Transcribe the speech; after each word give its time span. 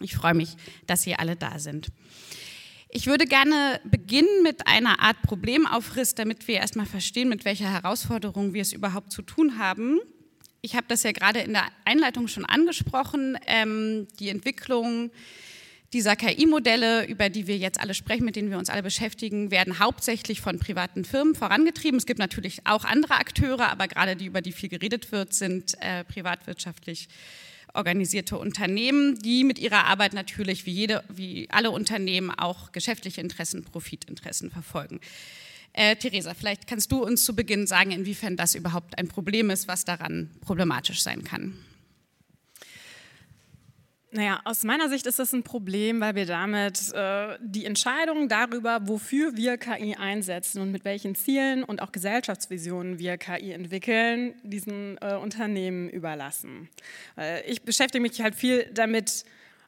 Ich 0.00 0.14
freue 0.14 0.34
mich, 0.34 0.56
dass 0.86 1.02
Sie 1.02 1.14
alle 1.14 1.36
da 1.36 1.58
sind. 1.58 1.88
Ich 2.96 3.06
würde 3.06 3.26
gerne 3.26 3.80
beginnen 3.84 4.42
mit 4.42 4.68
einer 4.68 5.00
Art 5.00 5.20
Problemaufriss, 5.22 6.14
damit 6.14 6.46
wir 6.46 6.56
erstmal 6.56 6.86
verstehen, 6.86 7.28
mit 7.28 7.44
welcher 7.44 7.72
Herausforderung 7.72 8.54
wir 8.54 8.62
es 8.62 8.72
überhaupt 8.72 9.10
zu 9.10 9.22
tun 9.22 9.58
haben. 9.58 9.98
Ich 10.62 10.76
habe 10.76 10.86
das 10.88 11.02
ja 11.02 11.12
gerade 11.12 11.40
in 11.40 11.52
der 11.52 11.66
Einleitung 11.84 12.28
schon 12.28 12.44
angesprochen. 12.44 13.36
Ähm, 13.46 14.06
die 14.20 14.28
Entwicklung 14.28 15.10
dieser 15.92 16.16
KI-Modelle, 16.16 17.06
über 17.06 17.30
die 17.30 17.46
wir 17.46 17.56
jetzt 17.56 17.80
alle 17.80 17.94
sprechen, 17.94 18.24
mit 18.24 18.36
denen 18.36 18.50
wir 18.50 18.58
uns 18.58 18.70
alle 18.70 18.82
beschäftigen, 18.82 19.50
werden 19.50 19.78
hauptsächlich 19.78 20.40
von 20.40 20.58
privaten 20.58 21.04
Firmen 21.04 21.34
vorangetrieben. 21.34 21.98
Es 21.98 22.06
gibt 22.06 22.18
natürlich 22.18 22.66
auch 22.66 22.84
andere 22.84 23.14
Akteure, 23.14 23.70
aber 23.70 23.88
gerade 23.88 24.16
die, 24.16 24.26
über 24.26 24.40
die 24.40 24.52
viel 24.52 24.68
geredet 24.68 25.12
wird, 25.12 25.34
sind 25.34 25.74
äh, 25.80 26.04
privatwirtschaftlich 26.04 27.08
organisierte 27.74 28.38
Unternehmen, 28.38 29.18
die 29.18 29.44
mit 29.44 29.58
ihrer 29.58 29.84
Arbeit 29.84 30.14
natürlich 30.14 30.64
wie, 30.66 30.72
jede, 30.72 31.04
wie 31.08 31.48
alle 31.50 31.70
Unternehmen 31.70 32.30
auch 32.30 32.72
geschäftliche 32.72 33.20
Interessen, 33.20 33.64
Profitinteressen 33.64 34.50
verfolgen. 34.50 35.00
Äh, 35.72 35.96
Theresa, 35.96 36.34
vielleicht 36.34 36.66
kannst 36.68 36.92
du 36.92 37.02
uns 37.04 37.24
zu 37.24 37.34
Beginn 37.34 37.66
sagen, 37.66 37.90
inwiefern 37.90 38.36
das 38.36 38.54
überhaupt 38.54 38.96
ein 38.96 39.08
Problem 39.08 39.50
ist, 39.50 39.66
was 39.66 39.84
daran 39.84 40.30
problematisch 40.40 41.02
sein 41.02 41.24
kann. 41.24 41.58
Naja, 44.14 44.40
aus 44.44 44.62
meiner 44.62 44.88
Sicht 44.88 45.08
ist 45.08 45.18
das 45.18 45.32
ein 45.32 45.42
Problem, 45.42 46.00
weil 46.00 46.14
wir 46.14 46.24
damit 46.24 46.92
äh, 46.94 47.36
die 47.40 47.64
Entscheidung 47.64 48.28
darüber, 48.28 48.78
wofür 48.86 49.36
wir 49.36 49.58
KI 49.58 49.96
einsetzen 49.96 50.62
und 50.62 50.70
mit 50.70 50.84
welchen 50.84 51.16
Zielen 51.16 51.64
und 51.64 51.82
auch 51.82 51.90
Gesellschaftsvisionen 51.90 53.00
wir 53.00 53.18
KI 53.18 53.50
entwickeln, 53.50 54.34
diesen 54.44 54.98
äh, 54.98 55.16
Unternehmen 55.16 55.88
überlassen. 55.88 56.68
Äh, 57.18 57.44
ich 57.50 57.62
beschäftige 57.62 58.00
mich 58.00 58.20
halt 58.20 58.36
viel 58.36 58.70
damit, 58.72 59.24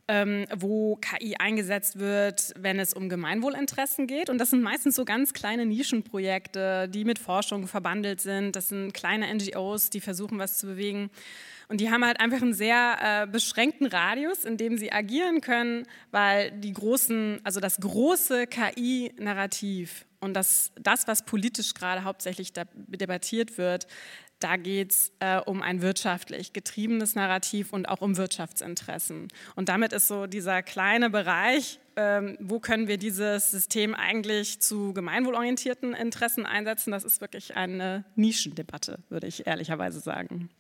ähm, 0.06 0.46
wo 0.54 0.94
KI 0.94 1.34
eingesetzt 1.40 1.98
wird, 1.98 2.54
wenn 2.56 2.78
es 2.78 2.94
um 2.94 3.08
Gemeinwohlinteressen 3.08 4.06
geht. 4.06 4.30
Und 4.30 4.38
das 4.38 4.50
sind 4.50 4.62
meistens 4.62 4.94
so 4.94 5.04
ganz 5.04 5.32
kleine 5.32 5.66
Nischenprojekte, 5.66 6.88
die 6.88 7.04
mit 7.04 7.18
Forschung 7.18 7.66
verbandelt 7.66 8.20
sind. 8.20 8.54
Das 8.54 8.68
sind 8.68 8.94
kleine 8.94 9.26
NGOs, 9.34 9.90
die 9.90 10.00
versuchen, 10.00 10.38
was 10.38 10.58
zu 10.58 10.68
bewegen. 10.68 11.10
Und 11.68 11.80
die 11.80 11.90
haben 11.90 12.04
halt 12.04 12.20
einfach 12.20 12.42
einen 12.42 12.54
sehr 12.54 12.96
äh, 13.02 13.26
beschränkten 13.26 13.86
Radius, 13.86 14.44
in 14.44 14.56
dem 14.56 14.78
sie 14.78 14.92
agieren 14.92 15.40
können, 15.40 15.84
weil 16.10 16.52
die 16.52 16.72
großen, 16.72 17.40
also 17.44 17.60
das 17.60 17.78
große 17.80 18.46
KI-Narrativ 18.46 20.06
und 20.20 20.34
das, 20.34 20.72
das, 20.80 21.08
was 21.08 21.24
politisch 21.24 21.74
gerade 21.74 22.04
hauptsächlich 22.04 22.52
debattiert 22.52 23.58
wird, 23.58 23.86
da 24.38 24.56
geht 24.56 24.92
es 24.92 25.12
äh, 25.20 25.38
um 25.38 25.62
ein 25.62 25.80
wirtschaftlich 25.80 26.52
getriebenes 26.52 27.14
Narrativ 27.14 27.72
und 27.72 27.88
auch 27.88 28.02
um 28.02 28.16
Wirtschaftsinteressen. 28.16 29.28
Und 29.54 29.68
damit 29.68 29.92
ist 29.92 30.08
so 30.08 30.26
dieser 30.26 30.62
kleine 30.62 31.08
Bereich, 31.08 31.80
ähm, 31.96 32.36
wo 32.40 32.60
können 32.60 32.86
wir 32.86 32.98
dieses 32.98 33.50
System 33.50 33.94
eigentlich 33.94 34.60
zu 34.60 34.92
gemeinwohlorientierten 34.92 35.94
Interessen 35.94 36.44
einsetzen, 36.44 36.90
das 36.90 37.04
ist 37.04 37.22
wirklich 37.22 37.56
eine 37.56 38.04
Nischendebatte, 38.14 38.98
würde 39.08 39.26
ich 39.26 39.46
ehrlicherweise 39.46 40.00
sagen. 40.00 40.50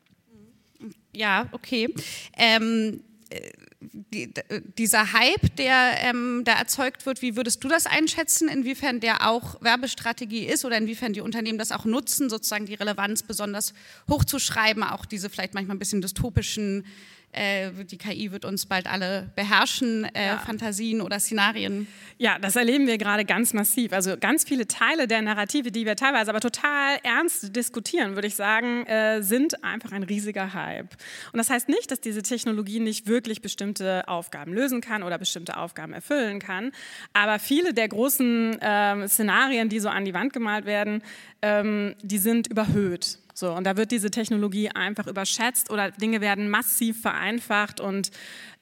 Ja, 1.12 1.48
okay. 1.52 1.92
Ähm, 2.36 3.02
äh, 3.30 3.50
die, 3.80 4.32
dieser 4.78 5.12
Hype, 5.12 5.56
der 5.56 5.98
ähm, 6.00 6.42
da 6.44 6.54
erzeugt 6.54 7.06
wird, 7.06 7.22
wie 7.22 7.36
würdest 7.36 7.62
du 7.62 7.68
das 7.68 7.86
einschätzen, 7.86 8.48
inwiefern 8.48 9.00
der 9.00 9.28
auch 9.28 9.60
Werbestrategie 9.62 10.46
ist 10.46 10.64
oder 10.64 10.78
inwiefern 10.78 11.12
die 11.12 11.20
Unternehmen 11.20 11.58
das 11.58 11.72
auch 11.72 11.84
nutzen, 11.84 12.30
sozusagen 12.30 12.66
die 12.66 12.74
Relevanz 12.74 13.22
besonders 13.22 13.74
hochzuschreiben, 14.08 14.82
auch 14.82 15.04
diese 15.04 15.30
vielleicht 15.30 15.54
manchmal 15.54 15.76
ein 15.76 15.78
bisschen 15.78 16.00
dystopischen 16.00 16.84
äh, 17.32 17.70
die 17.84 17.98
KI 17.98 18.32
wird 18.32 18.44
uns 18.44 18.66
bald 18.66 18.86
alle 18.86 19.30
beherrschen, 19.36 20.04
äh, 20.14 20.26
ja. 20.26 20.38
Fantasien 20.38 21.00
oder 21.00 21.20
Szenarien. 21.20 21.86
Ja, 22.18 22.38
das 22.38 22.56
erleben 22.56 22.86
wir 22.86 22.96
gerade 22.96 23.24
ganz 23.24 23.52
massiv. 23.52 23.92
Also 23.92 24.16
ganz 24.18 24.44
viele 24.44 24.66
Teile 24.66 25.06
der 25.06 25.20
Narrative, 25.20 25.70
die 25.70 25.84
wir 25.84 25.96
teilweise 25.96 26.30
aber 26.30 26.40
total 26.40 26.98
ernst 27.02 27.54
diskutieren, 27.54 28.14
würde 28.14 28.28
ich 28.28 28.36
sagen, 28.36 28.86
äh, 28.86 29.22
sind 29.22 29.62
einfach 29.62 29.92
ein 29.92 30.02
riesiger 30.02 30.54
Hype. 30.54 30.96
Und 31.32 31.38
das 31.38 31.50
heißt 31.50 31.68
nicht, 31.68 31.90
dass 31.90 32.00
diese 32.00 32.22
Technologie 32.22 32.80
nicht 32.80 33.06
wirklich 33.06 33.42
bestimmte 33.42 34.08
Aufgaben 34.08 34.54
lösen 34.54 34.80
kann 34.80 35.02
oder 35.02 35.18
bestimmte 35.18 35.58
Aufgaben 35.58 35.92
erfüllen 35.92 36.38
kann. 36.38 36.72
Aber 37.12 37.38
viele 37.38 37.74
der 37.74 37.88
großen 37.88 38.56
ähm, 38.60 39.08
Szenarien, 39.08 39.68
die 39.68 39.80
so 39.80 39.88
an 39.88 40.04
die 40.04 40.14
Wand 40.14 40.32
gemalt 40.32 40.64
werden, 40.64 41.02
ähm, 41.42 41.94
die 42.02 42.18
sind 42.18 42.46
überhöht. 42.46 43.18
So, 43.38 43.52
und 43.52 43.64
da 43.64 43.76
wird 43.76 43.90
diese 43.90 44.10
Technologie 44.10 44.70
einfach 44.70 45.06
überschätzt 45.06 45.70
oder 45.70 45.90
Dinge 45.90 46.22
werden 46.22 46.48
massiv 46.48 47.02
vereinfacht 47.02 47.80
und 47.80 48.10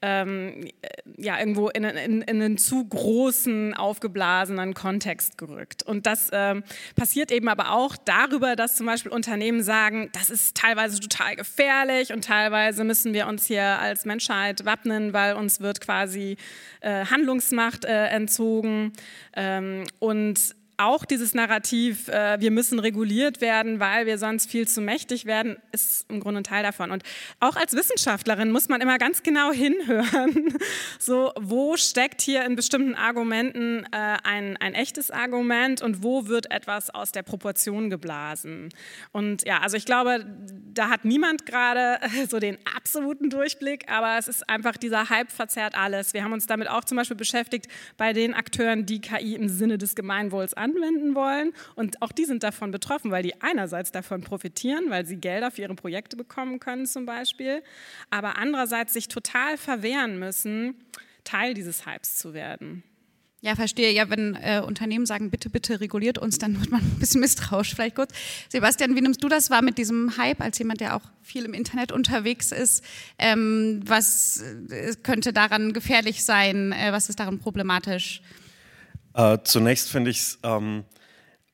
ähm, 0.03 0.69
ja, 1.17 1.39
irgendwo 1.39 1.69
in, 1.69 1.85
in, 1.85 2.23
in, 2.23 2.43
einen 2.43 2.59
zu 2.59 2.85
großen, 2.85 3.75
aufgeblasenen 3.75 4.75
Kontext 4.75 5.39
gerückt. 5.39 5.85
Und 5.85 6.07
das 6.07 6.29
ähm, 6.33 6.65
passiert 6.97 7.31
eben 7.31 7.49
aber 7.49 7.71
auch 7.71 7.95
darüber, 8.05 8.57
dass 8.57 8.75
zum 8.75 8.87
Beispiel 8.87 9.13
Unternehmen 9.13 9.63
sagen, 9.63 10.11
das 10.13 10.29
ist 10.29 10.57
teilweise 10.57 10.99
total 10.99 11.37
gefährlich 11.37 12.13
und 12.13 12.25
teilweise 12.25 12.83
müssen 12.83 13.15
wir 13.15 13.29
uns 13.29 13.47
hier 13.47 13.79
als 13.79 14.05
Menschheit 14.05 14.65
wappnen, 14.65 15.13
weil 15.13 15.37
uns 15.37 15.61
wird 15.61 15.81
quasi 15.83 16.37
äh, 16.81 17.07
Handlungsmacht 17.07 17.85
äh, 17.85 18.07
entzogen. 18.09 18.93
Ähm, 19.37 19.85
und 20.01 20.57
auch 20.77 21.05
dieses 21.05 21.35
Narrativ, 21.35 22.09
äh, 22.09 22.41
wir 22.41 22.51
müssen 22.51 22.79
reguliert 22.79 23.41
werden, 23.41 23.81
weil 23.81 24.07
wir 24.07 24.19
sonst 24.19 24.51
viel 24.51 24.67
zu 24.67 24.81
mächtig 24.81 25.25
werden, 25.25 25.57
ist 25.73 26.11
im 26.11 26.21
Grunde 26.21 26.41
ein 26.41 26.45
Teil 26.45 26.63
davon. 26.63 26.91
Und 26.91 27.03
auch 27.41 27.57
als 27.57 27.75
Wissenschaftlerin 27.75 28.51
muss 28.51 28.69
man 28.69 28.81
immer 28.81 28.99
ganz 28.99 29.23
genau 29.23 29.53
hinhören, 29.53 30.57
so 30.99 31.33
wo 31.41 31.77
steckt 31.77 32.21
hier 32.21 32.45
in 32.45 32.57
bestimmten 32.57 32.95
Argumenten 32.95 33.85
äh, 33.93 34.17
ein, 34.25 34.57
ein 34.57 34.75
echtes 34.75 35.11
Argument 35.11 35.83
und 35.83 36.03
wo 36.03 36.27
wird 36.27 36.51
etwas 36.51 36.91
aus 36.91 37.13
der 37.13 37.23
Proportion 37.23 37.91
geblasen. 37.91 38.69
Und 39.13 39.47
ja, 39.47 39.61
also 39.61 39.77
ich 39.77 39.85
glaube, 39.85 40.27
da 40.73 40.89
hat 40.89 41.05
niemand 41.05 41.47
gerade 41.47 42.01
so 42.29 42.39
den 42.39 42.59
absoluten 42.75 43.31
Durchblick, 43.31 43.91
aber 43.91 44.19
es 44.19 44.29
ist 44.29 44.49
einfach 44.49 44.77
dieser 44.77 45.09
Hype 45.11 45.31
verzerrt 45.31 45.77
alles. 45.77 46.15
Wir 46.15 46.25
haben 46.25 46.33
uns 46.33 46.47
damit 46.47 46.69
auch 46.69 46.85
zum 46.85 46.97
Beispiel 46.97 47.17
beschäftigt 47.17 47.67
bei 47.97 48.13
den 48.13 48.35
Akteuren, 48.35 48.87
die 48.87 49.01
KI 49.01 49.35
im 49.35 49.49
Sinne 49.49 49.79
des 49.79 49.95
Gemeinwohls 49.95 50.55
anwenden 50.65 51.15
wollen. 51.15 51.53
Und 51.75 52.01
auch 52.03 52.13
die 52.13 52.25
sind 52.25 52.43
davon 52.43 52.71
betroffen, 52.71 53.11
weil 53.11 53.23
die 53.23 53.41
einerseits 53.43 53.93
davon 53.93 54.23
profitieren, 54.23 54.87
weil 54.89 55.05
sie 55.07 55.17
Gelder 55.17 55.51
für 55.51 55.63
ihre 55.63 55.75
Projekte 55.75 56.17
bekommen 56.17 56.59
können 56.59 56.87
zum 56.87 57.07
Beispiel, 57.07 57.63
aber 58.11 58.39
andererseits 58.39 58.95
sich 58.95 59.09
total 59.09 59.57
verwehren 59.57 60.19
müssen, 60.19 60.75
Teil 61.25 61.55
dieses 61.55 61.87
Hypes 61.87 62.17
zu 62.17 62.35
werden. 62.35 62.83
Ja, 63.45 63.55
verstehe. 63.57 63.93
Ja, 63.93 64.09
wenn 64.09 64.37
äh, 64.37 64.63
Unternehmen 64.67 65.05
sagen, 65.05 65.31
bitte, 65.31 65.51
bitte 65.51 65.79
reguliert 65.79 66.17
uns, 66.17 66.39
dann 66.39 66.59
wird 66.59 66.71
man 66.71 66.81
ein 66.97 66.99
bisschen 66.99 67.21
misstrauisch. 67.21 67.75
Vielleicht 67.75 67.95
kurz. 67.95 68.15
Sebastian, 68.49 68.97
wie 68.97 69.03
nimmst 69.03 69.23
du 69.23 69.29
das 69.29 69.51
wahr 69.51 69.61
mit 69.61 69.77
diesem 69.77 70.17
Hype 70.17 70.41
als 70.41 70.59
jemand, 70.59 70.81
der 70.81 70.97
auch 70.97 71.03
viel 71.21 71.45
im 71.45 71.53
Internet 71.53 71.93
unterwegs 71.93 72.53
ist? 72.53 72.83
Ähm, 73.19 73.83
was 73.85 74.43
äh, 74.71 74.95
könnte 75.03 75.35
daran 75.35 75.75
gefährlich 75.75 76.25
sein? 76.25 76.73
Äh, 76.73 76.93
was 76.93 77.11
ist 77.11 77.21
daran 77.21 77.39
problematisch? 77.39 78.23
Äh, 79.15 79.39
zunächst 79.45 79.91
finde 79.91 80.11
ich 80.11 80.19
es 80.19 80.39
ähm, 80.43 80.85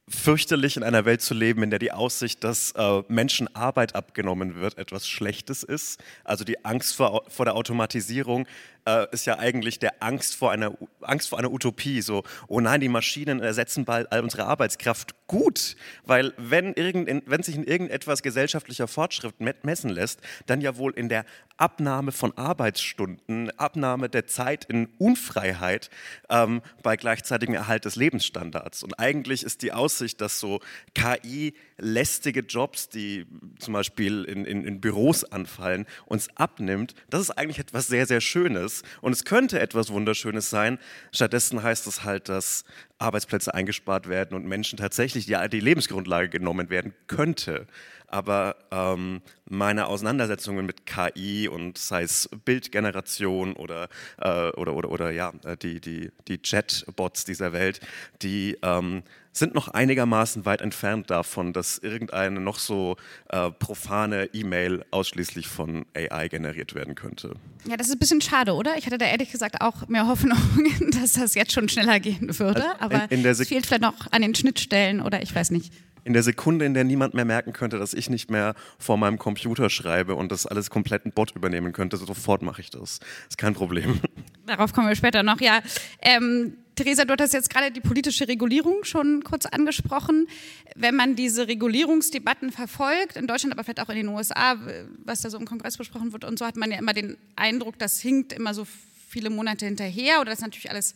fürchterlich, 0.09 0.76
in 0.76 0.82
einer 0.82 1.04
Welt 1.04 1.22
zu 1.22 1.34
leben, 1.34 1.62
in 1.62 1.71
der 1.71 1.78
die 1.78 1.93
Aussicht, 1.93 2.43
dass 2.43 2.72
äh, 2.72 3.03
Menschen 3.09 3.54
Arbeit 3.54 3.94
abgenommen 3.94 4.56
wird, 4.56 4.76
etwas 4.76 5.09
Schlechtes 5.09 5.62
ist. 5.62 6.03
Also 6.25 6.44
die 6.44 6.65
Angst 6.65 6.97
vor, 6.97 7.22
vor 7.28 7.44
der 7.44 7.54
Automatisierung 7.54 8.47
äh, 8.86 9.06
ist 9.12 9.26
ja 9.26 9.38
eigentlich 9.38 9.78
der 9.78 10.02
Angst 10.02 10.36
vor, 10.36 10.50
einer, 10.50 10.72
Angst 11.00 11.28
vor 11.28 11.38
einer 11.38 11.52
Utopie. 11.52 12.00
So, 12.02 12.22
oh 12.48 12.60
nein, 12.60 12.80
die 12.80 12.88
Maschinen 12.88 13.41
ersetzen 13.41 13.84
bald 13.84 14.10
all 14.12 14.22
unsere 14.22 14.44
Arbeitskraft. 14.46 15.14
Gut, 15.26 15.76
weil 16.04 16.34
wenn, 16.36 16.74
irgend, 16.74 17.22
wenn 17.26 17.42
sich 17.42 17.54
in 17.54 17.64
irgendetwas 17.64 18.22
gesellschaftlicher 18.22 18.88
Fortschritt 18.88 19.34
messen 19.62 19.91
lässt, 19.91 20.20
dann 20.46 20.60
ja 20.60 20.76
wohl 20.76 20.92
in 20.92 21.08
der 21.08 21.24
Abnahme 21.56 22.10
von 22.10 22.36
Arbeitsstunden, 22.36 23.50
Abnahme 23.58 24.08
der 24.08 24.26
Zeit 24.26 24.64
in 24.64 24.88
Unfreiheit 24.98 25.91
ähm, 26.30 26.62
bei 26.82 26.97
gleichzeitigem 26.97 27.54
Erhalt 27.54 27.84
des 27.84 27.97
Lebensstandards. 27.97 28.82
Und 28.82 28.98
eigentlich 28.98 29.42
ist 29.42 29.62
die 29.62 29.72
Aussicht, 29.72 30.21
dass 30.21 30.41
so 30.41 30.60
KI 30.94 31.54
lästige 31.77 32.41
Jobs, 32.41 32.88
die 32.88 33.27
zum 33.59 33.74
Beispiel 33.74 34.24
in, 34.24 34.47
in, 34.47 34.65
in 34.65 34.80
Büros 34.80 35.22
anfallen, 35.24 35.86
uns 36.06 36.28
abnimmt, 36.36 36.94
das 37.10 37.21
ist 37.21 37.30
eigentlich 37.30 37.59
etwas 37.59 37.86
sehr, 37.88 38.06
sehr 38.06 38.22
Schönes. 38.22 38.69
Und 39.00 39.12
es 39.12 39.24
könnte 39.24 39.60
etwas 39.60 39.90
Wunderschönes 39.90 40.50
sein. 40.50 40.78
Stattdessen 41.12 41.62
heißt 41.62 41.86
es 41.86 42.04
halt, 42.04 42.28
dass 42.28 42.64
Arbeitsplätze 42.98 43.54
eingespart 43.54 44.08
werden 44.08 44.36
und 44.36 44.46
Menschen 44.46 44.76
tatsächlich 44.76 45.26
die, 45.26 45.36
die 45.50 45.60
Lebensgrundlage 45.60 46.28
genommen 46.28 46.70
werden 46.70 46.94
könnte. 47.06 47.66
aber 48.10 48.56
ähm, 48.72 49.22
meine 49.48 49.86
Auseinandersetzungen 49.86 50.66
mit 50.66 50.84
KI 50.84 51.48
und 51.48 51.78
sei 51.78 52.02
es 52.02 52.28
Bildgeneration 52.44 53.54
oder, 53.54 53.88
äh, 54.18 54.50
oder, 54.50 54.74
oder, 54.74 54.90
oder 54.90 55.10
ja, 55.10 55.32
die, 55.62 55.80
die, 55.80 56.10
die 56.26 56.38
Chatbots 56.38 57.24
dieser 57.24 57.52
Welt, 57.52 57.80
die 58.22 58.58
ähm, 58.62 59.02
sind 59.32 59.54
noch 59.54 59.68
einigermaßen 59.68 60.44
weit 60.44 60.60
entfernt 60.60 61.10
davon, 61.10 61.53
dass 61.53 61.78
irgendeine 61.78 62.41
noch 62.41 62.59
so 62.59 62.97
äh, 63.28 63.50
profane 63.50 64.30
E-Mail 64.32 64.84
ausschließlich 64.91 65.47
von 65.47 65.86
AI 65.94 66.28
generiert 66.28 66.74
werden 66.74 66.94
könnte. 66.94 67.34
Ja, 67.68 67.77
das 67.77 67.88
ist 67.88 67.94
ein 67.94 67.98
bisschen 67.98 68.21
schade, 68.21 68.54
oder? 68.54 68.77
Ich 68.77 68.86
hatte 68.86 68.98
da 68.98 69.06
ehrlich 69.06 69.30
gesagt 69.30 69.60
auch 69.60 69.88
mehr 69.88 70.06
Hoffnung, 70.06 70.38
dass 71.00 71.12
das 71.12 71.34
jetzt 71.34 71.53
schon 71.53 71.68
schneller 71.68 72.00
gehen 72.00 72.38
würde. 72.38 72.65
Also 72.80 72.97
aber 72.97 73.10
in, 73.10 73.21
in 73.21 73.27
es 73.27 73.47
fehlt 73.47 73.66
vielleicht 73.66 73.82
noch 73.82 74.10
an 74.10 74.22
den 74.22 74.34
Schnittstellen 74.34 75.00
oder 75.00 75.22
ich 75.22 75.34
weiß 75.34 75.50
nicht 75.50 75.72
in 76.04 76.12
der 76.12 76.22
Sekunde, 76.22 76.65
in 76.65 76.74
der 76.74 76.84
niemand 76.84 77.15
mehr 77.15 77.24
merken 77.24 77.53
könnte, 77.53 77.78
dass 77.78 77.94
ich 77.94 78.10
nicht 78.10 78.30
mehr 78.30 78.54
vor 78.78 78.97
meinem 78.97 79.18
Computer 79.18 79.71
schreibe 79.71 80.15
und 80.15 80.32
das 80.32 80.47
alles 80.47 80.71
komplett 80.71 81.04
ein 81.06 81.12
Bot 81.12 81.32
übernehmen 81.32 81.72
könnte, 81.72 81.97
sofort 81.97 82.42
mache 82.42 82.60
ich 82.60 82.71
das. 82.71 83.00
Ist 83.28 83.38
kein 83.38 83.54
Problem. 83.54 84.00
Darauf 84.47 84.72
kommen 84.72 84.88
wir 84.88 84.97
später 84.97 85.22
noch. 85.22 85.41
Ja, 85.41 85.60
ähm, 86.00 86.54
Theresa, 86.82 87.04
du 87.04 87.15
hast 87.22 87.34
jetzt 87.34 87.50
gerade 87.50 87.71
die 87.71 87.82
politische 87.82 88.27
Regulierung 88.27 88.84
schon 88.84 89.22
kurz 89.22 89.44
angesprochen. 89.44 90.27
Wenn 90.74 90.97
man 90.97 91.15
diese 91.15 91.47
Regulierungsdebatten 91.47 92.53
verfolgt, 92.53 93.16
in 93.16 93.27
Deutschland, 93.27 93.53
aber 93.53 93.65
vielleicht 93.65 93.80
auch 93.80 93.91
in 93.91 93.97
den 93.97 94.09
USA, 94.09 94.56
was 95.04 95.21
da 95.21 95.28
so 95.28 95.36
im 95.36 95.44
Kongress 95.44 95.77
besprochen 95.77 96.15
wird 96.15 96.24
und 96.24 96.38
so, 96.38 96.47
hat 96.47 96.56
man 96.56 96.71
ja 96.71 96.78
immer 96.78 96.94
den 96.94 97.18
Eindruck, 97.36 97.78
das 97.78 98.00
hinkt 98.00 98.32
immer 98.32 98.54
so 98.54 98.66
viele 99.10 99.28
Monate 99.28 99.66
hinterher 99.66 100.22
oder 100.22 100.30
das 100.30 100.38
ist 100.38 100.44
natürlich 100.44 100.71
alles 100.71 100.94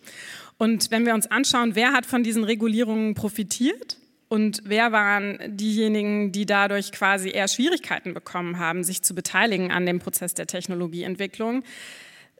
Und 0.58 0.90
wenn 0.90 1.06
wir 1.06 1.14
uns 1.14 1.26
anschauen, 1.26 1.74
wer 1.74 1.92
hat 1.92 2.06
von 2.06 2.22
diesen 2.22 2.44
Regulierungen 2.44 3.14
profitiert 3.14 3.96
und 4.28 4.62
wer 4.64 4.92
waren 4.92 5.38
diejenigen, 5.56 6.32
die 6.32 6.46
dadurch 6.46 6.92
quasi 6.92 7.30
eher 7.30 7.48
Schwierigkeiten 7.48 8.14
bekommen 8.14 8.58
haben, 8.58 8.84
sich 8.84 9.02
zu 9.02 9.14
beteiligen 9.14 9.72
an 9.72 9.86
dem 9.86 9.98
Prozess 9.98 10.34
der 10.34 10.46
Technologieentwicklung, 10.46 11.64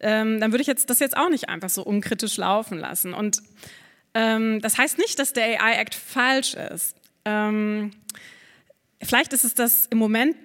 ähm, 0.01 0.41
dann 0.41 0.53
würde 0.53 0.63
ich 0.63 0.69
jetzt 0.69 0.91
das 0.91 0.99
jetzt 0.99 1.17
auch 1.17 1.31
nicht 1.31 1.49
einfach 1.49 1.71
so 1.71 1.83
unkritisch 1.83 2.37
laufen 2.37 2.79
lassen. 2.79 3.15
Und 3.15 3.43
ähm, 4.15 4.61
das 4.61 4.79
heißt 4.79 4.99
nicht, 4.99 5.19
dass 5.19 5.33
der 5.33 5.63
AI 5.63 5.81
Act 5.81 5.95
falsch 5.95 6.55
ist. 6.55 7.00
Ähm, 7.25 7.91
vielleicht 9.03 9.33
ist 9.33 9.45
es 9.45 9.55
das 9.55 9.87
im 9.87 9.99
Moment 9.99 10.37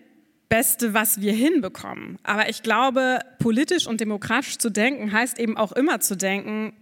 Beste, 0.50 0.94
was 0.94 1.22
wir 1.22 1.34
hinbekommen. 1.34 2.20
Aber 2.24 2.50
ich 2.50 2.62
glaube, 2.62 3.20
politisch 3.40 3.88
und 3.88 4.00
demokratisch 4.00 4.58
zu 4.58 4.70
denken 4.70 5.12
heißt 5.12 5.40
eben 5.40 5.58
auch 5.58 5.72
immer 5.72 6.00
zu 6.00 6.16
denken, 6.16 6.74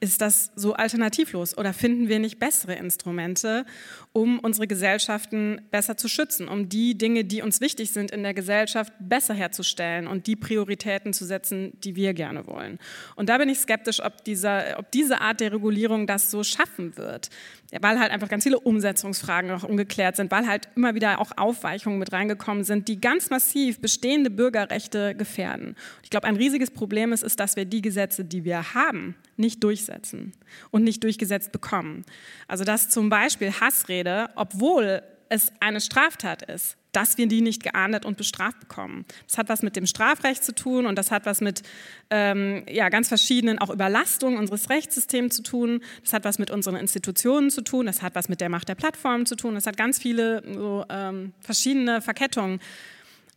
ist 0.00 0.20
das 0.20 0.52
so 0.56 0.74
alternativlos 0.74 1.56
oder 1.56 1.72
finden 1.72 2.08
wir 2.08 2.18
nicht 2.18 2.38
bessere 2.38 2.74
Instrumente, 2.74 3.64
um 4.12 4.38
unsere 4.38 4.66
Gesellschaften 4.66 5.60
besser 5.70 5.96
zu 5.96 6.08
schützen, 6.08 6.48
um 6.48 6.68
die 6.68 6.98
Dinge, 6.98 7.24
die 7.24 7.42
uns 7.42 7.60
wichtig 7.60 7.90
sind 7.90 8.10
in 8.10 8.22
der 8.22 8.34
Gesellschaft, 8.34 8.92
besser 8.98 9.34
herzustellen 9.34 10.06
und 10.06 10.26
die 10.26 10.36
Prioritäten 10.36 11.12
zu 11.12 11.24
setzen, 11.24 11.72
die 11.82 11.96
wir 11.96 12.12
gerne 12.12 12.46
wollen. 12.46 12.78
Und 13.14 13.28
da 13.28 13.38
bin 13.38 13.48
ich 13.48 13.58
skeptisch, 13.58 14.04
ob, 14.04 14.22
dieser, 14.24 14.78
ob 14.78 14.90
diese 14.90 15.20
Art 15.20 15.40
der 15.40 15.52
Regulierung 15.52 16.06
das 16.06 16.30
so 16.30 16.44
schaffen 16.44 16.96
wird 16.96 17.30
weil 17.80 17.98
halt 17.98 18.10
einfach 18.12 18.28
ganz 18.28 18.44
viele 18.44 18.60
Umsetzungsfragen 18.60 19.50
noch 19.50 19.64
ungeklärt 19.64 20.16
sind, 20.16 20.30
weil 20.30 20.46
halt 20.46 20.68
immer 20.76 20.94
wieder 20.94 21.20
auch 21.20 21.32
Aufweichungen 21.36 21.98
mit 21.98 22.12
reingekommen 22.12 22.64
sind, 22.64 22.88
die 22.88 23.00
ganz 23.00 23.30
massiv 23.30 23.80
bestehende 23.80 24.30
Bürgerrechte 24.30 25.14
gefährden. 25.14 25.76
Ich 26.02 26.10
glaube, 26.10 26.26
ein 26.26 26.36
riesiges 26.36 26.70
Problem 26.70 27.12
ist, 27.12 27.22
ist, 27.22 27.40
dass 27.40 27.56
wir 27.56 27.64
die 27.64 27.82
Gesetze, 27.82 28.24
die 28.24 28.44
wir 28.44 28.74
haben, 28.74 29.16
nicht 29.36 29.62
durchsetzen 29.64 30.32
und 30.70 30.84
nicht 30.84 31.02
durchgesetzt 31.02 31.52
bekommen. 31.52 32.04
Also 32.48 32.64
dass 32.64 32.88
zum 32.88 33.08
Beispiel 33.08 33.52
Hassrede, 33.52 34.30
obwohl 34.36 35.02
es 35.28 35.52
eine 35.60 35.80
Straftat 35.80 36.42
ist, 36.42 36.76
dass 36.96 37.18
wir 37.18 37.26
die 37.26 37.42
nicht 37.42 37.62
geahndet 37.62 38.06
und 38.06 38.16
bestraft 38.16 38.58
bekommen. 38.58 39.04
Das 39.26 39.36
hat 39.36 39.50
was 39.50 39.60
mit 39.62 39.76
dem 39.76 39.84
Strafrecht 39.84 40.42
zu 40.42 40.54
tun 40.54 40.86
und 40.86 40.96
das 40.96 41.10
hat 41.10 41.26
was 41.26 41.42
mit 41.42 41.62
ähm, 42.08 42.64
ja, 42.70 42.88
ganz 42.88 43.08
verschiedenen 43.08 43.58
auch 43.58 43.68
Überlastungen 43.68 44.38
unseres 44.38 44.70
Rechtssystems 44.70 45.36
zu 45.36 45.42
tun. 45.42 45.82
Das 46.02 46.14
hat 46.14 46.24
was 46.24 46.38
mit 46.38 46.50
unseren 46.50 46.76
Institutionen 46.76 47.50
zu 47.50 47.60
tun. 47.60 47.84
Das 47.84 48.00
hat 48.00 48.14
was 48.14 48.30
mit 48.30 48.40
der 48.40 48.48
Macht 48.48 48.70
der 48.70 48.76
Plattformen 48.76 49.26
zu 49.26 49.36
tun. 49.36 49.54
Das 49.54 49.66
hat 49.66 49.76
ganz 49.76 49.98
viele 49.98 50.42
so, 50.54 50.86
ähm, 50.88 51.34
verschiedene 51.40 52.00
Verkettungen. 52.00 52.60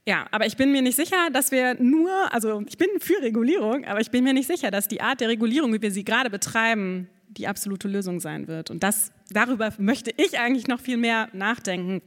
Ja, 0.06 0.26
aber 0.32 0.46
ich 0.46 0.56
bin 0.56 0.72
mir 0.72 0.82
nicht 0.82 0.96
sicher, 0.96 1.30
dass 1.34 1.52
wir 1.52 1.76
nur, 1.82 2.34
also 2.34 2.64
ich 2.66 2.78
bin 2.78 2.88
für 3.02 3.22
Regulierung, 3.22 3.84
aber 3.84 4.00
ich 4.00 4.10
bin 4.10 4.24
mir 4.24 4.34
nicht 4.34 4.48
sicher, 4.48 4.72
dass 4.72 4.88
die 4.88 5.02
Art 5.02 5.20
der 5.20 5.28
Regulierung, 5.28 5.74
wie 5.74 5.82
wir 5.82 5.92
sie 5.92 6.06
gerade 6.06 6.30
betreiben, 6.30 7.10
die 7.28 7.46
absolute 7.46 7.90
Lösung 7.90 8.22
sein 8.22 8.48
wird. 8.48 8.72
Und 8.72 8.84
das, 8.84 9.12
darüber 9.30 9.74
möchte 9.78 10.12
ich 10.16 10.40
eigentlich 10.40 10.68
noch 10.68 10.80
viel 10.80 10.96
mehr 10.96 11.28
nachdenken 11.34 12.02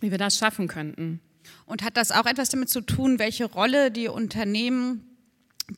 wie 0.00 0.10
wir 0.10 0.18
das 0.18 0.38
schaffen 0.38 0.68
könnten. 0.68 1.20
Und 1.66 1.82
hat 1.82 1.96
das 1.96 2.10
auch 2.12 2.26
etwas 2.26 2.50
damit 2.50 2.68
zu 2.68 2.80
tun, 2.80 3.18
welche 3.18 3.46
Rolle 3.46 3.90
die 3.90 4.08
Unternehmen, 4.08 5.04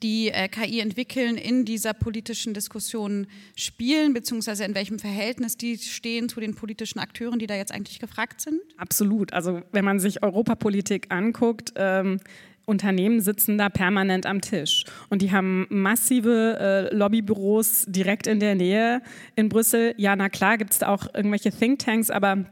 die 0.02 0.28
äh, 0.28 0.48
KI 0.48 0.80
entwickeln, 0.80 1.36
in 1.36 1.64
dieser 1.64 1.94
politischen 1.94 2.54
Diskussion 2.54 3.26
spielen, 3.56 4.12
beziehungsweise 4.12 4.64
in 4.64 4.74
welchem 4.74 4.98
Verhältnis 4.98 5.56
die 5.56 5.78
stehen 5.78 6.28
zu 6.28 6.40
den 6.40 6.54
politischen 6.54 7.00
Akteuren, 7.00 7.38
die 7.38 7.46
da 7.46 7.56
jetzt 7.56 7.72
eigentlich 7.72 7.98
gefragt 7.98 8.40
sind? 8.40 8.60
Absolut. 8.76 9.32
Also 9.32 9.62
wenn 9.72 9.84
man 9.84 9.98
sich 9.98 10.22
Europapolitik 10.22 11.06
anguckt, 11.10 11.72
ähm, 11.76 12.20
Unternehmen 12.66 13.20
sitzen 13.20 13.58
da 13.58 13.68
permanent 13.68 14.26
am 14.26 14.40
Tisch 14.40 14.84
und 15.08 15.22
die 15.22 15.32
haben 15.32 15.66
massive 15.70 16.56
äh, 16.60 16.94
Lobbybüros 16.94 17.86
direkt 17.88 18.28
in 18.28 18.38
der 18.38 18.54
Nähe 18.54 19.02
in 19.34 19.48
Brüssel. 19.48 19.94
Ja, 19.96 20.14
na 20.14 20.28
klar, 20.28 20.56
gibt 20.56 20.70
es 20.70 20.78
da 20.78 20.88
auch 20.88 21.12
irgendwelche 21.12 21.50
Thinktanks, 21.50 22.10
aber 22.10 22.44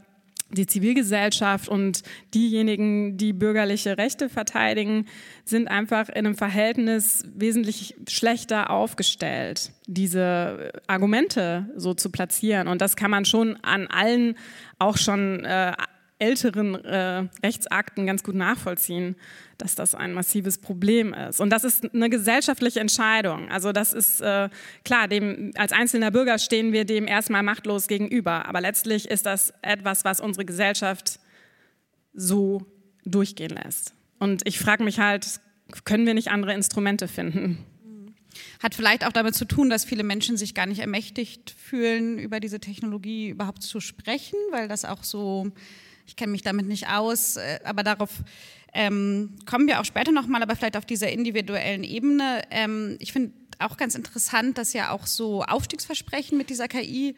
die 0.50 0.66
Zivilgesellschaft 0.66 1.68
und 1.68 2.02
diejenigen, 2.34 3.16
die 3.16 3.32
bürgerliche 3.32 3.98
Rechte 3.98 4.28
verteidigen, 4.28 5.06
sind 5.44 5.68
einfach 5.68 6.08
in 6.08 6.26
einem 6.26 6.36
Verhältnis 6.36 7.24
wesentlich 7.34 7.96
schlechter 8.08 8.70
aufgestellt, 8.70 9.72
diese 9.86 10.72
Argumente 10.86 11.68
so 11.76 11.94
zu 11.94 12.10
platzieren. 12.10 12.68
Und 12.68 12.80
das 12.80 12.96
kann 12.96 13.10
man 13.10 13.24
schon 13.24 13.56
an 13.62 13.86
allen 13.88 14.36
auch 14.78 14.96
schon 14.96 15.44
äh, 15.44 15.72
älteren 16.18 16.74
äh, 16.84 17.28
Rechtsakten 17.42 18.06
ganz 18.06 18.22
gut 18.22 18.34
nachvollziehen, 18.34 19.16
dass 19.56 19.74
das 19.74 19.94
ein 19.94 20.12
massives 20.12 20.58
Problem 20.58 21.14
ist. 21.14 21.40
Und 21.40 21.50
das 21.50 21.64
ist 21.64 21.94
eine 21.94 22.10
gesellschaftliche 22.10 22.80
Entscheidung. 22.80 23.48
Also 23.50 23.72
das 23.72 23.92
ist 23.92 24.20
äh, 24.20 24.48
klar, 24.84 25.08
dem, 25.08 25.52
als 25.56 25.72
einzelner 25.72 26.10
Bürger 26.10 26.38
stehen 26.38 26.72
wir 26.72 26.84
dem 26.84 27.06
erstmal 27.06 27.42
machtlos 27.42 27.86
gegenüber. 27.86 28.46
Aber 28.46 28.60
letztlich 28.60 29.08
ist 29.08 29.26
das 29.26 29.52
etwas, 29.62 30.04
was 30.04 30.20
unsere 30.20 30.44
Gesellschaft 30.44 31.20
so 32.14 32.66
durchgehen 33.04 33.50
lässt. 33.50 33.94
Und 34.18 34.46
ich 34.46 34.58
frage 34.58 34.82
mich 34.84 34.98
halt, 34.98 35.40
können 35.84 36.06
wir 36.06 36.14
nicht 36.14 36.30
andere 36.30 36.54
Instrumente 36.54 37.08
finden? 37.08 37.64
Hat 38.62 38.74
vielleicht 38.74 39.04
auch 39.06 39.12
damit 39.12 39.34
zu 39.34 39.44
tun, 39.44 39.70
dass 39.70 39.84
viele 39.84 40.02
Menschen 40.02 40.36
sich 40.36 40.54
gar 40.54 40.66
nicht 40.66 40.80
ermächtigt 40.80 41.54
fühlen, 41.56 42.18
über 42.18 42.40
diese 42.40 42.60
Technologie 42.60 43.28
überhaupt 43.28 43.62
zu 43.62 43.80
sprechen, 43.80 44.38
weil 44.50 44.68
das 44.68 44.84
auch 44.84 45.04
so, 45.04 45.50
ich 46.08 46.16
kenne 46.16 46.32
mich 46.32 46.42
damit 46.42 46.66
nicht 46.66 46.88
aus, 46.88 47.36
äh, 47.36 47.60
aber 47.64 47.82
darauf 47.82 48.10
ähm, 48.72 49.36
kommen 49.46 49.66
wir 49.68 49.80
auch 49.80 49.84
später 49.84 50.10
nochmal, 50.10 50.42
aber 50.42 50.56
vielleicht 50.56 50.76
auf 50.76 50.86
dieser 50.86 51.10
individuellen 51.10 51.84
Ebene. 51.84 52.42
Ähm, 52.50 52.96
ich 52.98 53.12
finde 53.12 53.32
auch 53.58 53.76
ganz 53.76 53.94
interessant, 53.94 54.56
dass 54.58 54.72
ja 54.72 54.90
auch 54.90 55.06
so 55.06 55.42
Aufstiegsversprechen 55.42 56.38
mit 56.38 56.48
dieser 56.50 56.66
KI 56.66 57.14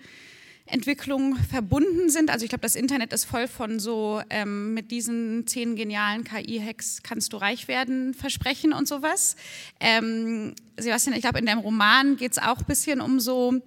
Entwicklung 0.70 1.36
verbunden 1.36 2.10
sind. 2.10 2.30
Also 2.30 2.44
ich 2.44 2.48
glaube, 2.48 2.62
das 2.62 2.74
Internet 2.74 3.12
ist 3.12 3.24
voll 3.24 3.48
von 3.48 3.80
so 3.80 4.22
ähm, 4.30 4.74
mit 4.74 4.90
diesen 4.90 5.46
zehn 5.46 5.76
genialen 5.76 6.24
KI-Hacks 6.24 7.02
kannst 7.02 7.32
du 7.32 7.36
reich 7.36 7.68
werden, 7.68 8.14
Versprechen 8.14 8.72
und 8.72 8.88
sowas. 8.88 9.36
Ähm, 9.80 10.54
Sebastian, 10.78 11.14
ich 11.14 11.22
glaube, 11.22 11.38
in 11.38 11.46
deinem 11.46 11.60
Roman 11.60 12.16
geht 12.16 12.32
es 12.32 12.38
auch 12.38 12.58
ein 12.58 12.66
bisschen 12.66 13.00
um 13.00 13.20
so 13.20 13.60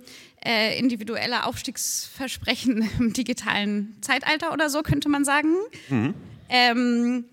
äh, 0.45 0.77
individuelle 0.77 1.45
Aufstiegsversprechen 1.45 2.89
im 2.99 3.13
digitalen 3.13 3.95
Zeitalter 4.01 4.53
oder 4.53 4.69
so, 4.69 4.81
könnte 4.81 5.09
man 5.09 5.25
sagen. 5.25 5.53
Mhm. 5.89 6.13
Ähm, 6.49 7.25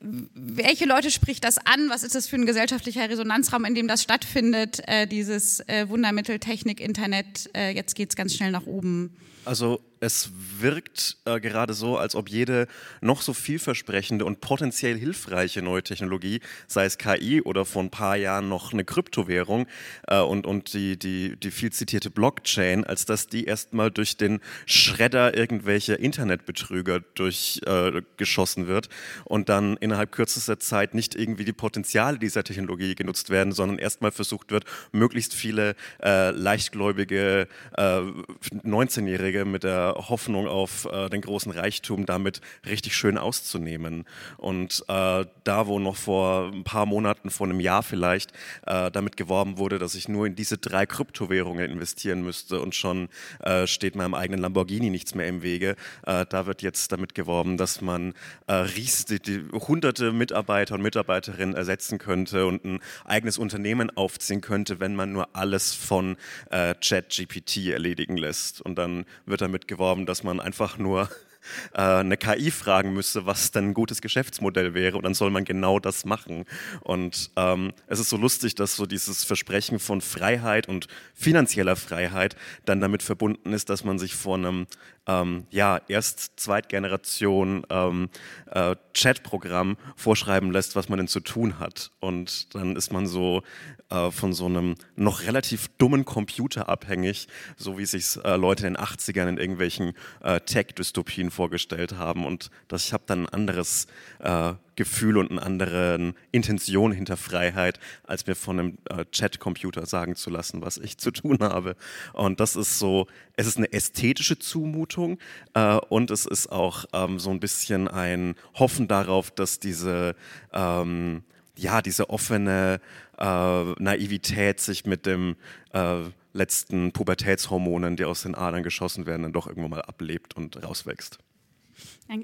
welche 0.00 0.86
Leute 0.86 1.10
spricht 1.10 1.44
das 1.44 1.58
an? 1.58 1.90
Was 1.90 2.02
ist 2.02 2.14
das 2.14 2.26
für 2.26 2.36
ein 2.36 2.46
gesellschaftlicher 2.46 3.08
Resonanzraum, 3.08 3.64
in 3.64 3.74
dem 3.74 3.86
das 3.86 4.02
stattfindet, 4.02 4.80
äh, 4.86 5.06
dieses 5.06 5.60
äh, 5.68 5.88
Wundermittel 5.88 6.38
Technik, 6.38 6.80
Internet? 6.80 7.50
Äh, 7.54 7.74
jetzt 7.74 7.94
geht 7.94 8.10
es 8.10 8.16
ganz 8.16 8.34
schnell 8.34 8.50
nach 8.50 8.66
oben. 8.66 9.14
Also 9.44 9.80
es 10.00 10.30
wirkt 10.58 11.18
äh, 11.26 11.40
gerade 11.40 11.74
so, 11.74 11.98
als 11.98 12.14
ob 12.14 12.30
jede 12.30 12.66
noch 13.02 13.20
so 13.20 13.34
vielversprechende 13.34 14.24
und 14.24 14.40
potenziell 14.40 14.98
hilfreiche 14.98 15.60
neue 15.60 15.82
Technologie, 15.82 16.40
sei 16.66 16.86
es 16.86 16.96
KI 16.96 17.42
oder 17.42 17.66
vor 17.66 17.82
ein 17.82 17.90
paar 17.90 18.16
Jahren 18.16 18.48
noch 18.48 18.72
eine 18.72 18.84
Kryptowährung 18.84 19.66
äh, 20.08 20.20
und, 20.20 20.46
und 20.46 20.72
die, 20.72 20.98
die, 20.98 21.36
die 21.36 21.50
viel 21.50 21.70
zitierte 21.70 22.10
Blockchain, 22.10 22.84
als 22.84 23.04
dass 23.04 23.26
die 23.26 23.44
erstmal 23.44 23.90
durch 23.90 24.16
den 24.16 24.40
Schredder 24.64 25.36
irgendwelcher 25.36 25.98
Internetbetrüger 25.98 27.00
durchgeschossen 27.14 28.64
äh, 28.64 28.68
wird 28.68 28.88
und 29.24 29.50
dann 29.50 29.76
innerhalb 29.76 30.12
kürzester 30.12 30.58
Zeit 30.58 30.94
nicht 30.94 31.14
irgendwie 31.14 31.44
die 31.44 31.52
Potenziale 31.52 32.18
dieser 32.18 32.42
Technologie 32.42 32.94
genutzt 32.94 33.28
werden, 33.28 33.52
sondern 33.52 33.78
erstmal 33.78 34.12
versucht 34.12 34.50
wird, 34.50 34.64
möglichst 34.92 35.34
viele 35.34 35.74
äh, 36.02 36.30
leichtgläubige 36.30 37.48
19-Jährige 37.76 39.40
äh, 39.40 39.44
mit 39.44 39.64
der 39.64 39.89
Hoffnung 39.94 40.46
auf 40.46 40.86
äh, 40.86 41.08
den 41.08 41.20
großen 41.20 41.52
Reichtum 41.52 42.06
damit 42.06 42.40
richtig 42.66 42.94
schön 42.94 43.18
auszunehmen. 43.18 44.04
Und 44.36 44.84
äh, 44.88 45.24
da, 45.44 45.66
wo 45.66 45.78
noch 45.78 45.96
vor 45.96 46.50
ein 46.52 46.64
paar 46.64 46.86
Monaten, 46.86 47.30
vor 47.30 47.46
einem 47.46 47.60
Jahr 47.60 47.82
vielleicht, 47.82 48.32
äh, 48.66 48.90
damit 48.90 49.16
geworben 49.16 49.58
wurde, 49.58 49.78
dass 49.78 49.94
ich 49.94 50.08
nur 50.08 50.26
in 50.26 50.34
diese 50.34 50.58
drei 50.58 50.86
Kryptowährungen 50.86 51.70
investieren 51.70 52.22
müsste 52.22 52.60
und 52.60 52.74
schon 52.74 53.08
äh, 53.40 53.66
steht 53.66 53.94
meinem 53.94 54.14
eigenen 54.14 54.40
Lamborghini 54.40 54.90
nichts 54.90 55.14
mehr 55.14 55.26
im 55.26 55.42
Wege, 55.42 55.76
äh, 56.06 56.26
da 56.28 56.46
wird 56.46 56.62
jetzt 56.62 56.92
damit 56.92 57.14
geworben, 57.14 57.56
dass 57.56 57.80
man 57.80 58.14
äh, 58.46 58.54
ries, 58.54 59.04
die, 59.04 59.20
die 59.20 59.42
hunderte 59.52 60.12
Mitarbeiter 60.12 60.74
und 60.74 60.82
Mitarbeiterinnen 60.82 61.54
ersetzen 61.54 61.98
könnte 61.98 62.46
und 62.46 62.64
ein 62.64 62.80
eigenes 63.04 63.38
Unternehmen 63.38 63.90
aufziehen 63.96 64.40
könnte, 64.40 64.80
wenn 64.80 64.94
man 64.94 65.12
nur 65.12 65.28
alles 65.34 65.74
von 65.74 66.16
ChatGPT 66.50 67.68
erledigen 67.68 68.16
lässt. 68.16 68.60
Und 68.60 68.76
dann 68.76 69.04
wird 69.26 69.40
damit 69.40 69.68
geworben, 69.68 69.79
geworben, 69.80 70.04
dass 70.04 70.22
man 70.22 70.40
einfach 70.40 70.76
nur 70.76 71.08
äh, 71.72 71.80
eine 71.80 72.18
KI 72.18 72.50
fragen 72.50 72.92
müsste, 72.92 73.24
was 73.24 73.50
denn 73.50 73.70
ein 73.70 73.74
gutes 73.74 74.02
Geschäftsmodell 74.02 74.74
wäre 74.74 74.98
und 74.98 75.04
dann 75.04 75.14
soll 75.14 75.30
man 75.30 75.46
genau 75.46 75.78
das 75.78 76.04
machen. 76.04 76.44
Und 76.82 77.30
ähm, 77.36 77.72
es 77.86 77.98
ist 77.98 78.10
so 78.10 78.18
lustig, 78.18 78.54
dass 78.56 78.76
so 78.76 78.84
dieses 78.84 79.24
Versprechen 79.24 79.78
von 79.78 80.02
Freiheit 80.02 80.68
und 80.68 80.86
finanzieller 81.14 81.76
Freiheit 81.76 82.36
dann 82.66 82.82
damit 82.82 83.02
verbunden 83.02 83.54
ist, 83.54 83.70
dass 83.70 83.82
man 83.82 83.98
sich 83.98 84.14
vor 84.14 84.36
einem 84.36 84.66
ähm, 85.10 85.46
ja, 85.50 85.80
erst 85.88 86.38
Zweitgeneration 86.38 87.66
ähm, 87.70 88.08
äh, 88.50 88.76
Chatprogramm 88.94 89.76
vorschreiben 89.96 90.52
lässt, 90.52 90.76
was 90.76 90.88
man 90.88 90.98
denn 90.98 91.08
zu 91.08 91.20
tun 91.20 91.58
hat. 91.58 91.90
Und 92.00 92.54
dann 92.54 92.76
ist 92.76 92.92
man 92.92 93.06
so 93.06 93.42
äh, 93.90 94.10
von 94.10 94.32
so 94.32 94.46
einem 94.46 94.76
noch 94.96 95.22
relativ 95.22 95.68
dummen 95.78 96.04
Computer 96.04 96.68
abhängig, 96.68 97.28
so 97.56 97.78
wie 97.78 97.86
sich 97.86 98.16
äh, 98.24 98.36
Leute 98.36 98.66
in 98.66 98.74
den 98.74 98.82
80ern 98.82 99.28
in 99.28 99.38
irgendwelchen 99.38 99.92
äh, 100.22 100.40
Tech-Dystopien 100.40 101.30
vorgestellt 101.30 101.96
haben. 101.96 102.24
Und 102.24 102.50
das, 102.68 102.86
ich 102.86 102.92
habe 102.92 103.04
dann 103.06 103.26
ein 103.26 103.28
anderes 103.28 103.86
äh, 104.20 104.52
Gefühl 104.80 105.18
und 105.18 105.30
eine 105.30 105.42
andere 105.42 106.14
Intention 106.32 106.90
hinter 106.90 107.18
Freiheit, 107.18 107.78
als 108.04 108.26
mir 108.26 108.34
von 108.34 108.58
einem 108.58 108.78
äh, 108.88 109.04
Chat-Computer 109.12 109.84
sagen 109.84 110.16
zu 110.16 110.30
lassen, 110.30 110.62
was 110.62 110.78
ich 110.78 110.96
zu 110.96 111.10
tun 111.10 111.36
habe. 111.40 111.76
Und 112.14 112.40
das 112.40 112.56
ist 112.56 112.78
so, 112.78 113.06
es 113.36 113.46
ist 113.46 113.58
eine 113.58 113.70
ästhetische 113.74 114.38
Zumutung 114.38 115.18
äh, 115.52 115.76
und 115.90 116.10
es 116.10 116.24
ist 116.24 116.50
auch 116.50 116.86
ähm, 116.94 117.18
so 117.18 117.28
ein 117.28 117.40
bisschen 117.40 117.88
ein 117.88 118.36
Hoffen 118.54 118.88
darauf, 118.88 119.30
dass 119.30 119.60
diese, 119.60 120.16
ähm, 120.54 121.24
ja, 121.58 121.82
diese 121.82 122.08
offene 122.08 122.80
äh, 123.18 123.72
Naivität 123.82 124.60
sich 124.60 124.86
mit 124.86 125.04
dem 125.04 125.36
äh, 125.74 126.04
letzten 126.32 126.92
Pubertätshormonen, 126.92 127.96
die 127.96 128.06
aus 128.06 128.22
den 128.22 128.34
Adern 128.34 128.62
geschossen 128.62 129.04
werden, 129.04 129.24
dann 129.24 129.34
doch 129.34 129.46
irgendwann 129.46 129.72
mal 129.72 129.82
ablebt 129.82 130.34
und 130.38 130.64
rauswächst. 130.64 131.18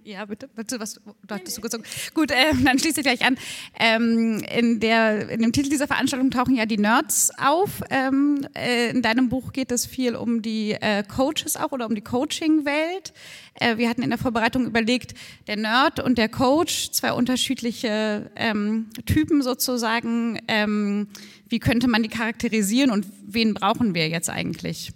Ja, 0.02 0.24
bitte, 0.24 0.48
bitte, 0.48 0.80
was 0.80 0.94
du 0.94 1.00
hattest 1.30 1.56
du 1.56 1.60
gesagt. 1.60 1.84
Gut, 2.12 2.32
äh, 2.32 2.52
dann 2.64 2.76
schließe 2.78 3.00
ich 3.00 3.06
gleich 3.06 3.24
an. 3.24 3.36
Ähm, 3.78 4.42
in, 4.52 4.80
der, 4.80 5.28
in 5.28 5.42
dem 5.42 5.52
Titel 5.52 5.68
dieser 5.68 5.86
Veranstaltung 5.86 6.32
tauchen 6.32 6.56
ja 6.56 6.66
die 6.66 6.76
Nerds 6.76 7.30
auf. 7.38 7.82
Ähm, 7.90 8.46
äh, 8.56 8.90
in 8.90 9.02
deinem 9.02 9.28
Buch 9.28 9.52
geht 9.52 9.70
es 9.70 9.86
viel 9.86 10.16
um 10.16 10.42
die 10.42 10.72
äh, 10.72 11.04
Coaches 11.04 11.56
auch 11.56 11.70
oder 11.70 11.86
um 11.86 11.94
die 11.94 12.00
Coaching-Welt. 12.00 13.12
Äh, 13.54 13.76
wir 13.76 13.88
hatten 13.88 14.02
in 14.02 14.10
der 14.10 14.18
Vorbereitung 14.18 14.66
überlegt, 14.66 15.14
der 15.46 15.56
Nerd 15.56 16.00
und 16.00 16.18
der 16.18 16.28
Coach, 16.28 16.90
zwei 16.90 17.12
unterschiedliche 17.12 18.28
ähm, 18.34 18.88
Typen 19.06 19.40
sozusagen. 19.40 20.40
Ähm, 20.48 21.08
wie 21.48 21.60
könnte 21.60 21.86
man 21.86 22.02
die 22.02 22.08
charakterisieren 22.08 22.90
und 22.90 23.06
wen 23.24 23.54
brauchen 23.54 23.94
wir 23.94 24.08
jetzt 24.08 24.30
eigentlich? 24.30 24.90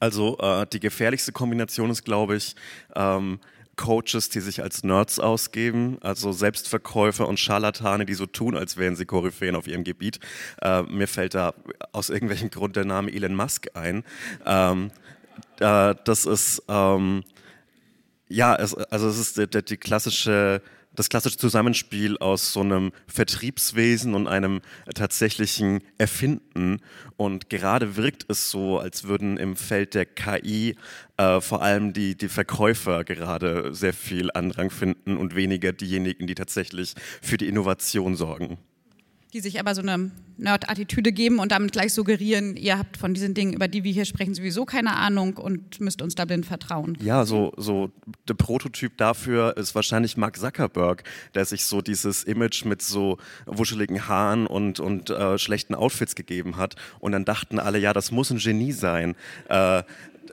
Also 0.00 0.36
äh, 0.38 0.66
die 0.70 0.80
gefährlichste 0.80 1.32
Kombination 1.32 1.88
ist, 1.88 2.04
glaube 2.04 2.36
ich, 2.36 2.54
ähm, 2.94 3.38
Coaches, 3.76 4.28
die 4.28 4.40
sich 4.40 4.62
als 4.62 4.84
Nerds 4.84 5.18
ausgeben, 5.18 5.98
also 6.00 6.32
Selbstverkäufer 6.32 7.28
und 7.28 7.40
Scharlatane, 7.40 8.06
die 8.06 8.14
so 8.14 8.26
tun, 8.26 8.56
als 8.56 8.76
wären 8.76 8.96
sie 8.96 9.06
Koryphäen 9.06 9.56
auf 9.56 9.66
ihrem 9.66 9.84
Gebiet. 9.84 10.20
Äh, 10.62 10.82
mir 10.82 11.08
fällt 11.08 11.34
da 11.34 11.54
aus 11.92 12.10
irgendwelchem 12.10 12.50
Grund 12.50 12.76
der 12.76 12.84
Name 12.84 13.12
Elon 13.12 13.34
Musk 13.34 13.68
ein. 13.74 14.04
Ähm, 14.46 14.90
äh, 15.60 15.94
das 16.04 16.26
ist, 16.26 16.62
ähm, 16.68 17.24
ja, 18.28 18.56
es, 18.56 18.74
also 18.74 19.08
es 19.08 19.18
ist 19.18 19.38
die, 19.38 19.48
die, 19.48 19.64
die 19.64 19.76
klassische 19.76 20.62
das 20.94 21.08
klassische 21.08 21.36
Zusammenspiel 21.36 22.18
aus 22.18 22.52
so 22.52 22.60
einem 22.60 22.92
Vertriebswesen 23.06 24.14
und 24.14 24.26
einem 24.26 24.60
tatsächlichen 24.94 25.80
Erfinden. 25.98 26.80
Und 27.16 27.50
gerade 27.50 27.96
wirkt 27.96 28.26
es 28.28 28.50
so, 28.50 28.78
als 28.78 29.04
würden 29.04 29.36
im 29.36 29.56
Feld 29.56 29.94
der 29.94 30.06
KI 30.06 30.76
äh, 31.16 31.40
vor 31.40 31.62
allem 31.62 31.92
die, 31.92 32.16
die 32.16 32.28
Verkäufer 32.28 33.04
gerade 33.04 33.74
sehr 33.74 33.92
viel 33.92 34.30
Andrang 34.32 34.70
finden 34.70 35.16
und 35.16 35.34
weniger 35.34 35.72
diejenigen, 35.72 36.26
die 36.26 36.34
tatsächlich 36.34 36.94
für 37.22 37.36
die 37.36 37.48
Innovation 37.48 38.16
sorgen 38.16 38.58
die 39.34 39.40
sich 39.40 39.58
aber 39.58 39.74
so 39.74 39.82
eine 39.82 40.12
Nerd-Attitüde 40.36 41.12
geben 41.12 41.40
und 41.40 41.50
damit 41.50 41.72
gleich 41.72 41.92
suggerieren, 41.92 42.56
ihr 42.56 42.78
habt 42.78 42.96
von 42.96 43.14
diesen 43.14 43.34
Dingen, 43.34 43.52
über 43.52 43.66
die 43.66 43.82
wir 43.82 43.92
hier 43.92 44.04
sprechen, 44.04 44.32
sowieso 44.34 44.64
keine 44.64 44.96
Ahnung 44.96 45.36
und 45.36 45.80
müsst 45.80 46.02
uns 46.02 46.14
da 46.14 46.24
blind 46.24 46.46
vertrauen. 46.46 46.96
Ja, 47.00 47.24
so, 47.24 47.52
so 47.56 47.90
der 48.28 48.34
Prototyp 48.34 48.96
dafür 48.96 49.56
ist 49.56 49.74
wahrscheinlich 49.74 50.16
Mark 50.16 50.36
Zuckerberg, 50.36 51.02
der 51.34 51.44
sich 51.44 51.66
so 51.66 51.82
dieses 51.82 52.22
Image 52.22 52.64
mit 52.64 52.80
so 52.80 53.18
wuscheligen 53.46 54.08
Haaren 54.08 54.46
und, 54.46 54.78
und 54.78 55.10
äh, 55.10 55.36
schlechten 55.36 55.74
Outfits 55.74 56.14
gegeben 56.14 56.56
hat 56.56 56.76
und 57.00 57.12
dann 57.12 57.24
dachten 57.24 57.58
alle, 57.58 57.78
ja, 57.78 57.92
das 57.92 58.12
muss 58.12 58.30
ein 58.30 58.38
Genie 58.38 58.72
sein. 58.72 59.16
Äh, 59.48 59.82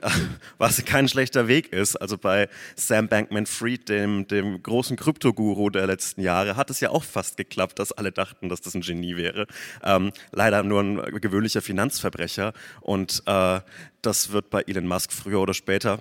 was 0.58 0.84
kein 0.84 1.08
schlechter 1.08 1.48
Weg 1.48 1.72
ist. 1.72 1.96
Also 1.96 2.18
bei 2.18 2.48
Sam 2.76 3.08
Bankman-Fried, 3.08 3.88
dem, 3.88 4.26
dem 4.26 4.62
großen 4.62 4.96
Kryptoguru 4.96 5.70
der 5.70 5.86
letzten 5.86 6.20
Jahre, 6.20 6.56
hat 6.56 6.70
es 6.70 6.80
ja 6.80 6.90
auch 6.90 7.04
fast 7.04 7.36
geklappt, 7.36 7.78
dass 7.78 7.92
alle 7.92 8.12
dachten, 8.12 8.48
dass 8.48 8.60
das 8.60 8.74
ein 8.74 8.82
Genie 8.82 9.16
wäre. 9.16 9.46
Ähm, 9.82 10.12
leider 10.30 10.62
nur 10.62 10.82
ein 10.82 11.20
gewöhnlicher 11.20 11.62
Finanzverbrecher. 11.62 12.52
Und 12.80 13.22
äh, 13.26 13.60
das 14.02 14.32
wird 14.32 14.50
bei 14.50 14.62
Elon 14.62 14.86
Musk 14.86 15.12
früher 15.12 15.40
oder 15.40 15.54
später 15.54 15.98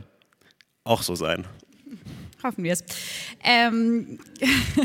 auch 0.83 1.03
so 1.03 1.15
sein. 1.15 1.45
Hoffen 2.43 2.63
wir 2.63 2.73
es. 2.73 2.83
Ähm, 3.43 4.19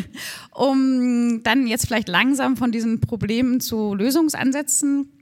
um 0.52 1.42
dann 1.42 1.66
jetzt 1.66 1.86
vielleicht 1.86 2.08
langsam 2.08 2.56
von 2.56 2.70
diesen 2.70 3.00
Problemen 3.00 3.60
zu 3.60 3.94
Lösungsansätzen 3.94 5.15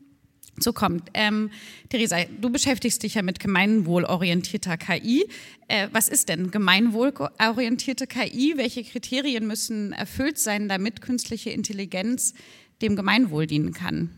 zu 0.60 0.72
kommen. 0.72 1.02
Ähm, 1.14 1.50
Theresa, 1.88 2.18
du 2.40 2.50
beschäftigst 2.50 3.02
dich 3.02 3.14
ja 3.14 3.22
mit 3.22 3.40
gemeinwohlorientierter 3.40 4.76
KI. 4.76 5.26
Äh, 5.68 5.88
was 5.92 6.08
ist 6.08 6.28
denn 6.28 6.50
gemeinwohlorientierte 6.50 8.06
KI? 8.06 8.54
Welche 8.56 8.84
Kriterien 8.84 9.46
müssen 9.46 9.92
erfüllt 9.92 10.38
sein, 10.38 10.68
damit 10.68 11.00
künstliche 11.00 11.50
Intelligenz 11.50 12.34
dem 12.82 12.96
Gemeinwohl 12.96 13.46
dienen 13.46 13.72
kann? 13.72 14.10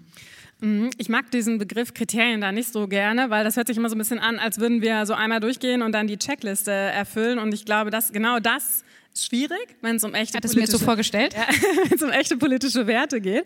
Mhm. 0.61 0.91
Ich 0.97 1.09
mag 1.09 1.31
diesen 1.31 1.59
Begriff 1.59 1.93
Kriterien 1.93 2.41
da 2.41 2.53
nicht 2.53 2.73
so 2.73 2.89
gerne, 2.89 3.31
weil 3.31 3.45
das 3.45 3.57
hört 3.57 3.67
sich 3.67 3.77
immer 3.77 3.89
so 3.89 3.95
ein 3.95 3.99
bisschen 3.99 4.19
an, 4.19 4.39
als 4.39 4.59
würden 4.59 4.81
wir 4.81 5.05
so 5.07 5.15
einmal 5.15 5.41
durchgehen 5.41 5.83
und 5.83 5.93
dann 5.93 6.07
die 6.07 6.17
Checkliste 6.17 6.71
erfüllen. 6.71 7.39
Und 7.39 7.53
ich 7.53 7.65
glaube, 7.65 7.91
dass 7.91 8.13
genau 8.13 8.39
das 8.41 8.85
ist 9.13 9.27
schwierig, 9.27 9.77
wenn 9.83 9.97
es 9.97 10.05
um 10.05 10.15
echte 10.15 10.37
Hat 10.37 10.45
es 10.45 10.55
mir 10.55 10.67
so 10.67 10.79
vorgestellt? 10.79 11.35
Ja, 11.35 11.47
wenn 11.85 11.93
es 11.93 12.03
um 12.03 12.11
echte 12.11 12.37
politische 12.37 12.87
Werte 12.87 13.21
geht. 13.21 13.45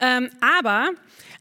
Ähm, 0.00 0.30
aber 0.40 0.90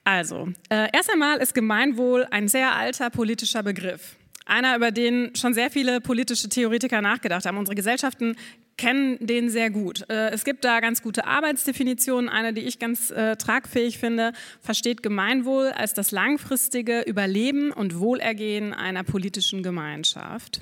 also, 0.07 0.47
äh, 0.69 0.87
erst 0.93 1.11
einmal 1.11 1.39
ist 1.39 1.53
Gemeinwohl 1.53 2.25
ein 2.31 2.47
sehr 2.47 2.73
alter 2.73 3.09
politischer 3.09 3.61
Begriff. 3.61 4.15
Einer, 4.45 4.77
über 4.77 4.91
den 4.91 5.35
schon 5.35 5.53
sehr 5.53 5.69
viele 5.69 5.99
politische 5.99 6.47
Theoretiker 6.47 7.01
nachgedacht 7.01 7.45
haben. 7.45 7.57
Unsere 7.57 7.75
Gesellschaften 7.75 8.37
kennen 8.77 9.17
den 9.19 9.49
sehr 9.49 9.69
gut. 9.69 10.09
Äh, 10.09 10.29
es 10.29 10.45
gibt 10.45 10.63
da 10.63 10.79
ganz 10.79 11.01
gute 11.01 11.27
Arbeitsdefinitionen. 11.27 12.29
Eine, 12.29 12.53
die 12.53 12.61
ich 12.61 12.79
ganz 12.79 13.11
äh, 13.11 13.35
tragfähig 13.35 13.97
finde, 13.97 14.31
versteht 14.61 15.03
Gemeinwohl 15.03 15.73
als 15.75 15.93
das 15.93 16.11
langfristige 16.11 17.01
Überleben 17.01 17.73
und 17.73 17.99
Wohlergehen 17.99 18.73
einer 18.73 19.03
politischen 19.03 19.61
Gemeinschaft. 19.61 20.61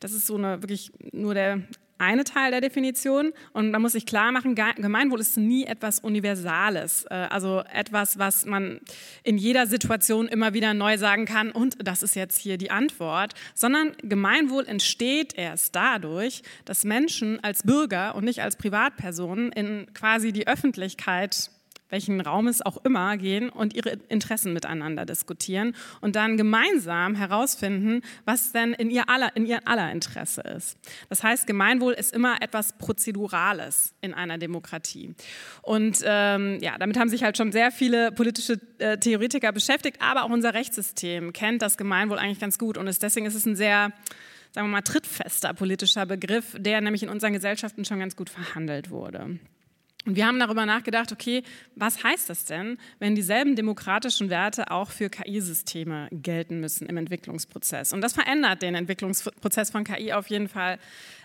Das 0.00 0.12
ist 0.12 0.26
so 0.26 0.34
eine 0.34 0.60
wirklich 0.60 0.90
nur 1.12 1.34
der 1.34 1.62
eine 2.02 2.24
Teil 2.24 2.50
der 2.50 2.60
Definition. 2.60 3.32
Und 3.52 3.70
man 3.70 3.80
muss 3.80 3.92
sich 3.92 4.04
klar 4.04 4.32
machen, 4.32 4.54
Gemeinwohl 4.54 5.20
ist 5.20 5.36
nie 5.36 5.64
etwas 5.64 6.00
Universales, 6.00 7.04
äh, 7.08 7.14
also 7.14 7.62
etwas, 7.72 8.18
was 8.18 8.44
man 8.44 8.80
in 9.22 9.38
jeder 9.38 9.66
Situation 9.66 10.26
immer 10.26 10.52
wieder 10.52 10.74
neu 10.74 10.98
sagen 10.98 11.24
kann 11.24 11.52
und 11.52 11.76
das 11.86 12.02
ist 12.02 12.16
jetzt 12.16 12.38
hier 12.38 12.58
die 12.58 12.70
Antwort, 12.70 13.34
sondern 13.54 13.92
Gemeinwohl 14.02 14.66
entsteht 14.66 15.34
erst 15.38 15.76
dadurch, 15.76 16.42
dass 16.64 16.84
Menschen 16.84 17.42
als 17.42 17.62
Bürger 17.62 18.16
und 18.16 18.24
nicht 18.24 18.42
als 18.42 18.56
Privatpersonen 18.56 19.52
in 19.52 19.86
quasi 19.94 20.32
die 20.32 20.48
Öffentlichkeit 20.48 21.51
welchen 21.92 22.20
Raum 22.20 22.48
es 22.48 22.62
auch 22.62 22.78
immer, 22.84 23.16
gehen 23.18 23.50
und 23.50 23.74
ihre 23.74 23.90
Interessen 24.08 24.52
miteinander 24.52 25.04
diskutieren 25.04 25.76
und 26.00 26.16
dann 26.16 26.36
gemeinsam 26.36 27.14
herausfinden, 27.14 28.00
was 28.24 28.50
denn 28.52 28.72
in 28.72 28.90
ihr 28.90 29.08
aller, 29.08 29.36
in 29.36 29.46
ihr 29.46 29.68
aller 29.68 29.92
Interesse 29.92 30.40
ist. 30.40 30.78
Das 31.10 31.22
heißt, 31.22 31.46
Gemeinwohl 31.46 31.92
ist 31.92 32.14
immer 32.14 32.40
etwas 32.40 32.72
Prozedurales 32.78 33.94
in 34.00 34.14
einer 34.14 34.38
Demokratie. 34.38 35.14
Und 35.60 35.98
ähm, 36.04 36.58
ja, 36.60 36.78
damit 36.78 36.98
haben 36.98 37.10
sich 37.10 37.22
halt 37.22 37.36
schon 37.36 37.52
sehr 37.52 37.70
viele 37.70 38.10
politische 38.10 38.58
äh, 38.78 38.96
Theoretiker 38.96 39.52
beschäftigt, 39.52 39.98
aber 40.00 40.24
auch 40.24 40.30
unser 40.30 40.54
Rechtssystem 40.54 41.32
kennt 41.32 41.60
das 41.60 41.76
Gemeinwohl 41.76 42.18
eigentlich 42.18 42.40
ganz 42.40 42.58
gut 42.58 42.78
und 42.78 42.86
ist, 42.86 43.02
deswegen 43.02 43.26
ist 43.26 43.34
es 43.34 43.46
ein 43.46 43.54
sehr 43.56 43.92
sagen 44.54 44.68
wir 44.68 44.72
mal, 44.72 44.82
trittfester 44.82 45.54
politischer 45.54 46.04
Begriff, 46.04 46.54
der 46.58 46.80
nämlich 46.82 47.02
in 47.02 47.08
unseren 47.08 47.32
Gesellschaften 47.32 47.86
schon 47.86 47.98
ganz 47.98 48.16
gut 48.16 48.28
verhandelt 48.28 48.90
wurde. 48.90 49.38
Und 50.04 50.16
wir 50.16 50.26
haben 50.26 50.40
darüber 50.40 50.66
nachgedacht, 50.66 51.12
okay, 51.12 51.44
was 51.76 52.02
heißt 52.02 52.28
das 52.28 52.44
denn, 52.44 52.78
wenn 52.98 53.14
dieselben 53.14 53.54
demokratischen 53.54 54.30
Werte 54.30 54.70
auch 54.72 54.90
für 54.90 55.08
KI-Systeme 55.08 56.08
gelten 56.10 56.58
müssen 56.58 56.88
im 56.88 56.96
Entwicklungsprozess? 56.96 57.92
Und 57.92 58.00
das 58.00 58.12
verändert 58.12 58.62
den 58.62 58.74
Entwicklungsprozess 58.74 59.70
von 59.70 59.84
KI 59.84 60.12
auf 60.12 60.28
jeden 60.28 60.48
Fall 60.48 60.78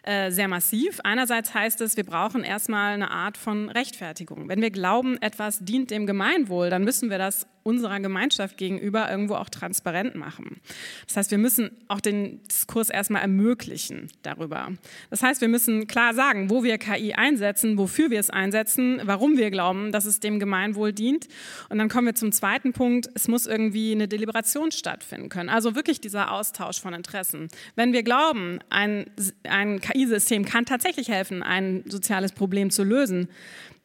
äh, 0.03 0.29
sehr 0.29 0.47
massiv. 0.47 0.99
Einerseits 1.03 1.55
heißt 1.55 1.81
es, 1.81 1.97
wir 1.97 2.03
brauchen 2.03 2.43
erstmal 2.43 2.93
eine 2.93 3.09
Art 3.09 3.35
von 3.35 3.69
Rechtfertigung. 3.69 4.47
Wenn 4.47 4.61
wir 4.61 4.69
glauben, 4.69 5.19
etwas 5.21 5.59
dient 5.59 5.89
dem 5.89 6.05
Gemeinwohl, 6.05 6.69
dann 6.69 6.83
müssen 6.83 7.09
wir 7.09 7.17
das 7.17 7.47
unserer 7.67 7.99
Gemeinschaft 7.99 8.57
gegenüber 8.57 9.11
irgendwo 9.11 9.35
auch 9.35 9.49
transparent 9.49 10.15
machen. 10.15 10.61
Das 11.05 11.17
heißt, 11.17 11.31
wir 11.31 11.37
müssen 11.37 11.71
auch 11.87 11.99
den 11.99 12.41
Diskurs 12.43 12.89
erstmal 12.89 13.21
ermöglichen 13.21 14.09
darüber. 14.23 14.71
Das 15.09 15.21
heißt, 15.21 15.41
wir 15.41 15.49
müssen 15.49 15.87
klar 15.87 16.13
sagen, 16.13 16.49
wo 16.49 16.63
wir 16.63 16.77
KI 16.77 17.13
einsetzen, 17.13 17.77
wofür 17.77 18.09
wir 18.09 18.19
es 18.19 18.29
einsetzen, 18.29 19.01
warum 19.03 19.37
wir 19.37 19.51
glauben, 19.51 19.91
dass 19.91 20.05
es 20.05 20.19
dem 20.19 20.39
Gemeinwohl 20.39 20.93
dient. 20.93 21.27
Und 21.69 21.77
dann 21.77 21.89
kommen 21.89 22.07
wir 22.07 22.15
zum 22.15 22.31
zweiten 22.31 22.71
Punkt, 22.73 23.09
es 23.13 23.27
muss 23.27 23.45
irgendwie 23.45 23.91
eine 23.91 24.07
Deliberation 24.07 24.71
stattfinden 24.71 25.29
können. 25.29 25.49
Also 25.49 25.75
wirklich 25.75 25.99
dieser 25.99 26.31
Austausch 26.31 26.79
von 26.79 26.93
Interessen. 26.93 27.49
Wenn 27.75 27.91
wir 27.91 28.03
glauben, 28.03 28.59
ein, 28.69 29.11
ein 29.43 29.81
KI 29.81 29.97
KI-System 29.97 30.45
kann 30.45 30.65
tatsächlich 30.65 31.09
helfen, 31.09 31.43
ein 31.43 31.83
soziales 31.87 32.31
Problem 32.31 32.69
zu 32.69 32.83
lösen, 32.83 33.29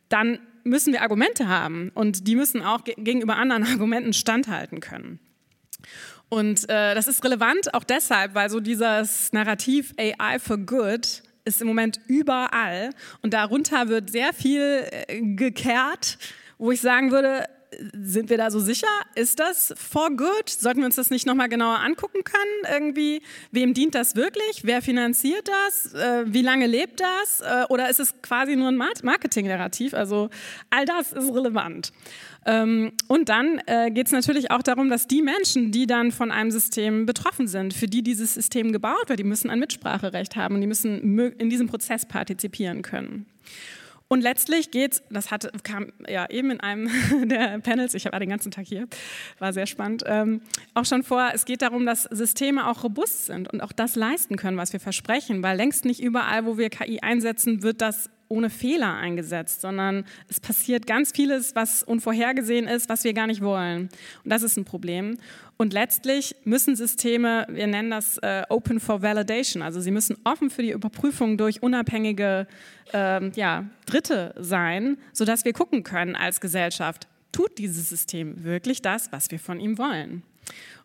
dann 0.09 0.39
müssen 0.65 0.93
wir 0.93 1.03
Argumente 1.03 1.49
haben 1.49 1.91
und 1.95 2.27
die 2.27 2.37
müssen 2.37 2.63
auch 2.63 2.85
gegenüber 2.85 3.37
anderen 3.37 3.65
Argumenten 3.73 4.13
standhalten 4.13 4.81
können. 4.81 5.19
Und 6.29 6.69
äh, 6.71 6.95
das 6.95 7.09
ist 7.09 7.25
relevant 7.25 7.75
auch 7.75 7.85
deshalb, 7.85 8.35
weil 8.35 8.49
so 8.49 8.61
dieses 8.61 9.33
Narrativ 9.33 9.93
AI 9.99 10.39
for 10.39 10.57
Good 10.57 11.23
ist 11.45 11.61
im 11.61 11.67
Moment 11.67 12.01
überall 12.07 12.91
und 13.21 13.35
darunter 13.35 13.89
wird 13.89 14.11
sehr 14.11 14.33
viel 14.33 14.87
äh, 14.91 15.21
gekehrt, 15.21 16.19
wo 16.59 16.71
ich 16.71 16.81
sagen 16.81 17.11
würde, 17.11 17.45
sind 17.93 18.31
wir 18.31 18.37
da 18.37 18.51
so 18.51 18.61
sicher? 18.61 18.87
Ist 19.15 19.41
das 19.41 19.75
for 19.77 20.11
good? 20.11 20.49
Sollten 20.49 20.81
wir 20.81 20.87
uns 20.87 20.97
das 20.97 21.11
nicht 21.11 21.27
nochmal 21.27 21.49
genauer 21.49 21.81
angucken 21.81 22.23
können? 22.25 22.75
Irgendwie, 22.81 23.23
wem 23.51 23.75
dient 23.75 23.95
das 23.95 24.17
wirklich? 24.17 24.63
Wer 24.65 24.83
finanziert 24.83 25.49
das? 25.49 25.95
Äh, 25.95 26.25
wie 26.27 26.43
lange 26.43 26.67
lebt 26.67 27.01
das? 27.01 27.41
Äh, 27.41 27.65
oder 27.69 27.89
ist 27.89 28.01
es 28.01 28.15
quasi 28.23 28.57
nur 28.57 28.69
ein 28.69 28.77
Marketing-Narrativ? 28.77 29.95
Also 29.95 30.31
all 30.71 30.85
das 30.85 31.13
ist 31.13 31.33
relevant. 31.35 31.93
Ähm, 32.45 32.93
und 33.09 33.29
dann 33.29 33.61
äh, 33.67 33.91
geht 33.91 34.07
es 34.07 34.13
natürlich 34.13 34.51
auch 34.51 34.63
darum, 34.63 34.89
dass 34.91 35.07
die 35.07 35.23
Menschen, 35.23 35.71
die 35.71 35.87
dann 35.87 36.11
von 36.11 36.31
einem 36.31 36.51
System 36.51 37.07
betroffen 37.07 37.47
sind, 37.47 37.73
für 37.73 37.87
die 37.87 38.03
dieses 38.03 38.35
System 38.35 38.73
gebaut 38.73 39.09
wird, 39.09 39.21
die 39.21 39.25
müssen 39.25 39.51
ein 39.51 39.61
Mitspracherecht 39.61 40.37
haben 40.37 40.57
und 40.57 40.61
die 40.61 40.67
müssen 40.67 41.19
in 41.19 41.51
diesem 41.51 41.69
Prozess 41.69 42.05
partizipieren 42.07 42.83
können. 42.83 43.27
Und 44.13 44.21
letztlich 44.21 44.71
geht's, 44.71 45.03
das 45.09 45.31
hat, 45.31 45.65
kam 45.65 45.91
ja 46.07 46.29
eben 46.29 46.51
in 46.51 46.61
einem 46.61 46.91
der 47.31 47.59
Panels, 47.61 47.95
ich 47.95 48.05
war 48.05 48.21
den 48.21 48.29
ganzen 48.29 48.51
Tag 48.51 48.67
hier, 48.67 48.87
war 49.39 49.55
sehr 49.55 49.65
spannend, 49.65 50.05
ähm, 50.07 50.43
auch 50.75 50.85
schon 50.85 51.03
vor, 51.03 51.31
es 51.33 51.47
geht 51.47 51.63
darum, 51.63 51.87
dass 51.87 52.03
Systeme 52.03 52.69
auch 52.69 52.85
robust 52.85 53.25
sind 53.25 53.51
und 53.51 53.63
auch 53.63 53.73
das 53.73 53.97
leisten 53.97 54.37
können, 54.37 54.59
was 54.59 54.75
wir 54.75 54.81
versprechen, 54.81 55.43
weil 55.43 55.57
längst 55.57 55.87
nicht 55.87 56.03
überall, 56.03 56.45
wo 56.45 56.59
wir 56.59 56.69
KI 56.69 57.01
einsetzen, 57.01 57.63
wird 57.63 57.81
das 57.81 58.11
ohne 58.33 58.49
Fehler 58.49 58.95
eingesetzt, 58.95 59.61
sondern 59.61 60.05
es 60.29 60.41
passiert 60.41 60.87
ganz 60.87 61.13
vieles, 61.13 61.55
was 61.55 61.83
unvorhergesehen 61.83 62.67
ist, 62.67 62.89
was 62.89 63.05
wir 63.05 63.13
gar 63.13 63.27
nicht 63.27 63.43
wollen. 63.43 63.91
Und 64.25 64.31
das 64.31 64.43
ist 64.43 64.57
ein 64.57 64.65
Problem. 64.65 65.19
Und 65.59 65.75
letztlich 65.75 66.35
müssen 66.45 66.75
Systeme, 66.75 67.47
wir 67.51 67.67
nennen 67.67 67.91
das 67.91 68.17
äh, 68.19 68.43
Open 68.49 68.81
for 68.81 69.03
Validation, 69.03 69.63
also 69.63 69.81
sie 69.81 69.91
müssen 69.91 70.17
offen 70.25 70.51
für 70.51 70.63
die 70.63 70.73
Überprüfung 70.73 71.37
durch 71.37 71.63
unabhängige 71.63 72.47
äh, 72.95 73.29
ja, 73.33 73.67
Dritte 73.87 74.35
sein, 74.39 74.97
sodass 75.13 75.45
wir 75.45 75.53
gucken 75.53 75.83
können 75.83 76.17
als 76.17 76.41
Gesellschaft, 76.41 77.07
tut 77.33 77.59
dieses 77.59 77.91
System 77.91 78.45
wirklich 78.45 78.83
das, 78.83 79.13
was 79.13 79.31
wir 79.31 79.39
von 79.39 79.61
ihm 79.61 79.79
wollen. 79.79 80.23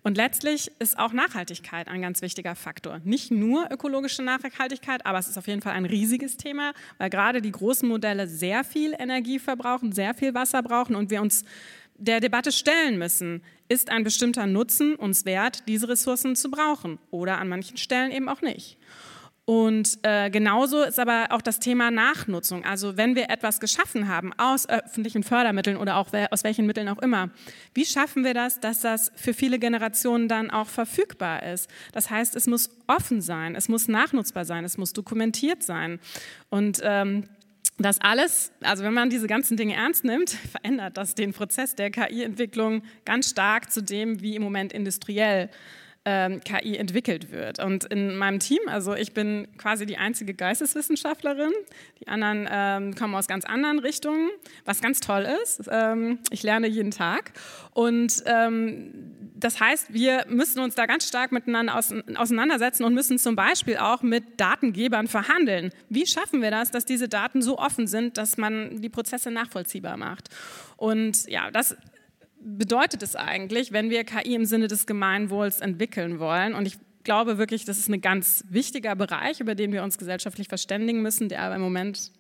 Und 0.04 0.16
letztlich 0.16 0.72
ist 0.80 0.98
auch 0.98 1.12
Nachhaltigkeit 1.12 1.88
ein 1.88 2.02
ganz 2.02 2.22
wichtiger 2.22 2.56
Faktor. 2.56 3.02
Nicht 3.04 3.32
nur 3.32 3.70
ökologische 3.72 4.24
Nachhaltigkeit, 4.24 5.06
aber 5.06 5.20
es 5.20 5.28
ist 5.28 5.38
auf 5.38 5.48
jeden 5.48 5.62
Fall 5.62 5.74
ein 5.74 5.86
riesiges 5.86 6.38
Thema, 6.38 6.74
weil 6.98 7.10
gerade 7.10 7.42
die 7.42 7.52
großen 7.52 7.88
Modelle 7.88 8.28
sehr 8.28 8.64
viel 8.64 8.96
Energie 8.98 9.40
verbrauchen, 9.40 9.92
sehr 9.92 10.14
viel 10.14 10.34
Wasser 10.34 10.64
brauchen 10.64 10.96
und 10.96 11.10
wir 11.10 11.22
uns 11.22 11.44
der 11.98 12.20
Debatte 12.20 12.52
stellen 12.52 12.98
müssen, 12.98 13.42
ist 13.70 13.90
ein 13.90 14.04
bestimmter 14.04 14.46
Nutzen 14.46 14.96
uns 14.96 15.26
wert, 15.26 15.68
diese 15.68 15.90
Ressourcen 15.90 16.36
zu 16.36 16.52
brauchen 16.52 17.00
oder 17.12 17.40
an 17.40 17.50
manchen 17.50 17.78
Stellen 17.78 18.12
eben 18.12 18.30
auch 18.30 18.42
nicht. 18.42 18.78
Und 19.50 20.00
äh, 20.02 20.30
genauso 20.30 20.84
ist 20.84 21.00
aber 21.00 21.28
auch 21.30 21.42
das 21.42 21.60
Thema 21.60 21.90
Nachnutzung. 21.90 22.66
Also 22.66 22.98
wenn 22.98 23.16
wir 23.16 23.30
etwas 23.30 23.62
geschaffen 23.62 24.10
haben 24.10 24.34
aus 24.34 24.68
öffentlichen 24.68 25.24
Fördermitteln 25.24 25.78
oder 25.78 25.96
auch 25.96 26.10
aus 26.32 26.44
welchen 26.44 26.66
Mitteln 26.66 26.90
auch 26.90 27.02
immer, 27.02 27.30
wie 27.74 27.86
schaffen 27.86 28.26
wir 28.26 28.34
das, 28.34 28.60
dass 28.60 28.82
das 28.82 29.10
für 29.16 29.34
viele 29.34 29.58
Generationen 29.58 30.28
dann 30.28 30.52
auch 30.52 30.68
verfügbar 30.68 31.44
ist? 31.44 31.70
Das 31.94 32.10
heißt, 32.10 32.36
es 32.36 32.46
muss 32.46 32.70
offen 32.88 33.22
sein, 33.22 33.56
es 33.56 33.70
muss 33.70 33.88
nachnutzbar 33.88 34.44
sein, 34.44 34.66
es 34.66 34.78
muss 34.78 34.92
dokumentiert 34.92 35.64
sein. 35.64 36.02
Und 36.50 36.82
ähm, 36.84 37.30
das 37.78 38.02
alles, 38.02 38.52
also 38.60 38.84
wenn 38.84 38.94
man 38.94 39.10
diese 39.10 39.28
ganzen 39.28 39.56
Dinge 39.56 39.76
ernst 39.76 40.04
nimmt, 40.04 40.30
verändert 40.52 40.98
das 40.98 41.16
den 41.16 41.32
Prozess 41.32 41.74
der 41.74 41.90
KI-Entwicklung 41.90 42.84
ganz 43.06 43.30
stark 43.30 43.72
zu 43.72 43.82
dem, 43.82 44.22
wie 44.22 44.36
im 44.36 44.44
Moment 44.44 44.74
industriell 44.74 45.50
ähm, 46.10 46.40
KI 46.40 46.78
entwickelt 46.78 47.32
wird. 47.32 47.60
Und 47.60 47.84
in 47.84 48.16
meinem 48.16 48.40
Team, 48.40 48.62
also 48.68 48.96
ich 48.96 49.14
bin 49.14 49.46
quasi 49.58 49.86
die 49.86 49.98
einzige 49.98 50.34
Geisteswissenschaftlerin, 50.34 51.52
die 52.00 52.08
anderen 52.08 52.48
ähm, 52.50 52.96
kommen 52.96 53.14
aus 53.14 53.28
ganz 53.28 53.44
anderen 53.44 53.80
Richtungen, 53.80 54.30
was 54.64 54.82
ganz 54.82 55.02
toll 55.02 55.28
ist. 55.44 55.64
Ähm, 55.70 56.20
ich 56.32 56.44
lerne 56.44 56.68
jeden 56.68 56.92
Tag 56.92 57.34
und 57.74 58.24
ähm, 58.26 58.94
das 59.36 59.60
heißt, 59.60 59.94
wir 59.94 60.26
müssen 60.30 60.62
uns 60.62 60.76
da 60.76 60.86
ganz 60.86 61.08
stark 61.08 61.34
miteinander 61.34 61.76
auseinandersetzen 61.76 62.86
und 62.86 62.94
müssen 62.94 63.20
zum 63.20 63.36
Beispiel 63.36 63.78
auch 63.78 64.02
mit 64.02 64.40
Datengebern 64.40 65.08
verhandeln. 65.08 65.72
Wie 65.90 66.08
schaffen 66.08 66.42
wir 66.42 66.52
das, 66.52 66.72
dass 66.72 66.86
diese 66.86 67.10
Daten 67.10 67.42
so 67.42 67.60
offen 67.60 67.86
sind, 67.86 68.18
dass 68.18 68.38
man 68.38 68.82
die 68.82 68.90
Prozesse 68.90 69.30
nachvollziehbar 69.30 69.98
macht? 69.98 70.30
Und 70.78 71.28
ja, 71.28 71.52
das 71.52 71.76
bedeutet 72.48 73.04
es 73.04 73.16
eigentlich, 73.16 73.72
wenn 73.72 73.90
wir 73.90 74.04
KI 74.04 74.36
im 74.36 74.46
Sinne 74.46 74.68
des 74.68 74.86
Gemeinwohls 74.86 75.60
entwickeln 75.60 76.20
wollen. 76.20 76.54
Und 76.54 76.66
ich 76.66 76.78
glaube 77.04 77.38
wirklich, 77.38 77.66
das 77.66 77.78
ist 77.78 77.90
ein 77.90 78.02
ganz 78.02 78.44
wichtiger 78.50 78.96
Bereich, 78.96 79.40
über 79.40 79.56
den 79.56 79.74
wir 79.74 79.84
uns 79.84 79.98
gesellschaftlich 79.98 80.48
verständigen 80.48 81.02
müssen, 81.02 81.30
der 81.30 81.42
aber 81.42 81.56
im 81.56 81.62
Moment 81.62 82.12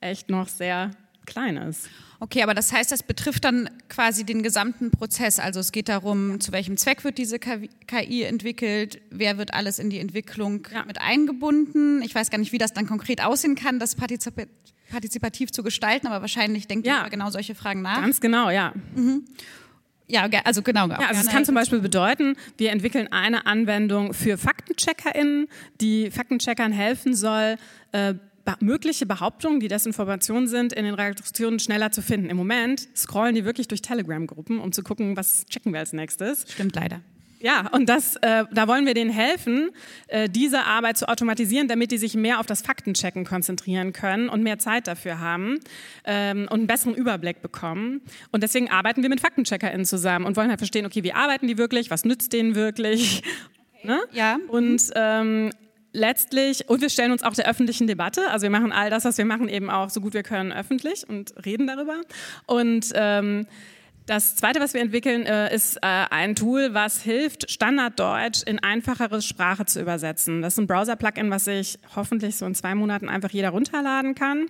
echt 0.00 0.30
noch 0.30 0.48
sehr 0.48 0.90
klein 1.26 1.56
ist. 1.56 1.88
Okay, 2.20 2.42
aber 2.42 2.54
das 2.54 2.72
heißt, 2.72 2.92
das 2.92 3.02
betrifft 3.02 3.44
dann 3.44 3.68
quasi 3.88 4.24
den 4.24 4.42
gesamten 4.42 4.90
Prozess. 4.90 5.38
Also 5.38 5.60
es 5.60 5.72
geht 5.72 5.88
darum, 5.88 6.40
zu 6.40 6.52
welchem 6.52 6.76
Zweck 6.76 7.04
wird 7.04 7.18
diese 7.18 7.38
KI 7.38 8.22
entwickelt, 8.22 9.00
wer 9.10 9.38
wird 9.38 9.52
alles 9.52 9.78
in 9.78 9.90
die 9.90 9.98
Entwicklung 9.98 10.66
ja. 10.72 10.84
mit 10.84 11.00
eingebunden. 11.00 12.02
Ich 12.02 12.14
weiß 12.14 12.30
gar 12.30 12.38
nicht, 12.38 12.52
wie 12.52 12.58
das 12.58 12.72
dann 12.72 12.86
konkret 12.86 13.22
aussehen 13.22 13.56
kann, 13.56 13.78
das 13.78 13.94
partizip 13.94 14.48
partizipativ 14.90 15.50
zu 15.50 15.62
gestalten, 15.62 16.06
aber 16.06 16.20
wahrscheinlich 16.20 16.68
denkt 16.68 16.86
ja. 16.86 16.96
ihr 16.96 17.00
über 17.00 17.10
genau 17.10 17.30
solche 17.30 17.54
Fragen 17.54 17.82
nach. 17.82 18.02
Ganz 18.02 18.20
genau, 18.20 18.50
ja. 18.50 18.72
Mhm. 18.94 19.24
Ja, 20.06 20.28
also 20.44 20.62
genau. 20.62 20.88
Ja, 20.88 20.98
also 21.08 21.20
es 21.22 21.28
kann 21.28 21.44
zum 21.44 21.54
Beispiel 21.54 21.80
bedeuten, 21.80 22.36
wir 22.58 22.72
entwickeln 22.72 23.08
eine 23.10 23.46
Anwendung 23.46 24.12
für 24.12 24.36
FaktencheckerInnen, 24.36 25.48
die 25.80 26.10
Faktencheckern 26.10 26.72
helfen 26.72 27.14
soll, 27.14 27.56
äh, 27.92 28.14
mögliche 28.60 29.06
Behauptungen, 29.06 29.60
die 29.60 29.68
Desinformation 29.68 30.46
sind, 30.46 30.74
in 30.74 30.84
den 30.84 30.94
Reaktionen 30.94 31.58
schneller 31.58 31.90
zu 31.90 32.02
finden. 32.02 32.28
Im 32.28 32.36
Moment 32.36 32.88
scrollen 32.94 33.34
die 33.34 33.46
wirklich 33.46 33.68
durch 33.68 33.80
Telegram-Gruppen, 33.80 34.60
um 34.60 34.72
zu 34.72 34.82
gucken, 34.82 35.16
was 35.16 35.46
checken 35.46 35.72
wir 35.72 35.80
als 35.80 35.94
nächstes. 35.94 36.44
Stimmt 36.52 36.76
leider. 36.76 37.00
Ja, 37.44 37.68
und 37.72 37.90
das, 37.90 38.16
äh, 38.22 38.44
da 38.50 38.68
wollen 38.68 38.86
wir 38.86 38.94
denen 38.94 39.10
helfen, 39.10 39.68
äh, 40.08 40.30
diese 40.30 40.64
Arbeit 40.64 40.96
zu 40.96 41.06
automatisieren, 41.10 41.68
damit 41.68 41.90
die 41.92 41.98
sich 41.98 42.14
mehr 42.14 42.40
auf 42.40 42.46
das 42.46 42.62
Faktenchecken 42.62 43.26
konzentrieren 43.26 43.92
können 43.92 44.30
und 44.30 44.42
mehr 44.42 44.58
Zeit 44.58 44.86
dafür 44.86 45.20
haben 45.20 45.60
ähm, 46.06 46.48
und 46.48 46.60
einen 46.60 46.66
besseren 46.66 46.94
Überblick 46.94 47.42
bekommen. 47.42 48.00
Und 48.32 48.42
deswegen 48.42 48.70
arbeiten 48.70 49.02
wir 49.02 49.10
mit 49.10 49.20
FaktencheckerInnen 49.20 49.84
zusammen 49.84 50.24
und 50.24 50.38
wollen 50.38 50.48
halt 50.48 50.58
verstehen, 50.58 50.86
okay, 50.86 51.04
wie 51.04 51.12
arbeiten 51.12 51.46
die 51.46 51.58
wirklich, 51.58 51.90
was 51.90 52.06
nützt 52.06 52.32
denen 52.32 52.54
wirklich? 52.54 53.22
Ne? 53.82 54.00
Ja. 54.12 54.38
Und 54.48 54.82
ähm, 54.94 55.50
letztlich, 55.92 56.70
und 56.70 56.80
wir 56.80 56.88
stellen 56.88 57.12
uns 57.12 57.22
auch 57.22 57.34
der 57.34 57.46
öffentlichen 57.46 57.86
Debatte, 57.86 58.30
also 58.30 58.44
wir 58.44 58.50
machen 58.50 58.72
all 58.72 58.88
das, 58.88 59.04
was 59.04 59.18
wir 59.18 59.26
machen, 59.26 59.50
eben 59.50 59.68
auch 59.68 59.90
so 59.90 60.00
gut 60.00 60.14
wir 60.14 60.22
können 60.22 60.50
öffentlich 60.50 61.06
und 61.06 61.34
reden 61.44 61.66
darüber. 61.66 62.00
Und 62.46 62.92
ähm, 62.94 63.46
das 64.06 64.36
zweite, 64.36 64.60
was 64.60 64.74
wir 64.74 64.82
entwickeln, 64.82 65.24
äh, 65.24 65.54
ist 65.54 65.76
äh, 65.76 65.80
ein 65.82 66.34
Tool, 66.34 66.74
was 66.74 67.02
hilft, 67.02 67.50
Standarddeutsch 67.50 68.42
in 68.44 68.58
einfachere 68.58 69.22
Sprache 69.22 69.64
zu 69.64 69.80
übersetzen. 69.80 70.42
Das 70.42 70.54
ist 70.54 70.58
ein 70.58 70.66
Browser-Plugin, 70.66 71.30
was 71.30 71.46
sich 71.46 71.78
hoffentlich 71.96 72.36
so 72.36 72.44
in 72.46 72.54
zwei 72.54 72.74
Monaten 72.74 73.08
einfach 73.08 73.30
jeder 73.30 73.50
runterladen 73.50 74.14
kann 74.14 74.48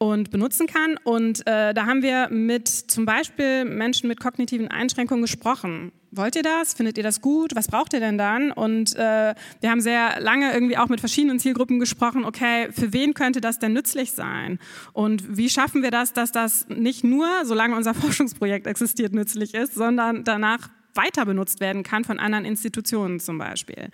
und 0.00 0.30
benutzen 0.30 0.66
kann. 0.66 0.96
Und 1.04 1.46
äh, 1.46 1.74
da 1.74 1.84
haben 1.84 2.02
wir 2.02 2.30
mit 2.30 2.68
zum 2.68 3.04
Beispiel 3.04 3.66
Menschen 3.66 4.08
mit 4.08 4.18
kognitiven 4.18 4.68
Einschränkungen 4.68 5.20
gesprochen. 5.20 5.92
Wollt 6.10 6.36
ihr 6.36 6.42
das? 6.42 6.72
Findet 6.72 6.96
ihr 6.96 7.04
das 7.04 7.20
gut? 7.20 7.54
Was 7.54 7.68
braucht 7.68 7.92
ihr 7.92 8.00
denn 8.00 8.16
dann? 8.16 8.50
Und 8.50 8.96
äh, 8.96 9.34
wir 9.60 9.70
haben 9.70 9.82
sehr 9.82 10.18
lange 10.20 10.54
irgendwie 10.54 10.78
auch 10.78 10.88
mit 10.88 11.00
verschiedenen 11.00 11.38
Zielgruppen 11.38 11.78
gesprochen, 11.78 12.24
okay, 12.24 12.72
für 12.72 12.94
wen 12.94 13.12
könnte 13.12 13.42
das 13.42 13.58
denn 13.58 13.74
nützlich 13.74 14.12
sein? 14.12 14.58
Und 14.94 15.36
wie 15.36 15.50
schaffen 15.50 15.82
wir 15.82 15.90
das, 15.90 16.14
dass 16.14 16.32
das 16.32 16.66
nicht 16.68 17.04
nur, 17.04 17.28
solange 17.44 17.76
unser 17.76 17.92
Forschungsprojekt 18.02 18.66
existiert, 18.66 19.12
nützlich 19.12 19.52
ist, 19.52 19.74
sondern 19.74 20.24
danach 20.24 20.70
weiter 20.94 21.24
benutzt 21.24 21.60
werden 21.60 21.82
kann 21.82 22.04
von 22.04 22.18
anderen 22.18 22.44
Institutionen 22.44 23.20
zum 23.20 23.38
Beispiel. 23.38 23.90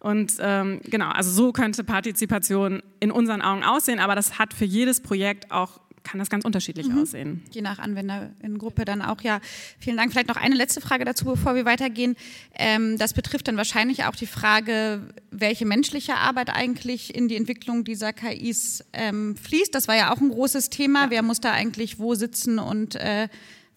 Und 0.00 0.34
ähm, 0.40 0.80
genau, 0.84 1.10
also 1.10 1.30
so 1.30 1.52
könnte 1.52 1.84
Partizipation 1.84 2.82
in 2.98 3.12
unseren 3.12 3.40
Augen 3.40 3.62
aussehen, 3.62 4.00
aber 4.00 4.14
das 4.16 4.38
hat 4.38 4.52
für 4.52 4.64
jedes 4.64 5.00
Projekt 5.00 5.52
auch 5.52 5.80
kann 6.02 6.18
das 6.18 6.30
ganz 6.30 6.44
unterschiedlich 6.44 6.88
mhm. 6.88 6.98
aussehen. 6.98 7.42
Je 7.52 7.62
nach 7.62 7.78
Anwenderinnengruppe 7.78 8.84
dann 8.84 9.02
auch, 9.02 9.20
ja. 9.22 9.40
Vielen 9.78 9.96
Dank. 9.96 10.12
Vielleicht 10.12 10.28
noch 10.28 10.36
eine 10.36 10.54
letzte 10.54 10.80
Frage 10.80 11.04
dazu, 11.04 11.24
bevor 11.24 11.54
wir 11.54 11.64
weitergehen. 11.64 12.16
Ähm, 12.54 12.98
das 12.98 13.14
betrifft 13.14 13.48
dann 13.48 13.56
wahrscheinlich 13.56 14.04
auch 14.04 14.16
die 14.16 14.26
Frage, 14.26 15.00
welche 15.30 15.66
menschliche 15.66 16.16
Arbeit 16.16 16.50
eigentlich 16.50 17.14
in 17.14 17.28
die 17.28 17.36
Entwicklung 17.36 17.84
dieser 17.84 18.12
KIs 18.12 18.84
ähm, 18.92 19.36
fließt. 19.36 19.74
Das 19.74 19.88
war 19.88 19.96
ja 19.96 20.12
auch 20.12 20.20
ein 20.20 20.30
großes 20.30 20.70
Thema. 20.70 21.04
Ja. 21.04 21.10
Wer 21.10 21.22
muss 21.22 21.40
da 21.40 21.52
eigentlich 21.52 21.98
wo 21.98 22.14
sitzen 22.14 22.58
und 22.58 22.96
äh, 22.96 23.28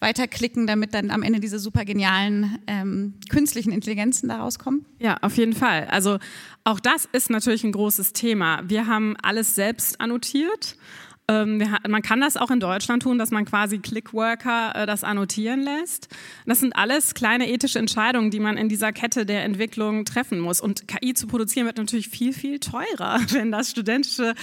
weiterklicken, 0.05 0.67
damit 0.67 0.93
dann 0.93 1.09
am 1.09 1.23
Ende 1.23 1.39
diese 1.39 1.57
super 1.57 1.83
genialen 1.83 2.59
ähm, 2.67 3.15
künstlichen 3.29 3.71
Intelligenzen 3.71 4.29
daraus 4.29 4.59
kommen? 4.59 4.85
Ja, 4.99 5.17
auf 5.21 5.35
jeden 5.37 5.53
Fall. 5.53 5.87
Also 5.89 6.19
auch 6.63 6.79
das 6.79 7.09
ist 7.11 7.31
natürlich 7.31 7.63
ein 7.63 7.71
großes 7.71 8.13
Thema. 8.13 8.61
Wir 8.67 8.85
haben 8.85 9.15
alles 9.23 9.55
selbst 9.55 9.99
annotiert. 9.99 10.77
Ähm, 11.27 11.63
man 11.87 12.01
kann 12.03 12.21
das 12.21 12.37
auch 12.37 12.51
in 12.51 12.59
Deutschland 12.59 13.03
tun, 13.03 13.17
dass 13.17 13.31
man 13.31 13.45
quasi 13.45 13.79
Clickworker 13.79 14.75
äh, 14.75 14.85
das 14.85 15.03
annotieren 15.03 15.61
lässt. 15.61 16.07
Das 16.45 16.59
sind 16.59 16.75
alles 16.75 17.15
kleine 17.15 17.49
ethische 17.49 17.79
Entscheidungen, 17.79 18.29
die 18.29 18.39
man 18.39 18.57
in 18.57 18.69
dieser 18.69 18.91
Kette 18.91 19.25
der 19.25 19.43
Entwicklung 19.43 20.05
treffen 20.05 20.39
muss. 20.39 20.61
Und 20.61 20.87
KI 20.87 21.15
zu 21.15 21.25
produzieren 21.25 21.65
wird 21.65 21.77
natürlich 21.77 22.09
viel, 22.09 22.31
viel 22.31 22.59
teurer, 22.59 23.19
wenn 23.29 23.51
das 23.51 23.71
studentische 23.71 24.35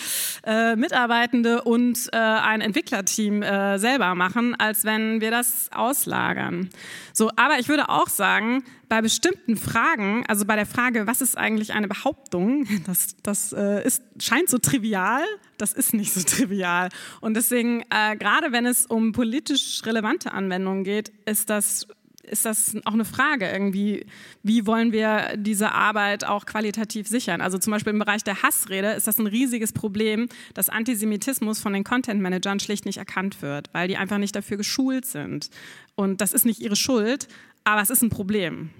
äh, 0.44 0.74
Mitarbeitende 0.74 1.62
und 1.62 2.08
äh, 2.12 2.16
ein 2.16 2.60
Entwicklerteam 2.60 3.42
äh, 3.42 3.78
selber 3.78 4.14
machen, 4.16 4.56
als 4.56 4.84
wenn 4.84 5.20
wir 5.20 5.30
das 5.30 5.70
auslagern. 5.72 6.68
So, 7.12 7.30
aber 7.36 7.60
ich 7.60 7.68
würde 7.68 7.90
auch 7.90 8.08
sagen, 8.08 8.64
bei 8.92 9.00
bestimmten 9.00 9.56
Fragen, 9.56 10.22
also 10.28 10.44
bei 10.44 10.54
der 10.54 10.66
Frage, 10.66 11.06
was 11.06 11.22
ist 11.22 11.38
eigentlich 11.38 11.72
eine 11.72 11.88
Behauptung, 11.88 12.66
das, 12.86 13.16
das 13.22 13.54
äh, 13.54 13.82
ist, 13.86 14.02
scheint 14.20 14.50
so 14.50 14.58
trivial, 14.58 15.22
das 15.56 15.72
ist 15.72 15.94
nicht 15.94 16.12
so 16.12 16.20
trivial. 16.26 16.90
Und 17.22 17.32
deswegen, 17.32 17.84
äh, 17.88 18.16
gerade 18.18 18.52
wenn 18.52 18.66
es 18.66 18.84
um 18.84 19.12
politisch 19.12 19.80
relevante 19.86 20.32
Anwendungen 20.32 20.84
geht, 20.84 21.10
ist 21.24 21.48
das 21.48 21.86
ist 22.22 22.44
das 22.44 22.76
auch 22.84 22.92
eine 22.92 23.04
Frage 23.04 23.50
irgendwie, 23.50 24.06
wie 24.44 24.64
wollen 24.66 24.92
wir 24.92 25.36
diese 25.36 25.72
Arbeit 25.72 26.24
auch 26.24 26.46
qualitativ 26.46 27.08
sichern? 27.08 27.40
Also 27.40 27.58
zum 27.58 27.72
Beispiel 27.72 27.92
im 27.92 27.98
Bereich 27.98 28.22
der 28.22 28.44
Hassrede 28.44 28.92
ist 28.92 29.08
das 29.08 29.18
ein 29.18 29.26
riesiges 29.26 29.72
Problem, 29.72 30.28
dass 30.54 30.68
Antisemitismus 30.68 31.58
von 31.58 31.72
den 31.72 31.82
Content-Managern 31.82 32.60
schlicht 32.60 32.86
nicht 32.86 32.98
erkannt 32.98 33.42
wird, 33.42 33.70
weil 33.72 33.88
die 33.88 33.96
einfach 33.96 34.18
nicht 34.18 34.36
dafür 34.36 34.56
geschult 34.56 35.04
sind. 35.04 35.50
Und 35.96 36.20
das 36.20 36.32
ist 36.32 36.46
nicht 36.46 36.60
ihre 36.60 36.76
Schuld, 36.76 37.26
aber 37.64 37.82
es 37.82 37.90
ist 37.90 38.02
ein 38.02 38.10
Problem. 38.10 38.70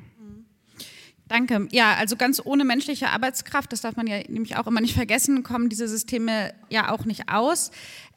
Danke. 1.33 1.67
Ja, 1.73 1.95
also 1.95 2.17
ganz 2.17 2.43
ohne 2.45 2.63
menschliche 2.63 3.09
Arbeitskraft, 3.09 3.73
das 3.73 3.81
darf 3.81 3.97
man 3.97 4.07
ja 4.07 4.19
nämlich 4.29 4.57
auch 4.57 4.67
immer 4.67 4.83
nicht 4.83 4.95
vergessen, 4.95 5.43
kommen 5.43 5.71
diese 5.71 5.89
Systeme 5.89 6.53
ja 6.69 6.91
auch 6.91 7.07
nicht 7.07 7.31
aus. 7.31 7.71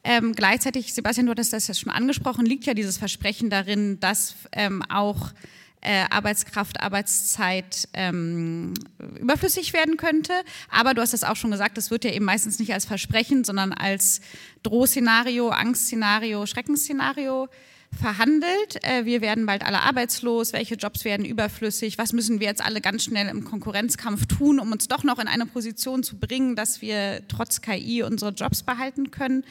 Ähm, 0.04 0.34
gleichzeitig, 0.34 0.92
Sebastian, 0.92 1.26
du 1.26 1.30
hattest 1.30 1.54
das 1.54 1.66
ja 1.66 1.72
schon 1.72 1.90
angesprochen, 1.90 2.44
liegt 2.44 2.66
ja 2.66 2.74
dieses 2.74 2.98
Versprechen 2.98 3.48
darin, 3.48 3.98
dass 4.00 4.36
ähm, 4.52 4.82
auch 4.90 5.32
äh, 5.80 6.04
Arbeitskraft, 6.10 6.80
Arbeitszeit 6.80 7.88
ähm, 7.94 8.74
überflüssig 9.18 9.72
werden 9.72 9.96
könnte. 9.96 10.32
Aber 10.70 10.92
du 10.92 11.00
hast 11.00 11.14
es 11.14 11.24
auch 11.24 11.36
schon 11.36 11.50
gesagt, 11.50 11.78
das 11.78 11.90
wird 11.90 12.04
ja 12.04 12.12
eben 12.12 12.24
meistens 12.24 12.58
nicht 12.58 12.74
als 12.74 12.84
Versprechen, 12.84 13.44
sondern 13.44 13.72
als 13.72 14.20
Drohszenario, 14.62 15.48
Angstszenario, 15.48 16.44
Schreckensszenario 16.44 17.48
verhandelt. 17.92 18.82
Äh, 18.82 19.04
wir 19.04 19.20
werden 19.20 19.46
bald 19.46 19.64
alle 19.64 19.82
arbeitslos. 19.82 20.52
Welche 20.52 20.74
Jobs 20.74 21.04
werden 21.04 21.24
überflüssig? 21.24 21.98
Was 21.98 22.12
müssen 22.12 22.40
wir 22.40 22.46
jetzt 22.46 22.64
alle 22.64 22.80
ganz 22.80 23.04
schnell 23.04 23.28
im 23.28 23.44
Konkurrenzkampf 23.44 24.26
tun, 24.26 24.58
um 24.58 24.72
uns 24.72 24.88
doch 24.88 25.04
noch 25.04 25.18
in 25.18 25.28
eine 25.28 25.46
Position 25.46 26.02
zu 26.02 26.18
bringen, 26.18 26.56
dass 26.56 26.82
wir 26.82 27.22
trotz 27.28 27.60
KI 27.60 28.02
unsere 28.02 28.32
Jobs 28.32 28.62
behalten 28.62 29.10
können? 29.10 29.44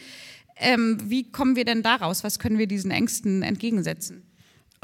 Ähm, 0.58 1.00
wie 1.06 1.32
kommen 1.32 1.56
wir 1.56 1.66
denn 1.66 1.84
daraus? 1.84 2.24
Was 2.24 2.40
können 2.40 2.58
wir 2.58 2.68
diesen 2.68 2.92
Ängsten 2.92 3.44
entgegensetzen? 3.44 4.24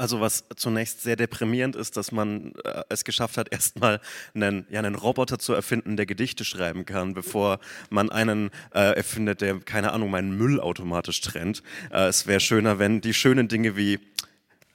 Also 0.02 0.20
was 0.20 0.44
zunächst 0.56 1.04
sehr 1.04 1.14
deprimierend 1.14 1.76
ist, 1.76 1.96
dass 1.96 2.10
man 2.10 2.54
äh, 2.64 2.82
es 2.88 3.04
geschafft 3.04 3.36
hat, 3.36 3.46
erstmal 3.52 4.00
einen, 4.34 4.66
ja, 4.68 4.80
einen 4.80 4.96
Roboter 4.96 5.38
zu 5.38 5.52
erfinden, 5.52 5.96
der 5.96 6.06
Gedichte 6.06 6.44
schreiben 6.44 6.84
kann, 6.84 7.14
bevor 7.14 7.60
man 7.88 8.10
einen 8.10 8.50
äh, 8.74 8.96
erfindet, 8.96 9.42
der, 9.42 9.60
keine 9.60 9.92
Ahnung, 9.92 10.10
meinen 10.10 10.36
Müll 10.36 10.58
automatisch 10.58 11.20
trennt. 11.20 11.62
Äh, 11.92 12.06
es 12.06 12.26
wäre 12.26 12.40
schöner, 12.40 12.80
wenn 12.80 13.00
die 13.00 13.14
schönen 13.14 13.46
Dinge 13.46 13.76
wie 13.76 14.00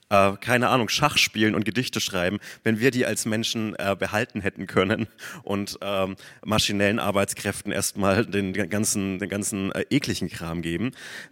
äh, 0.09 0.31
keine 0.39 0.69
Ahnung, 0.69 0.87
Schach 0.87 1.17
spielen 1.17 1.55
und 1.55 1.65
Gedichte 1.65 1.99
schreiben, 1.99 2.39
wenn 2.63 2.79
wir 2.79 2.91
die 2.91 3.05
als 3.05 3.25
Menschen 3.25 3.75
äh, 3.77 3.97
behalten 3.99 4.39
hätten 4.39 4.65
können 4.65 5.07
und 5.43 5.77
ähm, 5.81 6.15
maschinellen 6.45 6.99
Arbeitskräften 6.99 7.73
erstmal 7.73 8.25
den 8.25 8.53
ganzen, 8.53 9.19
den 9.19 9.27
ganzen 9.27 9.73
äh, 9.73 9.83
ekligen 9.89 10.29
Kram 10.29 10.61
geben. 10.61 10.91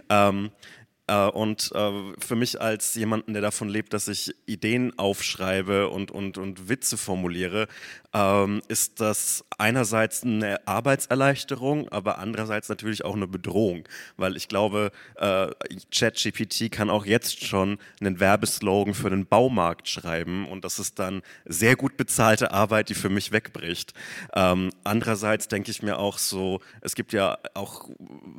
Ähm, 0.09 0.51
Äh, 0.51 0.84
und 1.13 1.71
äh, 1.75 1.91
für 2.19 2.35
mich 2.35 2.59
als 2.59 2.95
jemanden, 2.95 3.33
der 3.33 3.41
davon 3.41 3.69
lebt, 3.69 3.93
dass 3.93 4.07
ich 4.07 4.33
Ideen 4.47 4.97
aufschreibe 4.97 5.89
und, 5.89 6.09
und, 6.09 6.37
und 6.37 6.67
Witze 6.67 6.97
formuliere, 6.97 7.67
ähm, 8.13 8.61
ist 8.69 9.01
das 9.01 9.45
einerseits 9.57 10.23
eine 10.23 10.65
Arbeitserleichterung, 10.67 11.89
aber 11.89 12.17
andererseits 12.17 12.69
natürlich 12.69 13.05
auch 13.05 13.15
eine 13.15 13.27
Bedrohung, 13.27 13.87
weil 14.17 14.35
ich 14.35 14.47
glaube, 14.47 14.91
äh, 15.17 15.47
ChatGPT 15.93 16.71
kann 16.71 16.89
auch 16.89 17.05
jetzt 17.05 17.45
schon 17.45 17.77
einen 17.99 18.19
Werbeslogan 18.19 18.93
für 18.93 19.09
den 19.09 19.27
Baumarkt 19.27 19.89
schreiben 19.89 20.47
und 20.47 20.65
das 20.65 20.79
ist 20.79 20.97
dann 20.97 21.21
sehr 21.45 21.75
gut 21.75 21.97
bezahlte 21.97 22.51
Arbeit, 22.51 22.89
die 22.89 22.95
für 22.95 23.09
mich 23.09 23.31
wegbricht. 23.31 23.93
Ähm, 24.33 24.71
andererseits 24.83 25.47
denke 25.47 25.69
ich 25.69 25.83
mir 25.83 25.99
auch 25.99 26.17
so, 26.17 26.61
es 26.81 26.95
gibt 26.95 27.13
ja 27.13 27.37
auch, 27.53 27.89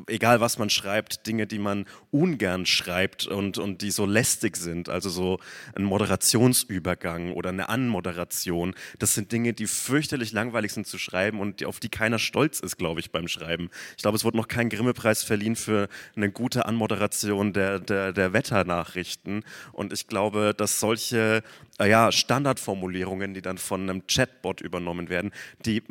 egal 0.09 0.41
was 0.41 0.59
man 0.59 0.71
schreibt, 0.71 1.27
Dinge, 1.27 1.47
die 1.47 1.59
man 1.59 1.87
ungern 2.11 2.56
schreibt 2.65 3.27
und, 3.27 3.59
und 3.59 3.83
die 3.83 3.91
so 3.91 4.07
lästig 4.07 4.57
sind, 4.57 4.89
also 4.89 5.11
so 5.11 5.39
ein 5.75 5.85
Moderationsübergang 5.85 7.33
oder 7.33 7.51
eine 7.51 7.69
Anmoderation, 7.69 8.75
das 8.99 9.15
sind 9.15 9.33
Dinge, 9.33 9.53
die 9.53 9.67
die 9.67 9.73
fürchterlich 9.73 10.33
langweilig 10.33 10.73
sind 10.73 10.87
zu 10.87 10.97
schreiben 10.97 11.41
und 11.41 11.65
auf 11.65 11.81
die 11.81 11.89
keiner 11.89 12.19
stolz 12.19 12.61
ist, 12.61 12.77
glaube 12.77 13.01
ich, 13.01 13.11
beim 13.11 13.27
Schreiben. 13.27 13.69
Ich 13.97 14.03
glaube, 14.03 14.17
es 14.17 14.25
wurde 14.25 14.37
noch 14.37 14.49
kein 14.49 14.69
Grimme-Preis 14.69 15.25
verliehen 15.25 15.57
für 15.57 15.89
eine 16.15 16.31
gute 16.31 16.67
Anmoderation 16.67 17.53
der, 17.53 17.81
der, 17.81 18.13
der 18.13 18.33
Wetternachrichten. 18.33 19.45
Und 19.73 19.93
ich 19.93 20.07
glaube, 20.07 20.55
dass 20.57 20.79
solche 20.79 21.43
äh, 21.81 21.91
ja, 21.91 22.13
Standardformulierungen, 22.13 23.35
die 23.35 23.43
dann 23.43 23.59
von 23.59 23.83
einem 23.83 24.07
Chatbot 24.07 24.61
übernommen 24.61 25.09
werden, 25.09 25.33
die 25.65 25.83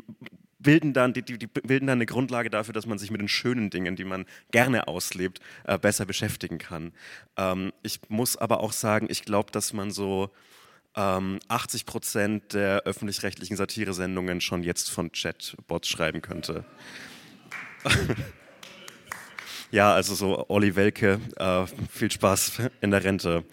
bilden 0.66 0.94
dann, 0.94 1.14
die, 1.14 1.22
die, 1.22 1.48
bilden 1.48 1.88
dann 1.88 2.00
eine 2.00 2.06
Grundlage 2.06 2.50
dafür, 2.50 2.74
dass 2.74 2.88
man 2.88 2.98
sich 2.98 3.12
mit 3.12 3.22
den 3.22 3.30
schönen 3.30 3.70
Dingen, 3.70 3.96
die 3.96 4.04
man 4.04 4.26
gerne 4.52 4.88
auslebt, 4.90 5.40
äh, 5.64 5.78
besser 5.78 6.06
beschäftigen 6.06 6.58
kann. 6.58 6.92
Ähm, 7.38 7.72
ich 7.84 8.00
muss 8.10 8.36
aber 8.36 8.60
auch 8.60 8.74
sagen, 8.74 9.08
ich 9.10 9.24
glaube, 9.24 9.52
dass 9.52 9.72
man 9.72 9.92
so 9.92 10.32
ähm, 10.96 11.40
80 11.48 11.86
Prozent 11.86 12.54
der 12.54 12.82
öffentlich-rechtlichen 12.84 13.56
Satiresendungen 13.56 14.42
schon 14.42 14.64
jetzt 14.64 14.90
von 14.90 15.12
Chatbots 15.12 15.88
schreiben 15.88 16.22
könnte. 16.22 16.66
ja, 19.72 19.94
also 19.94 20.16
so 20.16 20.46
Olli 20.50 20.76
Welke, 20.76 21.22
äh, 21.38 21.66
viel 21.92 22.12
Spaß 22.12 22.54
in 22.82 22.92
der 22.92 23.04
Rente 23.04 23.46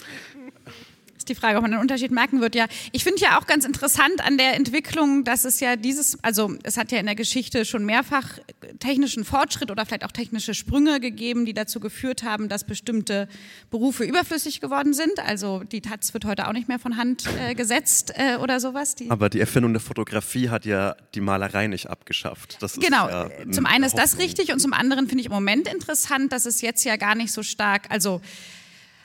ist 1.23 1.29
die 1.29 1.35
Frage, 1.35 1.57
ob 1.57 1.63
man 1.63 1.71
den 1.71 1.81
Unterschied 1.81 2.11
merken 2.11 2.41
wird. 2.41 2.55
Ja, 2.55 2.67
ich 2.93 3.05
finde 3.05 3.21
ja 3.21 3.39
auch 3.39 3.47
ganz 3.47 3.65
interessant 3.65 4.21
an 4.25 4.37
der 4.39 4.55
Entwicklung, 4.55 5.25
dass 5.25 5.45
es 5.45 5.61
ja 5.61 5.77
dieses, 5.77 6.23
also 6.23 6.55
es 6.63 6.77
hat 6.77 6.93
ja 6.93 6.99
in 6.99 7.07
der 7.07 7.15
Geschichte 7.15 7.65
schon 7.65 7.85
mehrfach 7.85 8.39
technischen 8.81 9.25
Fortschritt 9.25 9.71
oder 9.71 9.87
vielleicht 9.87 10.05
auch 10.05 10.13
technische 10.13 10.55
Sprünge 10.55 11.01
gegeben, 11.01 11.47
die 11.47 11.55
dazu 11.55 11.81
geführt 11.81 12.25
haben, 12.25 12.49
dass 12.49 12.65
bestimmte 12.65 13.29
Berufe 13.71 14.05
überflüssig 14.05 14.61
geworden 14.61 14.95
sind. 14.95 15.19
Also 15.25 15.63
die 15.65 15.81
Taz 15.81 16.13
wird 16.13 16.25
heute 16.25 16.49
auch 16.49 16.53
nicht 16.53 16.69
mehr 16.69 16.79
von 16.79 16.97
Hand 16.97 17.25
äh, 17.39 17.55
gesetzt 17.55 18.13
äh, 18.17 18.37
oder 18.37 18.61
sowas. 18.61 18.95
Die 18.97 19.11
Aber 19.11 19.29
die 19.29 19.41
Erfindung 19.41 19.73
der 19.73 19.81
Fotografie 19.81 20.49
hat 20.49 20.67
ja 20.67 20.97
die 21.15 21.21
Malerei 21.21 21.69
nicht 21.69 21.89
abgeschafft. 21.89 22.57
Das 22.61 22.75
genau. 22.75 23.09
Ja 23.09 23.29
zum 23.51 23.67
einen 23.67 23.85
ist 23.85 23.97
das 23.97 24.19
richtig 24.19 24.53
und 24.53 24.59
zum 24.59 24.73
anderen 24.73 25.07
finde 25.07 25.21
ich 25.21 25.27
im 25.27 25.33
Moment 25.33 25.69
interessant, 25.69 26.33
dass 26.33 26.47
es 26.47 26.61
jetzt 26.61 26.85
ja 26.85 26.97
gar 26.97 27.15
nicht 27.15 27.33
so 27.33 27.43
stark, 27.43 27.87
also 27.91 28.21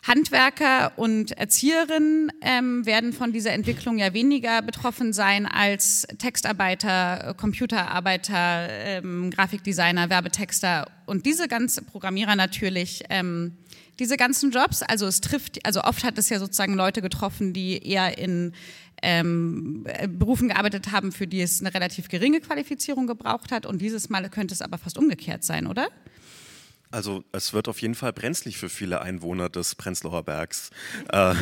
Handwerker 0.03 0.93
und 0.97 1.31
Erzieherinnen 1.31 2.31
ähm, 2.41 2.86
werden 2.86 3.13
von 3.13 3.33
dieser 3.33 3.51
Entwicklung 3.51 3.97
ja 3.97 4.13
weniger 4.13 4.62
betroffen 4.62 5.13
sein 5.13 5.45
als 5.45 6.07
Textarbeiter, 6.17 7.33
Computerarbeiter, 7.38 8.69
ähm, 8.69 9.31
Grafikdesigner, 9.31 10.10
Werbetexter 10.10 10.89
und 11.05 11.25
diese 11.25 11.47
ganzen 11.47 11.86
Programmierer 11.86 12.36
natürlich. 12.36 13.03
Ähm, 13.10 13.57
diese 13.99 14.15
ganzen 14.15 14.51
Jobs, 14.51 14.83
also 14.83 15.07
es 15.07 15.21
trifft, 15.21 15.65
also 15.65 15.81
oft 15.81 16.03
hat 16.03 16.19
es 16.19 16.29
ja 16.29 16.38
sozusagen 16.38 16.75
Leute 16.75 17.01
getroffen, 17.01 17.53
die 17.53 17.83
eher 17.83 18.17
in 18.19 18.53
ähm, 19.01 19.86
Berufen 20.07 20.49
gearbeitet 20.49 20.91
haben, 20.91 21.12
für 21.12 21.27
die 21.27 21.41
es 21.41 21.62
eine 21.62 21.73
relativ 21.73 22.07
geringe 22.07 22.39
Qualifizierung 22.39 23.07
gebraucht 23.07 23.51
hat. 23.51 23.65
Und 23.65 23.81
dieses 23.81 24.10
Mal 24.10 24.29
könnte 24.29 24.53
es 24.53 24.62
aber 24.62 24.77
fast 24.77 24.97
umgekehrt 24.97 25.43
sein, 25.43 25.67
oder? 25.67 25.89
Also 26.91 27.23
es 27.32 27.54
wird 27.54 27.67
auf 27.67 27.82
jeden 27.82 27.95
Fall 27.95 28.13
brenzlig 28.13 28.58
für 28.58 28.69
viele 28.69 29.02
Einwohner 29.02 29.50
des 29.50 29.76
Prenzlauer 29.76 30.23
Bergs. 30.23 30.71
Äh, 31.12 31.36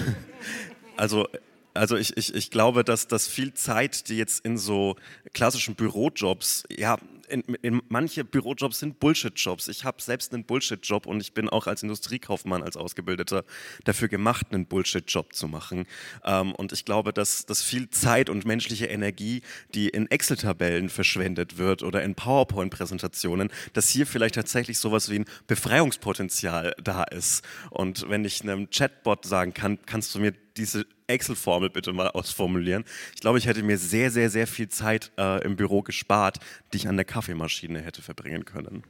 also 0.98 1.28
also 1.76 1.98
ich, 1.98 2.16
ich, 2.16 2.34
ich 2.34 2.52
glaube, 2.52 2.86
dass, 2.86 3.08
dass 3.08 3.28
viel 3.28 3.54
Zeit, 3.54 4.08
die 4.08 4.18
jetzt 4.18 4.46
in 4.46 4.58
so 4.58 4.96
klassischen 5.34 5.76
Bürojobs, 5.76 6.64
ja, 6.70 6.98
in, 7.28 7.42
in 7.62 7.82
manche 7.90 8.24
Bürojobs 8.24 8.80
sind 8.80 9.00
Bullshit-Jobs. 9.00 9.68
Ich 9.68 9.84
habe 9.84 10.02
selbst 10.02 10.34
einen 10.34 10.46
Bullshit-Job 10.46 11.06
und 11.06 11.22
ich 11.22 11.34
bin 11.34 11.50
auch 11.50 11.68
als 11.68 11.84
Industriekaufmann, 11.84 12.64
als 12.64 12.78
Ausgebildeter 12.78 13.44
dafür 13.84 14.08
gemacht, 14.08 14.48
einen 14.52 14.66
Bullshit-Job 14.66 15.34
zu 15.34 15.48
machen. 15.48 15.86
Ähm, 16.24 16.54
und 16.54 16.72
ich 16.72 16.86
glaube, 16.86 17.14
dass, 17.14 17.46
dass 17.46 17.62
viel 17.62 17.90
Zeit 17.90 18.30
und 18.30 18.46
menschliche 18.46 18.86
Energie, 18.86 19.42
die 19.74 19.90
in 19.90 20.10
Excel-Tabellen 20.10 20.90
verschwendet 20.90 21.58
wird 21.58 21.84
oder 21.84 22.04
in 22.04 22.16
PowerPoint-Präsentationen, 22.16 23.50
dass 23.74 23.90
hier 23.90 24.08
vielleicht 24.08 24.36
tatsächlich 24.36 24.80
sowas 24.80 25.10
wie 25.10 25.20
ein 25.20 25.26
Befreiungspotenzial 25.48 26.76
da 26.84 27.04
ist. 27.04 27.44
Und 27.70 28.10
wenn 28.10 28.26
ich 28.26 28.42
einem 28.42 28.70
Chatbot 28.70 29.26
sagen 29.26 29.54
kann, 29.54 29.80
kannst 29.86 30.16
du 30.16 30.20
mir 30.20 30.34
diese 30.58 30.86
Excel-Formel 31.08 31.70
bitte 31.70 31.94
mal 31.94 32.08
ausformulieren. 32.08 32.86
Ich 33.14 33.22
glaube, 33.22 33.38
ich 33.38 33.48
hätte 33.48 33.64
mir 33.64 33.78
sehr, 33.78 34.12
sehr, 34.12 34.30
sehr 34.30 34.48
viel 34.48 34.70
Zeit 34.70 35.12
äh, 35.18 35.44
im 35.44 35.56
Büro 35.56 35.82
gespart, 35.82 36.40
die 36.74 36.78
ich 36.78 36.88
an 36.88 36.96
der 36.96 37.06
Kaffeemaschine 37.06 37.82
hätte 37.82 38.02
verbringen 38.02 38.46
können. 38.46 38.84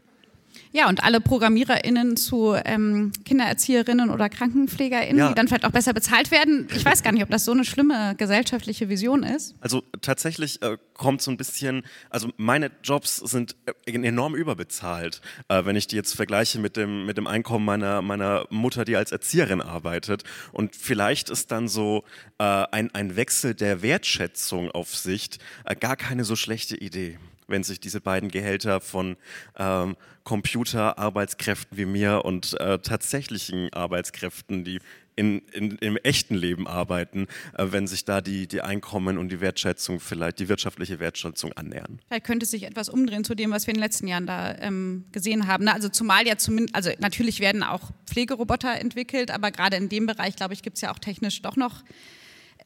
Ja, 0.75 0.89
und 0.89 1.05
alle 1.05 1.21
ProgrammiererInnen 1.21 2.17
zu 2.17 2.53
ähm, 2.65 3.13
Kindererzieherinnen 3.23 4.09
oder 4.09 4.27
KrankenpflegerInnen, 4.27 5.17
ja. 5.17 5.29
die 5.29 5.33
dann 5.33 5.47
vielleicht 5.47 5.63
auch 5.63 5.71
besser 5.71 5.93
bezahlt 5.93 6.31
werden. 6.31 6.67
Ich 6.75 6.83
weiß 6.83 7.01
gar 7.01 7.13
nicht, 7.13 7.23
ob 7.23 7.29
das 7.29 7.45
so 7.45 7.53
eine 7.53 7.63
schlimme 7.63 8.13
gesellschaftliche 8.17 8.89
Vision 8.89 9.23
ist. 9.23 9.55
Also 9.61 9.83
tatsächlich 10.01 10.61
äh, 10.61 10.77
kommt 10.93 11.21
so 11.21 11.31
ein 11.31 11.37
bisschen, 11.37 11.83
also 12.09 12.27
meine 12.35 12.71
Jobs 12.83 13.15
sind 13.15 13.55
äh, 13.85 13.93
enorm 13.93 14.35
überbezahlt, 14.35 15.21
äh, 15.47 15.63
wenn 15.63 15.77
ich 15.77 15.87
die 15.87 15.95
jetzt 15.95 16.13
vergleiche 16.13 16.59
mit 16.59 16.75
dem, 16.75 17.05
mit 17.05 17.15
dem 17.15 17.27
Einkommen 17.27 17.63
meiner, 17.63 18.01
meiner 18.01 18.45
Mutter, 18.49 18.83
die 18.83 18.97
als 18.97 19.13
Erzieherin 19.13 19.61
arbeitet. 19.61 20.23
Und 20.51 20.75
vielleicht 20.75 21.29
ist 21.29 21.51
dann 21.51 21.69
so 21.69 22.03
äh, 22.37 22.43
ein, 22.43 22.93
ein 22.93 23.15
Wechsel 23.15 23.55
der 23.55 23.81
Wertschätzung 23.81 24.71
auf 24.71 24.93
Sicht 24.93 25.39
äh, 25.63 25.73
gar 25.73 25.95
keine 25.95 26.25
so 26.25 26.35
schlechte 26.35 26.75
Idee 26.75 27.17
wenn 27.47 27.63
sich 27.63 27.79
diese 27.79 28.01
beiden 28.01 28.29
Gehälter 28.29 28.81
von 28.81 29.17
ähm, 29.57 29.95
Computerarbeitskräften 30.23 31.77
wie 31.77 31.85
mir 31.85 32.25
und 32.25 32.59
äh, 32.59 32.79
tatsächlichen 32.79 33.71
Arbeitskräften, 33.73 34.63
die 34.63 34.79
in, 35.15 35.39
in, 35.53 35.77
im 35.77 35.97
echten 35.97 36.35
Leben 36.35 36.67
arbeiten, 36.67 37.27
äh, 37.57 37.67
wenn 37.69 37.87
sich 37.87 38.05
da 38.05 38.21
die, 38.21 38.47
die 38.47 38.61
Einkommen 38.61 39.17
und 39.17 39.29
die 39.29 39.39
Wertschätzung 39.39 39.99
vielleicht, 39.99 40.39
die 40.39 40.49
wirtschaftliche 40.49 40.99
Wertschätzung 40.99 41.53
annähern. 41.53 41.99
Vielleicht 42.07 42.25
könnte 42.25 42.45
sich 42.45 42.63
etwas 42.63 42.89
umdrehen 42.89 43.23
zu 43.23 43.35
dem, 43.35 43.51
was 43.51 43.67
wir 43.67 43.73
in 43.73 43.77
den 43.77 43.83
letzten 43.83 44.07
Jahren 44.07 44.27
da 44.27 44.55
ähm, 44.55 45.05
gesehen 45.11 45.47
haben. 45.47 45.65
Ne? 45.65 45.73
Also 45.73 45.89
zumal 45.89 46.27
ja 46.27 46.37
zumindest, 46.37 46.75
also 46.75 46.91
natürlich 46.99 47.39
werden 47.39 47.63
auch 47.63 47.91
Pflegeroboter 48.05 48.79
entwickelt, 48.79 49.31
aber 49.31 49.51
gerade 49.51 49.77
in 49.77 49.89
dem 49.89 50.05
Bereich, 50.05 50.35
glaube 50.35 50.53
ich, 50.53 50.61
gibt 50.61 50.77
es 50.77 50.81
ja 50.81 50.91
auch 50.91 50.99
technisch 50.99 51.41
doch 51.41 51.55
noch 51.55 51.83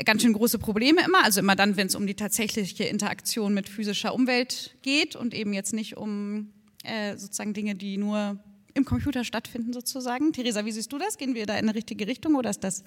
ganz 0.05 0.21
schön 0.21 0.33
große 0.33 0.59
Probleme 0.59 1.01
immer. 1.05 1.23
Also 1.23 1.39
immer 1.39 1.55
dann, 1.55 1.77
wenn 1.77 1.88
es 1.88 1.95
um 1.95 2.07
die 2.07 2.15
tatsächliche 2.15 2.85
Interaktion 2.85 3.53
mit 3.53 3.69
physischer 3.69 4.13
Umwelt 4.13 4.77
geht 4.81 5.15
und 5.15 5.33
eben 5.33 5.53
jetzt 5.53 5.73
nicht 5.73 5.97
um 5.97 6.49
äh, 6.83 7.17
sozusagen 7.17 7.53
Dinge, 7.53 7.75
die 7.75 7.97
nur 7.97 8.39
im 8.73 8.85
Computer 8.85 9.23
stattfinden 9.23 9.73
sozusagen. 9.73 10.31
Theresa, 10.33 10.65
wie 10.65 10.71
siehst 10.71 10.91
du 10.91 10.97
das? 10.97 11.17
Gehen 11.17 11.35
wir 11.35 11.45
da 11.45 11.53
in 11.53 11.65
eine 11.65 11.75
richtige 11.75 12.07
Richtung 12.07 12.35
oder 12.35 12.49
ist 12.49 12.63
das 12.63 12.83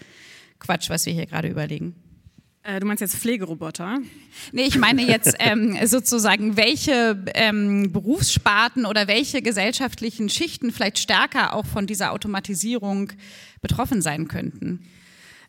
Quatsch, 0.58 0.90
was 0.90 1.06
wir 1.06 1.12
hier 1.12 1.26
gerade 1.26 1.48
überlegen? 1.48 1.94
Äh, 2.64 2.78
du 2.78 2.86
meinst 2.86 3.00
jetzt 3.00 3.16
Pflegeroboter? 3.16 3.98
Nee, 4.52 4.64
ich 4.64 4.78
meine 4.78 5.02
jetzt 5.02 5.34
ähm, 5.40 5.76
sozusagen, 5.84 6.56
welche 6.56 7.22
ähm, 7.34 7.92
Berufssparten 7.92 8.86
oder 8.86 9.08
welche 9.08 9.42
gesellschaftlichen 9.42 10.28
Schichten 10.28 10.70
vielleicht 10.70 10.98
stärker 10.98 11.54
auch 11.54 11.66
von 11.66 11.86
dieser 11.86 12.12
Automatisierung 12.12 13.12
betroffen 13.60 14.00
sein 14.00 14.28
könnten. 14.28 14.86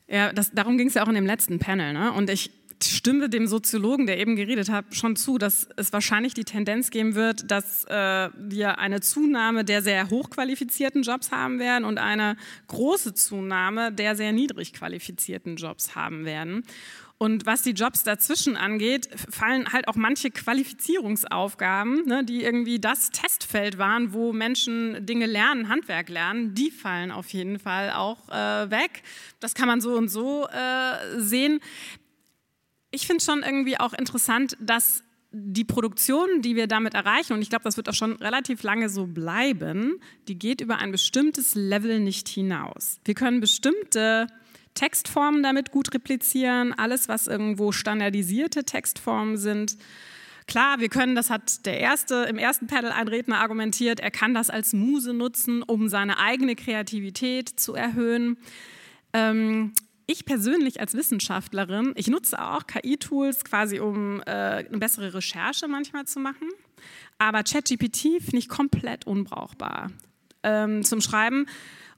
Ja, 0.08 0.34
das, 0.34 0.52
darum 0.52 0.78
ging 0.78 0.88
es 0.88 0.96
ja 0.96 1.04
auch 1.04 1.08
in 1.08 1.16
dem 1.16 1.26
letzten 1.26 1.60
Panel. 1.60 1.94
Ne? 1.94 2.12
Und 2.12 2.30
ich 2.30 2.52
stimme 2.82 3.30
dem 3.30 3.48
Soziologen, 3.48 4.06
der 4.06 4.20
eben 4.20 4.36
geredet 4.36 4.70
hat, 4.70 4.86
schon 4.92 5.16
zu, 5.16 5.38
dass 5.38 5.68
es 5.78 5.94
wahrscheinlich 5.94 6.34
die 6.34 6.44
Tendenz 6.44 6.92
geben 6.92 7.16
wird, 7.16 7.50
dass 7.50 7.86
äh, 7.86 8.30
wir 8.38 8.80
eine 8.80 9.02
Zunahme 9.02 9.64
der 9.64 9.82
sehr 9.82 10.10
hochqualifizierten 10.10 11.04
Jobs 11.04 11.32
haben 11.32 11.60
werden 11.60 11.86
und 11.86 11.98
eine 11.98 12.36
große 12.68 13.14
Zunahme 13.14 13.92
der 13.92 14.16
sehr 14.16 14.34
niedrig 14.34 14.74
qualifizierten 14.74 15.56
Jobs 15.56 15.96
haben 15.96 16.26
werden. 16.26 16.64
Und 17.24 17.46
was 17.46 17.62
die 17.62 17.72
Jobs 17.72 18.04
dazwischen 18.04 18.58
angeht, 18.58 19.08
fallen 19.30 19.72
halt 19.72 19.88
auch 19.88 19.96
manche 19.96 20.30
Qualifizierungsaufgaben, 20.30 22.06
ne, 22.06 22.26
die 22.26 22.44
irgendwie 22.44 22.80
das 22.80 23.12
Testfeld 23.12 23.78
waren, 23.78 24.12
wo 24.12 24.34
Menschen 24.34 25.06
Dinge 25.06 25.26
lernen, 25.26 25.70
Handwerk 25.70 26.10
lernen, 26.10 26.54
die 26.54 26.70
fallen 26.70 27.12
auf 27.12 27.30
jeden 27.30 27.60
Fall 27.60 27.92
auch 27.92 28.28
äh, 28.28 28.70
weg. 28.70 29.04
Das 29.40 29.54
kann 29.54 29.68
man 29.68 29.80
so 29.80 29.94
und 29.94 30.10
so 30.10 30.50
äh, 30.50 31.18
sehen. 31.18 31.62
Ich 32.92 33.08
finde 33.08 33.24
schon 33.24 33.42
irgendwie 33.42 33.80
auch 33.80 33.94
interessant, 33.94 34.58
dass 34.60 35.02
die 35.32 35.64
Produktion, 35.64 36.42
die 36.42 36.58
wir 36.58 36.68
damit 36.68 36.94
erreichen, 36.94 37.32
und 37.32 37.42
ich 37.42 37.50
glaube, 37.50 37.64
das 37.64 37.78
wird 37.78 37.88
auch 37.88 37.94
schon 37.94 38.18
relativ 38.18 38.64
lange 38.64 38.90
so 38.90 39.06
bleiben, 39.06 40.02
die 40.28 40.38
geht 40.38 40.60
über 40.60 40.78
ein 40.80 40.92
bestimmtes 40.92 41.56
Level 41.56 42.02
nicht 42.02 42.28
hinaus. 42.28 43.00
Wir 43.06 43.14
können 43.14 43.40
bestimmte 43.40 44.28
Textformen 44.74 45.44
damit 45.44 45.72
gut 45.72 45.94
replizieren, 45.94 46.74
alles, 46.74 47.08
was 47.08 47.28
irgendwo 47.28 47.72
standardisierte 47.72 48.64
Textformen 48.64 49.38
sind. 49.38 49.78
Klar, 50.46 50.80
wir 50.80 50.90
können, 50.90 51.16
das 51.16 51.30
hat 51.30 51.66
der 51.66 51.80
erste, 51.80 52.26
im 52.30 52.38
ersten 52.38 52.68
Panel 52.68 52.92
ein 52.92 53.08
Redner 53.08 53.40
argumentiert, 53.40 54.00
er 54.00 54.12
kann 54.12 54.34
das 54.34 54.50
als 54.50 54.74
Muse 54.74 55.14
nutzen, 55.14 55.64
um 55.64 55.88
seine 55.88 56.20
eigene 56.20 56.56
Kreativität 56.56 57.50
zu 57.50 57.76
erhöhen. 57.76 58.38
Ähm, 59.14 59.74
ich 60.06 60.26
persönlich 60.26 60.82
als 60.82 60.96
Wissenschaftlerin, 60.96 61.94
ich 61.96 62.08
nutze 62.08 62.42
auch 62.42 62.68
KI-Tools 62.68 63.46
quasi, 63.46 63.80
um 63.80 64.22
äh, 64.22 64.32
eine 64.32 64.78
bessere 64.78 65.14
Recherche 65.14 65.68
manchmal 65.68 66.06
zu 66.06 66.20
machen. 66.20 66.50
Aber 67.18 67.44
ChatGPT 67.44 68.20
finde 68.20 68.40
ich 68.40 68.50
komplett 68.50 69.08
unbrauchbar 69.08 69.92
ähm, 70.44 70.84
zum 70.84 71.00
Schreiben. 71.00 71.46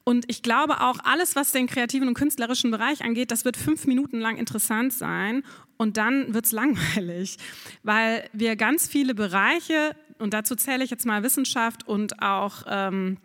Und 0.08 0.24
ich 0.28 0.40
glaube 0.42 0.82
auch, 0.82 1.00
alles, 1.02 1.34
was 1.34 1.50
den 1.50 1.66
kreativen 1.66 2.06
und 2.06 2.14
künstlerischen 2.14 2.70
Bereich 2.70 3.02
angeht, 3.02 3.32
das 3.32 3.44
wird 3.44 3.56
fünf 3.56 3.88
Minuten 3.88 4.20
lang 4.20 4.36
interessant 4.36 4.92
sein 4.92 5.42
und 5.78 5.96
dann 5.96 6.32
wird 6.32 6.44
es 6.44 6.52
langweilig, 6.60 7.38
weil 7.82 8.30
wir 8.32 8.54
ganz 8.54 8.86
viele 8.86 9.16
Bereiche, 9.16 9.96
und 10.18 10.32
dazu 10.32 10.54
zähle 10.54 10.84
ich 10.84 10.90
jetzt 10.90 11.06
mal 11.06 11.24
Wissenschaft 11.24 11.88
und 11.88 12.22
auch 12.22 12.62
ähm, 12.68 13.16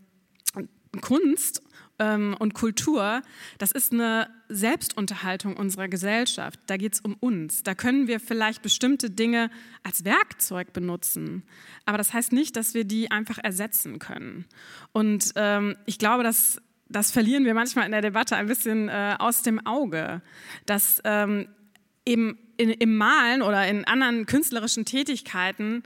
Kunst 1.01 1.61
ähm, 1.99 2.35
und 2.39 2.55
Kultur, 2.55 3.21
das 3.59 3.71
ist 3.71 3.93
eine 3.93 4.27
Selbstunterhaltung 4.49 5.57
unserer 5.57 5.87
Gesellschaft. 5.87 6.59
Da 6.65 6.77
geht 6.77 6.93
es 6.93 7.01
um 7.01 7.13
uns. 7.19 7.61
Da 7.61 7.75
können 7.75 8.07
wir 8.07 8.19
vielleicht 8.19 8.63
bestimmte 8.63 9.11
Dinge 9.11 9.51
als 9.83 10.03
Werkzeug 10.03 10.73
benutzen. 10.73 11.43
Aber 11.85 11.99
das 11.99 12.11
heißt 12.11 12.33
nicht, 12.33 12.55
dass 12.55 12.73
wir 12.73 12.85
die 12.85 13.11
einfach 13.11 13.37
ersetzen 13.37 13.99
können. 13.99 14.45
Und 14.93 15.31
ähm, 15.35 15.75
ich 15.85 15.99
glaube, 15.99 16.23
dass 16.23 16.59
das 16.91 17.11
verlieren 17.11 17.45
wir 17.45 17.53
manchmal 17.53 17.85
in 17.85 17.91
der 17.91 18.01
Debatte 18.01 18.35
ein 18.35 18.47
bisschen 18.47 18.89
äh, 18.89 19.15
aus 19.19 19.41
dem 19.41 19.65
Auge, 19.65 20.21
dass 20.65 21.01
ähm, 21.03 21.47
eben 22.05 22.37
in, 22.57 22.69
im 22.69 22.97
Malen 22.97 23.41
oder 23.41 23.67
in 23.67 23.85
anderen 23.85 24.25
künstlerischen 24.25 24.85
Tätigkeiten 24.85 25.83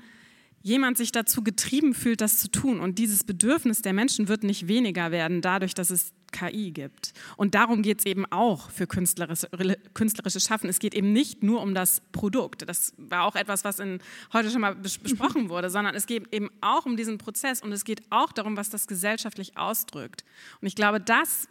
jemand 0.62 0.98
sich 0.98 1.12
dazu 1.12 1.44
getrieben 1.44 1.94
fühlt, 1.94 2.22
das 2.22 2.40
zu 2.40 2.50
tun. 2.50 2.80
Und 2.80 2.98
dieses 2.98 3.24
Bedürfnis 3.24 3.82
der 3.82 3.94
Menschen 3.94 4.28
wird 4.28 4.44
nicht 4.44 4.68
weniger 4.68 5.12
werden 5.12 5.42
dadurch, 5.42 5.76
dass 5.76 5.92
es 5.92 6.12
KI 6.36 6.72
gibt. 6.72 7.14
Und 7.38 7.56
darum 7.56 7.82
geht 7.82 8.00
es 8.00 8.06
eben 8.06 8.26
auch 8.32 8.70
für 8.70 8.88
künstlerische, 8.88 9.48
künstlerische 9.94 10.40
Schaffen. 10.40 10.70
Es 10.70 10.80
geht 10.80 10.94
eben 10.94 11.14
nicht 11.14 11.44
nur 11.44 11.62
um 11.62 11.74
das 11.74 12.02
Produkt. 12.12 12.68
Das 12.68 12.94
war 12.98 13.24
auch 13.24 13.36
etwas, 13.36 13.64
was 13.64 13.80
in, 13.80 14.00
heute 14.34 14.52
schon 14.52 14.62
mal 14.62 14.76
besprochen 14.76 15.50
wurde, 15.50 15.70
sondern 15.70 15.96
es 15.96 16.08
geht 16.08 16.34
eben 16.34 16.50
auch 16.62 16.86
um 16.86 16.98
diesen 16.98 17.18
Prozess 17.18 17.62
und 17.62 17.72
es 17.72 17.86
geht 17.86 18.02
auch 18.10 18.32
darum, 18.34 18.58
was 18.58 18.70
das 18.70 18.88
gesellschaftlich 18.88 19.58
ausdrückt. 19.58 20.26
Und 20.60 20.68
ich 20.68 20.76
glaube, 20.76 21.00
das 21.00 21.48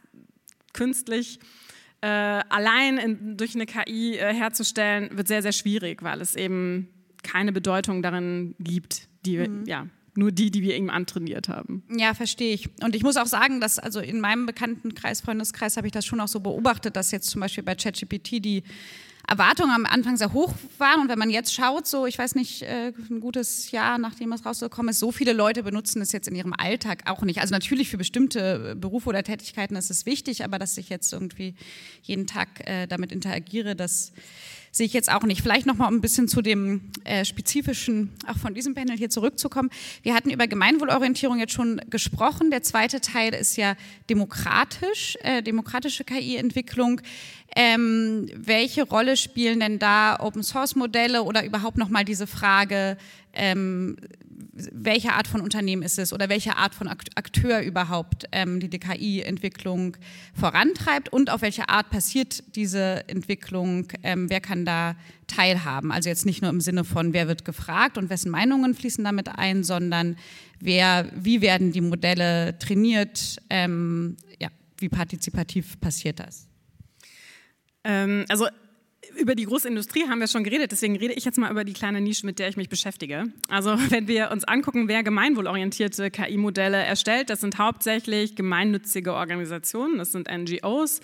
künstlich 0.74 1.38
äh, 2.02 2.06
allein 2.06 2.98
in, 2.98 3.36
durch 3.38 3.54
eine 3.54 3.64
KI 3.64 4.16
äh, 4.16 4.34
herzustellen, 4.34 5.16
wird 5.16 5.28
sehr, 5.28 5.40
sehr 5.40 5.52
schwierig, 5.52 6.02
weil 6.02 6.20
es 6.20 6.34
eben 6.34 6.88
keine 7.22 7.52
Bedeutung 7.52 8.02
darin 8.02 8.54
gibt, 8.58 9.08
die 9.24 9.38
mhm. 9.38 9.64
ja, 9.64 9.86
nur 10.16 10.32
die, 10.32 10.50
die 10.50 10.62
wir 10.62 10.76
ihm 10.76 10.90
antrainiert 10.90 11.48
haben. 11.48 11.82
Ja, 11.96 12.14
verstehe 12.14 12.54
ich. 12.54 12.68
Und 12.82 12.94
ich 12.94 13.02
muss 13.02 13.16
auch 13.16 13.26
sagen, 13.26 13.60
dass 13.60 13.78
also 13.78 14.00
in 14.00 14.20
meinem 14.20 14.46
bekannten 14.46 14.94
Kreis, 14.94 15.20
Freundeskreis, 15.20 15.76
habe 15.76 15.86
ich 15.86 15.92
das 15.92 16.06
schon 16.06 16.20
auch 16.20 16.28
so 16.28 16.40
beobachtet, 16.40 16.96
dass 16.96 17.10
jetzt 17.10 17.28
zum 17.30 17.40
Beispiel 17.40 17.64
bei 17.64 17.74
ChatGPT 17.74 18.44
die 18.44 18.62
Erwartungen 19.26 19.70
am 19.70 19.86
Anfang 19.86 20.16
sehr 20.16 20.32
hoch 20.32 20.52
waren. 20.78 21.00
Und 21.00 21.08
wenn 21.08 21.18
man 21.18 21.30
jetzt 21.30 21.54
schaut, 21.54 21.86
so, 21.86 22.06
ich 22.06 22.18
weiß 22.18 22.34
nicht, 22.34 22.62
äh, 22.62 22.92
ein 23.10 23.20
gutes 23.20 23.70
Jahr, 23.70 23.98
nachdem 23.98 24.32
es 24.32 24.44
rausgekommen 24.44 24.90
ist, 24.90 24.98
so 24.98 25.12
viele 25.12 25.32
Leute 25.32 25.62
benutzen 25.62 26.02
es 26.02 26.12
jetzt 26.12 26.28
in 26.28 26.34
ihrem 26.34 26.52
Alltag 26.52 27.10
auch 27.10 27.22
nicht. 27.22 27.40
Also 27.40 27.54
natürlich 27.54 27.88
für 27.88 27.96
bestimmte 27.96 28.76
Berufe 28.76 29.08
oder 29.08 29.22
Tätigkeiten 29.22 29.76
ist 29.76 29.90
es 29.90 30.04
wichtig, 30.04 30.44
aber 30.44 30.58
dass 30.58 30.76
ich 30.76 30.90
jetzt 30.90 31.12
irgendwie 31.12 31.54
jeden 32.02 32.26
Tag 32.26 32.68
äh, 32.68 32.86
damit 32.86 33.12
interagiere, 33.12 33.74
das 33.74 34.12
sehe 34.74 34.86
ich 34.86 34.92
jetzt 34.92 35.10
auch 35.10 35.22
nicht. 35.22 35.40
Vielleicht 35.40 35.66
noch 35.66 35.76
mal 35.76 35.86
um 35.86 35.94
ein 35.94 36.00
bisschen 36.00 36.26
zu 36.26 36.42
dem 36.42 36.90
äh, 37.04 37.24
spezifischen, 37.24 38.12
auch 38.26 38.36
von 38.36 38.54
diesem 38.54 38.74
Panel 38.74 38.98
hier 38.98 39.08
zurückzukommen. 39.08 39.70
Wir 40.02 40.14
hatten 40.14 40.30
über 40.30 40.48
Gemeinwohlorientierung 40.48 41.38
jetzt 41.38 41.52
schon 41.52 41.80
gesprochen. 41.90 42.50
Der 42.50 42.64
zweite 42.64 43.00
Teil 43.00 43.34
ist 43.34 43.56
ja 43.56 43.76
demokratisch, 44.10 45.16
äh, 45.22 45.42
demokratische 45.42 46.02
KI-Entwicklung. 46.02 47.00
Ähm, 47.54 48.28
welche 48.34 48.82
Rolle 48.82 49.16
spielen 49.16 49.60
denn 49.60 49.78
da 49.78 50.18
Open 50.18 50.42
Source 50.42 50.74
Modelle 50.74 51.22
oder 51.22 51.44
überhaupt 51.44 51.78
noch 51.78 51.88
mal 51.88 52.04
diese 52.04 52.26
Frage, 52.26 52.96
ähm, 53.32 53.96
welche 54.52 55.12
Art 55.12 55.26
von 55.26 55.40
Unternehmen 55.40 55.82
ist 55.82 55.98
es 55.98 56.12
oder 56.12 56.28
welche 56.28 56.56
Art 56.56 56.74
von 56.74 56.88
Akteur 56.88 57.60
überhaupt 57.60 58.26
ähm, 58.32 58.60
die 58.60 58.68
DKI-Entwicklung 58.68 59.96
vorantreibt 60.34 61.12
und 61.12 61.30
auf 61.30 61.42
welche 61.42 61.68
Art 61.68 61.90
passiert 61.90 62.56
diese 62.56 63.08
Entwicklung, 63.08 63.88
ähm, 64.02 64.30
wer 64.30 64.40
kann 64.40 64.64
da 64.64 64.96
teilhaben. 65.26 65.92
Also 65.92 66.08
jetzt 66.08 66.26
nicht 66.26 66.42
nur 66.42 66.50
im 66.50 66.60
Sinne 66.60 66.84
von, 66.84 67.12
wer 67.12 67.28
wird 67.28 67.44
gefragt 67.44 67.98
und 67.98 68.10
wessen 68.10 68.30
Meinungen 68.30 68.74
fließen 68.74 69.04
damit 69.04 69.28
ein, 69.28 69.64
sondern 69.64 70.16
wer, 70.60 71.10
wie 71.14 71.40
werden 71.40 71.72
die 71.72 71.80
Modelle 71.80 72.58
trainiert, 72.58 73.38
ähm, 73.50 74.16
ja, 74.40 74.48
wie 74.78 74.88
partizipativ 74.88 75.80
passiert 75.80 76.20
das? 76.20 76.48
Ähm, 77.84 78.24
also 78.28 78.46
über 79.16 79.34
die 79.34 79.44
große 79.44 79.68
Industrie 79.68 80.08
haben 80.08 80.20
wir 80.20 80.28
schon 80.28 80.44
geredet, 80.44 80.72
deswegen 80.72 80.96
rede 80.96 81.14
ich 81.14 81.24
jetzt 81.24 81.38
mal 81.38 81.50
über 81.50 81.64
die 81.64 81.72
kleine 81.72 82.00
Nische, 82.00 82.26
mit 82.26 82.38
der 82.38 82.48
ich 82.48 82.56
mich 82.56 82.68
beschäftige. 82.68 83.24
Also 83.48 83.76
wenn 83.90 84.08
wir 84.08 84.30
uns 84.30 84.44
angucken, 84.44 84.88
wer 84.88 85.02
gemeinwohlorientierte 85.02 86.10
KI-Modelle 86.10 86.78
erstellt, 86.78 87.30
das 87.30 87.40
sind 87.40 87.58
hauptsächlich 87.58 88.36
gemeinnützige 88.36 89.14
Organisationen, 89.14 89.98
das 89.98 90.12
sind 90.12 90.28
NGOs, 90.30 91.00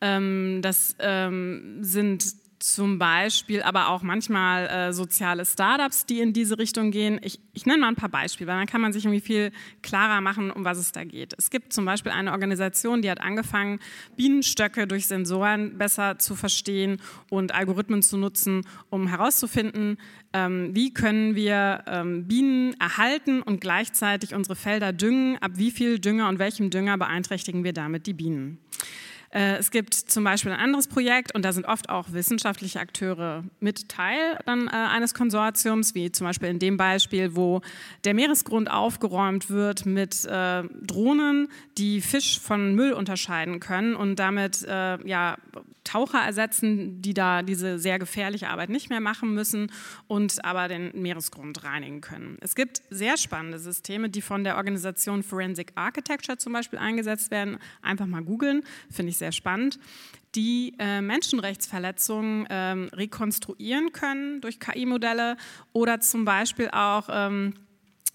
ähm, 0.00 0.60
das 0.62 0.96
ähm, 0.98 1.78
sind 1.80 2.41
zum 2.62 2.98
Beispiel 2.98 3.62
aber 3.62 3.88
auch 3.88 4.02
manchmal 4.02 4.66
äh, 4.66 4.92
soziale 4.92 5.44
Startups, 5.44 6.06
die 6.06 6.20
in 6.20 6.32
diese 6.32 6.58
Richtung 6.58 6.92
gehen. 6.92 7.18
Ich, 7.22 7.40
ich, 7.52 7.66
nenne 7.66 7.80
mal 7.80 7.88
ein 7.88 7.96
paar 7.96 8.08
Beispiele, 8.08 8.48
weil 8.48 8.56
dann 8.56 8.66
kann 8.68 8.80
man 8.80 8.92
sich 8.92 9.04
irgendwie 9.04 9.20
viel 9.20 9.50
klarer 9.82 10.20
machen, 10.20 10.50
um 10.50 10.64
was 10.64 10.78
es 10.78 10.92
da 10.92 11.02
geht. 11.02 11.34
Es 11.36 11.50
gibt 11.50 11.72
zum 11.72 11.84
Beispiel 11.84 12.12
eine 12.12 12.30
Organisation, 12.30 13.02
die 13.02 13.10
hat 13.10 13.20
angefangen, 13.20 13.80
Bienenstöcke 14.16 14.86
durch 14.86 15.08
Sensoren 15.08 15.76
besser 15.76 16.18
zu 16.18 16.36
verstehen 16.36 17.00
und 17.30 17.52
Algorithmen 17.52 18.00
zu 18.00 18.16
nutzen, 18.16 18.62
um 18.90 19.08
herauszufinden, 19.08 19.98
ähm, 20.32 20.70
wie 20.72 20.94
können 20.94 21.34
wir 21.34 21.82
ähm, 21.88 22.28
Bienen 22.28 22.74
erhalten 22.80 23.42
und 23.42 23.60
gleichzeitig 23.60 24.34
unsere 24.34 24.54
Felder 24.54 24.92
düngen, 24.92 25.36
ab 25.38 25.52
wie 25.56 25.72
viel 25.72 25.98
Dünger 25.98 26.28
und 26.28 26.38
welchem 26.38 26.70
Dünger 26.70 26.96
beeinträchtigen 26.96 27.64
wir 27.64 27.72
damit 27.72 28.06
die 28.06 28.14
Bienen. 28.14 28.58
Äh, 29.32 29.56
es 29.56 29.70
gibt 29.70 29.94
zum 29.94 30.24
Beispiel 30.24 30.52
ein 30.52 30.60
anderes 30.60 30.86
Projekt 30.86 31.34
und 31.34 31.44
da 31.44 31.52
sind 31.52 31.66
oft 31.66 31.88
auch 31.88 32.12
wissenschaftliche 32.12 32.80
Akteure 32.80 33.44
mit 33.60 33.88
Teil 33.88 34.38
dann, 34.44 34.68
äh, 34.68 34.70
eines 34.70 35.14
Konsortiums, 35.14 35.94
wie 35.94 36.12
zum 36.12 36.26
Beispiel 36.26 36.48
in 36.48 36.58
dem 36.58 36.76
Beispiel, 36.76 37.34
wo 37.34 37.62
der 38.04 38.14
Meeresgrund 38.14 38.70
aufgeräumt 38.70 39.48
wird 39.48 39.86
mit 39.86 40.24
äh, 40.26 40.62
Drohnen, 40.82 41.48
die 41.78 42.00
Fisch 42.00 42.38
von 42.40 42.74
Müll 42.74 42.92
unterscheiden 42.92 43.60
können 43.60 43.96
und 43.96 44.16
damit 44.16 44.66
ja, 45.04 45.36
Taucher 45.84 46.20
ersetzen, 46.20 47.02
die 47.02 47.14
da 47.14 47.42
diese 47.42 47.78
sehr 47.78 47.98
gefährliche 47.98 48.48
Arbeit 48.48 48.70
nicht 48.70 48.88
mehr 48.88 49.00
machen 49.00 49.34
müssen 49.34 49.70
und 50.06 50.44
aber 50.44 50.68
den 50.68 50.90
Meeresgrund 50.94 51.64
reinigen 51.64 52.00
können. 52.00 52.38
Es 52.40 52.54
gibt 52.54 52.82
sehr 52.90 53.16
spannende 53.16 53.58
Systeme, 53.58 54.08
die 54.08 54.22
von 54.22 54.44
der 54.44 54.56
Organisation 54.56 55.22
Forensic 55.22 55.72
Architecture 55.74 56.38
zum 56.38 56.52
Beispiel 56.52 56.78
eingesetzt 56.78 57.30
werden. 57.30 57.58
Einfach 57.82 58.06
mal 58.06 58.22
googeln, 58.22 58.62
finde 58.90 59.10
ich 59.10 59.18
sehr 59.22 59.32
spannend, 59.32 59.78
die 60.34 60.74
äh, 60.80 61.00
Menschenrechtsverletzungen 61.00 62.48
ähm, 62.50 62.90
rekonstruieren 62.92 63.92
können 63.92 64.40
durch 64.40 64.58
KI-Modelle 64.58 65.36
oder 65.72 66.00
zum 66.00 66.24
Beispiel 66.24 66.70
auch 66.72 67.08
ähm, 67.08 67.54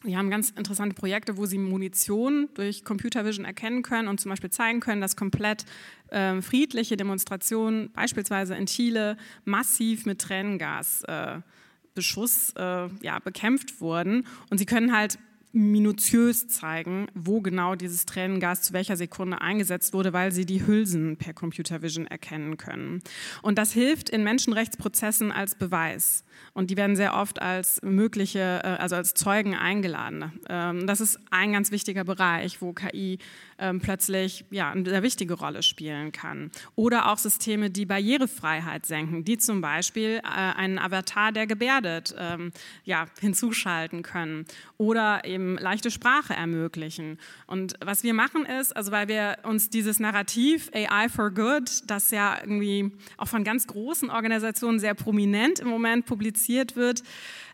wir 0.03 0.17
haben 0.17 0.29
ganz 0.29 0.51
interessante 0.51 0.95
Projekte, 0.95 1.37
wo 1.37 1.47
sie 1.47 1.57
Munition 1.57 2.49
durch 2.53 2.85
Computer 2.85 3.25
Vision 3.25 3.45
erkennen 3.45 3.81
können 3.81 4.07
und 4.07 4.19
zum 4.19 4.29
Beispiel 4.29 4.51
zeigen 4.51 4.79
können, 4.79 5.01
dass 5.01 5.15
komplett 5.15 5.65
äh, 6.09 6.39
friedliche 6.41 6.97
Demonstrationen, 6.97 7.91
beispielsweise 7.93 8.53
in 8.55 8.67
Chile, 8.67 9.17
massiv 9.43 10.05
mit 10.05 10.21
Tränengasbeschuss 10.21 12.53
äh, 12.57 12.85
äh, 12.85 12.89
ja, 13.01 13.17
bekämpft 13.19 13.81
wurden. 13.81 14.27
Und 14.51 14.59
sie 14.59 14.67
können 14.67 14.95
halt 14.95 15.17
minutiös 15.51 16.47
zeigen, 16.47 17.07
wo 17.13 17.41
genau 17.41 17.75
dieses 17.75 18.05
Tränengas 18.05 18.61
zu 18.61 18.73
welcher 18.73 18.97
Sekunde 18.97 19.41
eingesetzt 19.41 19.93
wurde, 19.93 20.13
weil 20.13 20.31
sie 20.31 20.45
die 20.45 20.65
Hülsen 20.65 21.17
per 21.17 21.33
Computer 21.33 21.81
Vision 21.81 22.05
erkennen 22.07 22.57
können. 22.57 23.01
Und 23.41 23.57
das 23.57 23.71
hilft 23.71 24.09
in 24.09 24.23
Menschenrechtsprozessen 24.23 25.31
als 25.31 25.55
Beweis. 25.55 26.23
Und 26.53 26.69
die 26.69 26.77
werden 26.77 26.95
sehr 26.95 27.15
oft 27.15 27.41
als 27.41 27.81
mögliche, 27.81 28.61
äh, 28.63 28.67
also 28.67 28.95
als 28.95 29.13
Zeugen 29.13 29.55
eingeladen. 29.55 30.39
Ähm, 30.49 30.87
das 30.87 31.01
ist 31.01 31.19
ein 31.31 31.53
ganz 31.53 31.71
wichtiger 31.71 32.03
Bereich, 32.03 32.61
wo 32.61 32.73
KI 32.73 33.19
ähm, 33.59 33.79
plötzlich 33.79 34.45
ja, 34.51 34.71
eine 34.71 35.03
wichtige 35.03 35.33
Rolle 35.33 35.63
spielen 35.63 36.11
kann. 36.11 36.51
Oder 36.75 37.11
auch 37.11 37.17
Systeme, 37.17 37.69
die 37.69 37.85
Barrierefreiheit 37.85 38.85
senken, 38.85 39.23
die 39.23 39.37
zum 39.37 39.61
Beispiel 39.61 40.21
äh, 40.23 40.27
einen 40.27 40.77
Avatar, 40.79 41.31
der 41.31 41.47
gebärdet, 41.47 42.15
ähm, 42.17 42.51
ja, 42.83 43.05
hinzuschalten 43.19 44.03
können. 44.03 44.45
Oder 44.77 45.25
eben 45.25 45.46
leichte 45.55 45.91
Sprache 45.91 46.33
ermöglichen. 46.33 47.17
Und 47.45 47.75
was 47.83 48.03
wir 48.03 48.13
machen 48.13 48.45
ist, 48.45 48.75
also 48.75 48.91
weil 48.91 49.07
wir 49.07 49.37
uns 49.43 49.69
dieses 49.69 49.99
Narrativ 49.99 50.69
AI 50.73 51.09
for 51.09 51.31
Good, 51.31 51.83
das 51.87 52.11
ja 52.11 52.37
irgendwie 52.41 52.91
auch 53.17 53.27
von 53.27 53.43
ganz 53.43 53.67
großen 53.67 54.09
Organisationen 54.09 54.79
sehr 54.79 54.93
prominent 54.93 55.59
im 55.59 55.67
Moment 55.67 56.05
publiziert 56.05 56.75
wird, 56.75 57.03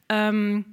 ähm, 0.09 0.65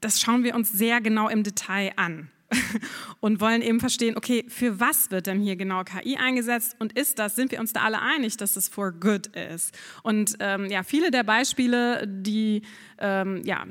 das 0.00 0.20
schauen 0.20 0.44
wir 0.44 0.54
uns 0.54 0.72
sehr 0.72 1.00
genau 1.00 1.28
im 1.28 1.44
Detail 1.44 1.92
an 1.96 2.30
und 3.20 3.40
wollen 3.40 3.62
eben 3.62 3.80
verstehen, 3.80 4.16
okay, 4.16 4.44
für 4.48 4.80
was 4.80 5.10
wird 5.10 5.26
denn 5.26 5.40
hier 5.40 5.56
genau 5.56 5.84
KI 5.84 6.16
eingesetzt 6.16 6.76
und 6.78 6.92
ist 6.98 7.18
das, 7.18 7.36
sind 7.36 7.52
wir 7.52 7.60
uns 7.60 7.72
da 7.72 7.82
alle 7.82 8.00
einig, 8.00 8.36
dass 8.36 8.54
das 8.54 8.68
for 8.68 8.92
good 8.92 9.28
ist? 9.28 9.76
Und 10.02 10.36
ähm, 10.40 10.66
ja, 10.66 10.82
viele 10.82 11.10
der 11.10 11.24
Beispiele, 11.24 12.06
die 12.06 12.62
ähm, 12.98 13.42
ja, 13.44 13.64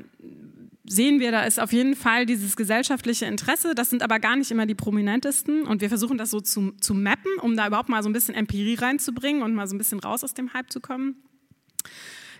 sehen 0.86 1.20
wir, 1.20 1.32
da 1.32 1.44
ist 1.44 1.58
auf 1.58 1.72
jeden 1.72 1.96
Fall 1.96 2.26
dieses 2.26 2.56
gesellschaftliche 2.56 3.26
Interesse. 3.26 3.74
Das 3.74 3.90
sind 3.90 4.02
aber 4.02 4.18
gar 4.18 4.36
nicht 4.36 4.50
immer 4.50 4.66
die 4.66 4.74
prominentesten. 4.74 5.66
Und 5.66 5.80
wir 5.80 5.88
versuchen 5.88 6.18
das 6.18 6.30
so 6.30 6.40
zu, 6.40 6.72
zu 6.80 6.94
mappen, 6.94 7.32
um 7.40 7.56
da 7.56 7.66
überhaupt 7.66 7.88
mal 7.88 8.02
so 8.02 8.08
ein 8.08 8.12
bisschen 8.12 8.34
Empirie 8.34 8.74
reinzubringen 8.74 9.42
und 9.42 9.54
mal 9.54 9.66
so 9.66 9.74
ein 9.74 9.78
bisschen 9.78 10.00
raus 10.00 10.22
aus 10.24 10.34
dem 10.34 10.52
Hype 10.52 10.70
zu 10.70 10.80
kommen. 10.80 11.16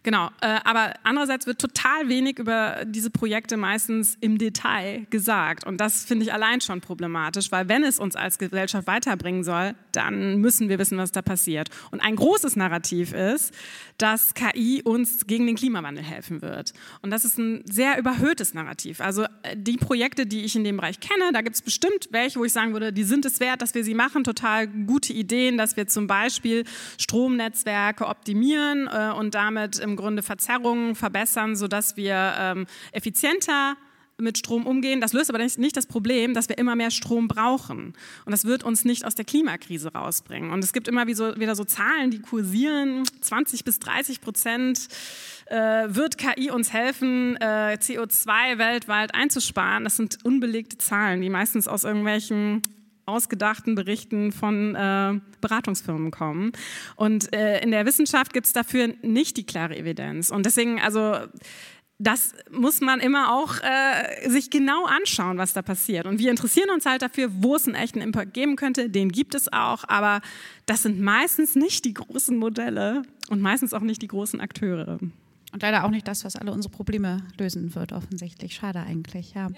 Genau, 0.05 0.29
äh, 0.43 0.61
aber 0.65 0.93
andererseits 1.03 1.47
wird 1.47 1.59
total 1.59 2.11
wenig 2.11 2.39
über 2.39 2.83
diese 2.85 3.09
Projekte 3.09 3.57
meistens 3.57 4.19
im 4.21 4.37
Detail 4.37 5.07
gesagt. 5.09 5.67
Und 5.67 5.79
das 5.79 6.05
finde 6.05 6.27
ich 6.27 6.33
allein 6.35 6.61
schon 6.61 6.83
problematisch, 6.83 7.51
weil 7.51 7.71
wenn 7.71 7.83
es 7.83 7.99
uns 7.99 8.15
als 8.15 8.37
Gesellschaft 8.37 8.87
weiterbringen 8.87 9.45
soll, 9.45 9.75
dann 9.93 10.37
müssen 10.43 10.69
wir 10.69 10.79
wissen, 10.79 10.99
was 10.99 11.11
da 11.11 11.23
passiert. 11.23 11.71
Und 11.91 12.01
ein 12.01 12.17
großes 12.17 12.55
Narrativ 12.55 13.15
ist, 13.15 13.55
dass 13.97 14.35
KI 14.35 14.83
uns 14.85 15.27
gegen 15.27 15.47
den 15.47 15.57
Klimawandel 15.57 16.05
helfen 16.05 16.43
wird. 16.43 16.75
Und 17.01 17.11
das 17.11 17.25
ist 17.25 17.39
ein 17.39 17.63
sehr 17.65 17.99
überhöhtes 17.99 18.53
Narrativ. 18.53 19.01
Also 19.01 19.23
äh, 19.43 19.57
die 19.57 19.79
Projekte, 19.79 20.27
die 20.27 20.45
ich 20.45 20.55
in 20.55 20.65
dem 20.65 20.77
Bereich 20.77 21.01
kenne, 21.01 21.33
da 21.33 21.41
gibt 21.41 21.57
es 21.57 21.63
bestimmt 21.63 22.09
welche, 22.11 22.39
wo 22.39 22.45
ich 22.45 22.53
sagen 22.53 22.75
würde, 22.75 22.93
die 22.93 23.05
sind 23.05 23.25
es 23.25 23.41
wert, 23.41 23.63
dass 23.63 23.75
wir 23.75 23.85
sie 23.85 23.95
machen. 23.95 24.23
Total 24.23 24.69
gute 24.69 25.15
Ideen, 25.15 25.57
dass 25.57 25.79
wir 25.79 25.87
zum 25.87 26.07
Beispiel 26.07 26.65
Stromnetzwerke 26.99 28.07
optimieren 28.07 28.87
äh, 28.93 29.11
und 29.17 29.35
damit 29.35 29.79
im 29.79 29.94
Grunde 29.97 30.23
Verzerrungen 30.23 30.95
verbessern, 30.95 31.57
sodass 31.57 31.97
wir 31.97 32.35
ähm, 32.39 32.67
effizienter 32.93 33.77
mit 34.19 34.39
Strom 34.39 34.67
umgehen. 34.67 35.01
Das 35.01 35.13
löst 35.13 35.31
aber 35.31 35.39
nicht 35.39 35.77
das 35.77 35.87
Problem, 35.87 36.35
dass 36.35 36.49
wir 36.49 36.59
immer 36.59 36.77
mehr 36.77 36.91
Strom 36.91 37.29
brauchen. 37.29 37.95
Und 38.25 38.33
das 38.33 38.45
wird 38.45 38.63
uns 38.63 38.85
nicht 38.85 39.05
aus 39.05 39.15
der 39.15 39.25
Klimakrise 39.25 39.93
rausbringen. 39.93 40.51
Und 40.51 40.63
es 40.63 40.73
gibt 40.73 40.89
immer 40.89 41.07
wieder 41.07 41.55
so 41.57 41.65
Zahlen, 41.65 42.11
die 42.11 42.21
kursieren. 42.21 43.03
20 43.21 43.65
bis 43.65 43.79
30 43.81 44.21
Prozent 44.21 44.89
äh, 45.47 45.57
wird 45.89 46.19
KI 46.19 46.51
uns 46.51 46.73
helfen, 46.73 47.37
äh, 47.37 47.77
CO2 47.81 48.59
weltweit 48.59 49.15
einzusparen. 49.15 49.85
Das 49.85 49.97
sind 49.97 50.19
unbelegte 50.25 50.79
Zahlen, 50.79 51.21
die 51.21 51.31
meistens 51.31 51.67
aus 51.69 51.85
irgendwelchen 51.85 52.63
ausgedachten 53.07 53.75
Berichten 53.75 54.33
von 54.33 54.75
äh, 54.75 55.21
Beratungsfirmen 55.41 56.11
kommen. 56.11 56.53
Und 56.97 57.35
äh, 57.35 57.61
in 57.61 57.71
der 57.71 57.87
Wissenschaft 57.87 58.33
gibt 58.33 58.47
es 58.47 58.53
dafür 58.53 58.95
nicht 59.03 59.37
die 59.37 59.45
klare 59.45 59.77
Evidenz. 59.77 60.31
Und 60.31 60.47
deswegen, 60.47 60.81
also 60.81 61.17
das 61.99 62.35
muss 62.51 62.81
man 62.81 63.01
immer 63.01 63.33
auch 63.33 63.55
äh, 63.63 64.29
sich 64.29 64.51
genau 64.51 64.85
anschauen, 64.85 65.39
was 65.39 65.53
da 65.53 65.63
passiert. 65.63 66.07
Und 66.07 66.19
wir 66.19 66.31
interessieren 66.31 66.71
uns 66.71 66.87
halt 66.87 67.03
dafür, 67.03 67.31
wo 67.33 67.55
es 67.55 67.67
einen 67.67 67.77
echten 67.77 68.01
Impact 68.01 68.35
geben 68.35 68.57
könnte. 68.57 68.91
Den 68.91 69.13
gibt 69.13 69.35
es 69.35 69.53
auch, 69.53 69.85
aber 69.87 70.21
das 70.67 70.83
sind 70.83 71.01
meistens 71.01 71.55
nicht 71.55 71.85
die 71.85 71.95
großen 71.95 72.37
Modelle 72.37 73.03
und 73.29 73.41
meistens 73.41 73.73
auch 73.73 73.81
nicht 73.81 74.03
die 74.03 74.09
großen 74.09 74.41
Akteure. 74.41 74.99
Und 75.55 75.63
leider 75.63 75.85
auch 75.85 75.91
nicht 75.91 76.09
das, 76.09 76.25
was 76.25 76.35
alle 76.35 76.51
unsere 76.51 76.75
Probleme 76.75 77.19
lösen 77.39 77.77
wird, 77.77 77.93
offensichtlich. 77.93 78.57
Schade 78.57 78.81
eigentlich, 78.81 79.35
ja. 79.35 79.51
ja. 79.51 79.55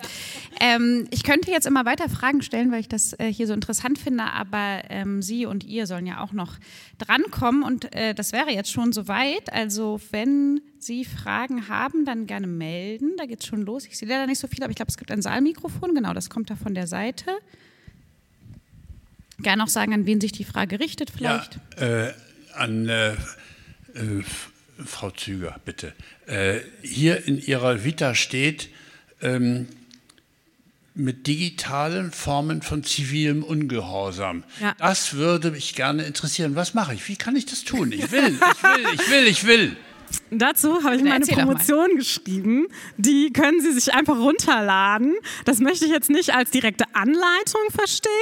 Ähm, 0.60 1.08
ich 1.10 1.22
könnte 1.22 1.50
jetzt 1.50 1.66
immer 1.66 1.86
weiter 1.86 2.10
Fragen 2.10 2.42
stellen, 2.42 2.70
weil 2.70 2.80
ich 2.80 2.88
das 2.88 3.14
äh, 3.14 3.32
hier 3.32 3.46
so 3.46 3.54
interessant 3.54 3.98
finde, 3.98 4.24
aber 4.24 4.82
ähm, 4.90 5.22
Sie 5.22 5.46
und 5.46 5.64
ihr 5.64 5.86
sollen 5.86 6.04
ja 6.04 6.22
auch 6.22 6.32
noch 6.32 6.58
drankommen 6.98 7.62
und 7.62 7.94
äh, 7.94 8.14
das 8.14 8.32
wäre 8.32 8.52
jetzt 8.52 8.70
schon 8.70 8.92
soweit. 8.92 9.50
Also 9.54 9.98
wenn 10.10 10.60
Sie 10.78 11.06
Fragen 11.06 11.70
haben, 11.70 12.04
dann 12.04 12.26
gerne 12.26 12.46
melden. 12.46 13.12
Da 13.16 13.24
geht 13.24 13.40
es 13.40 13.46
schon 13.46 13.62
los. 13.62 13.86
Ich 13.86 13.96
sehe 13.96 14.06
leider 14.06 14.26
nicht 14.26 14.38
so 14.38 14.48
viel, 14.48 14.62
aber 14.62 14.70
ich 14.72 14.76
glaube, 14.76 14.90
es 14.90 14.98
gibt 14.98 15.10
ein 15.10 15.22
Saalmikrofon. 15.22 15.94
Genau, 15.94 16.12
das 16.12 16.28
kommt 16.28 16.50
da 16.50 16.56
von 16.56 16.74
der 16.74 16.86
Seite. 16.86 17.30
Gerne 19.38 19.62
auch 19.62 19.68
sagen, 19.68 19.94
an 19.94 20.04
wen 20.04 20.20
sich 20.20 20.32
die 20.32 20.44
Frage 20.44 20.78
richtet 20.78 21.08
vielleicht. 21.08 21.58
Ja, 21.80 22.08
äh, 22.08 22.14
an 22.52 22.86
äh, 22.86 23.12
äh, 23.12 24.22
Frau 24.84 25.10
Züger, 25.10 25.58
bitte. 25.64 25.94
Äh, 26.26 26.60
hier 26.82 27.26
in 27.26 27.40
Ihrer 27.40 27.84
Vita 27.84 28.14
steht, 28.14 28.68
ähm, 29.22 29.68
mit 30.94 31.26
digitalen 31.26 32.10
Formen 32.10 32.62
von 32.62 32.82
zivilem 32.82 33.42
Ungehorsam. 33.42 34.44
Ja. 34.60 34.74
Das 34.78 35.14
würde 35.14 35.50
mich 35.50 35.74
gerne 35.74 36.04
interessieren. 36.04 36.56
Was 36.56 36.72
mache 36.72 36.94
ich? 36.94 37.06
Wie 37.08 37.16
kann 37.16 37.36
ich 37.36 37.44
das 37.44 37.64
tun? 37.64 37.92
Ich 37.92 38.10
will, 38.10 38.38
ich 38.54 38.62
will, 38.62 38.86
ich 38.94 39.10
will, 39.10 39.26
ich 39.26 39.46
will. 39.46 39.76
Dazu 40.30 40.82
habe 40.82 40.96
ich 40.96 41.02
meine 41.02 41.26
Promotion 41.26 41.96
geschrieben. 41.96 42.66
Die 42.96 43.32
können 43.32 43.60
Sie 43.60 43.72
sich 43.72 43.92
einfach 43.92 44.16
runterladen. 44.16 45.14
Das 45.44 45.58
möchte 45.58 45.84
ich 45.84 45.90
jetzt 45.90 46.10
nicht 46.10 46.34
als 46.34 46.50
direkte 46.50 46.84
Anleitung 46.94 47.62
verstehen. 47.74 48.12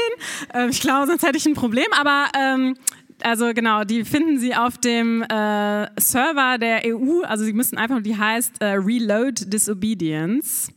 Ähm, 0.52 0.70
ich 0.70 0.80
glaube, 0.80 1.07
sonst 1.07 1.22
hätte 1.22 1.36
ich 1.36 1.46
ein 1.46 1.55
Problem. 1.55 1.86
Aber 1.92 2.28
ähm, 2.36 2.76
also 3.23 3.53
genau, 3.55 3.85
die 3.85 4.05
finden 4.05 4.39
Sie 4.39 4.55
auf 4.55 4.79
dem 4.79 5.23
äh, 5.23 6.01
Server 6.01 6.59
der 6.59 6.83
EU. 6.87 7.23
Also 7.23 7.45
Sie 7.45 7.53
müssen 7.53 7.79
einfach, 7.79 8.03
die 8.03 8.17
heißt 8.17 8.61
äh, 8.61 8.75
Reload 8.75 9.47
Disobedience. 9.47 10.73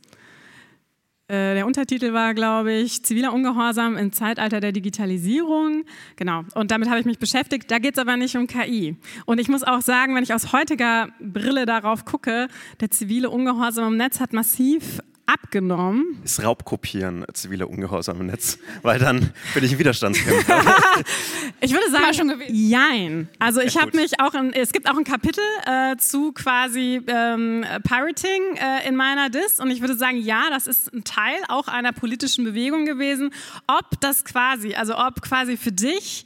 Äh, 1.28 1.54
der 1.54 1.66
Untertitel 1.66 2.14
war, 2.14 2.32
glaube 2.32 2.72
ich, 2.72 3.04
ziviler 3.04 3.34
Ungehorsam 3.34 3.98
im 3.98 4.12
Zeitalter 4.12 4.60
der 4.60 4.72
Digitalisierung. 4.72 5.84
Genau, 6.16 6.44
und 6.54 6.70
damit 6.70 6.88
habe 6.88 7.00
ich 7.00 7.06
mich 7.06 7.18
beschäftigt. 7.18 7.70
Da 7.70 7.78
geht 7.78 7.96
es 7.96 7.98
aber 7.98 8.16
nicht 8.16 8.34
um 8.36 8.46
KI. 8.46 8.96
Und 9.26 9.38
ich 9.38 9.48
muss 9.48 9.62
auch 9.62 9.82
sagen, 9.82 10.14
wenn 10.14 10.22
ich 10.22 10.32
aus 10.32 10.52
heutiger 10.54 11.08
Brille 11.20 11.66
darauf 11.66 12.06
gucke, 12.06 12.48
der 12.80 12.90
zivile 12.90 13.28
Ungehorsam 13.28 13.88
im 13.88 13.96
Netz 13.98 14.20
hat 14.20 14.32
massiv 14.32 15.00
abgenommen. 15.28 16.20
Ist 16.24 16.42
Raubkopieren 16.42 17.24
zivile 17.34 17.66
Ungehorsam 17.66 18.20
im 18.20 18.26
Netz, 18.26 18.58
weil 18.82 18.98
dann 18.98 19.32
bin 19.54 19.64
ich 19.64 19.72
ein 19.72 19.78
Widerstandskämpfer. 19.78 20.62
ich 21.60 21.72
würde 21.72 21.90
sagen, 21.90 22.14
schon 22.14 22.28
gewesen. 22.28 22.54
jein. 22.54 23.28
Also 23.38 23.60
ich 23.60 23.76
habe 23.76 23.96
mich 23.96 24.20
auch, 24.20 24.34
in, 24.34 24.52
es 24.52 24.72
gibt 24.72 24.88
auch 24.90 24.96
ein 24.96 25.04
Kapitel 25.04 25.44
äh, 25.66 25.96
zu 25.96 26.32
quasi 26.32 27.00
ähm, 27.06 27.64
Pirating 27.84 28.56
äh, 28.56 28.88
in 28.88 28.96
meiner 28.96 29.30
Dis 29.30 29.60
und 29.60 29.70
ich 29.70 29.80
würde 29.80 29.96
sagen, 29.96 30.18
ja, 30.18 30.50
das 30.50 30.66
ist 30.66 30.92
ein 30.92 31.04
Teil 31.04 31.38
auch 31.48 31.68
einer 31.68 31.92
politischen 31.92 32.44
Bewegung 32.44 32.86
gewesen. 32.86 33.30
Ob 33.66 34.00
das 34.00 34.24
quasi, 34.24 34.74
also 34.74 34.96
ob 34.96 35.20
quasi 35.22 35.56
für 35.56 35.72
dich 35.72 36.24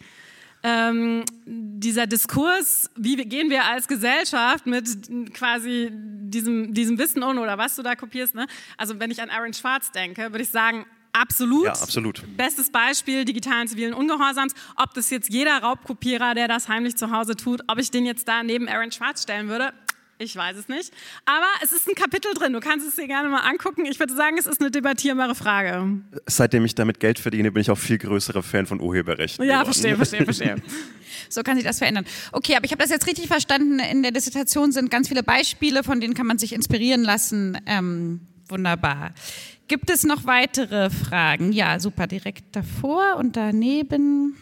ähm, 0.62 1.24
dieser 1.44 2.06
Diskurs, 2.06 2.90
wie 2.96 3.16
gehen 3.16 3.50
wir 3.50 3.64
als 3.64 3.88
Gesellschaft 3.88 4.66
mit 4.66 4.86
quasi 5.34 5.90
diesem, 5.92 6.72
diesem 6.72 6.98
Wissen 6.98 7.22
um 7.22 7.38
oder 7.38 7.58
was 7.58 7.76
du 7.76 7.82
da 7.82 7.94
kopierst. 7.94 8.34
Ne? 8.34 8.46
Also 8.76 8.98
wenn 9.00 9.10
ich 9.10 9.20
an 9.20 9.30
Aaron 9.30 9.52
Schwarz 9.52 9.92
denke, 9.92 10.32
würde 10.32 10.42
ich 10.42 10.50
sagen, 10.50 10.86
Absolut. 11.14 11.66
Ja, 11.66 11.72
absolut. 11.72 12.22
Bestes 12.38 12.70
Beispiel 12.70 13.26
digitalen 13.26 13.68
zivilen 13.68 13.92
Ungehorsams. 13.92 14.54
Ob 14.76 14.94
das 14.94 15.10
jetzt 15.10 15.30
jeder 15.30 15.58
Raubkopierer, 15.58 16.34
der 16.34 16.48
das 16.48 16.68
heimlich 16.68 16.96
zu 16.96 17.10
Hause 17.10 17.36
tut, 17.36 17.62
ob 17.68 17.78
ich 17.78 17.90
den 17.90 18.06
jetzt 18.06 18.28
da 18.28 18.42
neben 18.42 18.66
Aaron 18.66 18.90
Schwarz 18.90 19.22
stellen 19.22 19.48
würde, 19.48 19.74
ich 20.22 20.36
weiß 20.36 20.56
es 20.56 20.68
nicht. 20.68 20.92
Aber 21.24 21.46
es 21.62 21.72
ist 21.72 21.88
ein 21.88 21.94
Kapitel 21.94 22.32
drin. 22.34 22.52
Du 22.52 22.60
kannst 22.60 22.86
es 22.86 22.96
dir 22.96 23.06
gerne 23.06 23.28
mal 23.28 23.40
angucken. 23.40 23.84
Ich 23.86 23.98
würde 23.98 24.14
sagen, 24.14 24.36
es 24.38 24.46
ist 24.46 24.60
eine 24.60 24.70
debattierbare 24.70 25.34
Frage. 25.34 26.00
Seitdem 26.26 26.64
ich 26.64 26.74
damit 26.74 27.00
Geld 27.00 27.18
verdiene, 27.18 27.50
bin 27.50 27.60
ich 27.60 27.70
auch 27.70 27.78
viel 27.78 27.98
größerer 27.98 28.42
Fan 28.42 28.66
von 28.66 28.80
Urheberrechten. 28.80 29.44
Ja, 29.44 29.62
geworden. 29.62 29.72
verstehe, 29.72 29.96
verstehe, 29.96 30.24
verstehe. 30.24 30.56
so 31.28 31.42
kann 31.42 31.56
sich 31.56 31.64
das 31.64 31.78
verändern. 31.78 32.06
Okay, 32.30 32.56
aber 32.56 32.64
ich 32.64 32.70
habe 32.70 32.82
das 32.82 32.90
jetzt 32.90 33.06
richtig 33.06 33.26
verstanden. 33.26 33.78
In 33.80 34.02
der 34.02 34.12
Dissertation 34.12 34.72
sind 34.72 34.90
ganz 34.90 35.08
viele 35.08 35.22
Beispiele, 35.22 35.82
von 35.82 36.00
denen 36.00 36.14
kann 36.14 36.26
man 36.26 36.38
sich 36.38 36.52
inspirieren 36.52 37.02
lassen. 37.02 37.58
Ähm, 37.66 38.20
wunderbar. 38.48 39.12
Gibt 39.68 39.90
es 39.90 40.04
noch 40.04 40.26
weitere 40.26 40.90
Fragen? 40.90 41.52
Ja, 41.52 41.80
super. 41.80 42.06
Direkt 42.06 42.54
davor 42.54 43.16
und 43.18 43.36
daneben. 43.36 44.36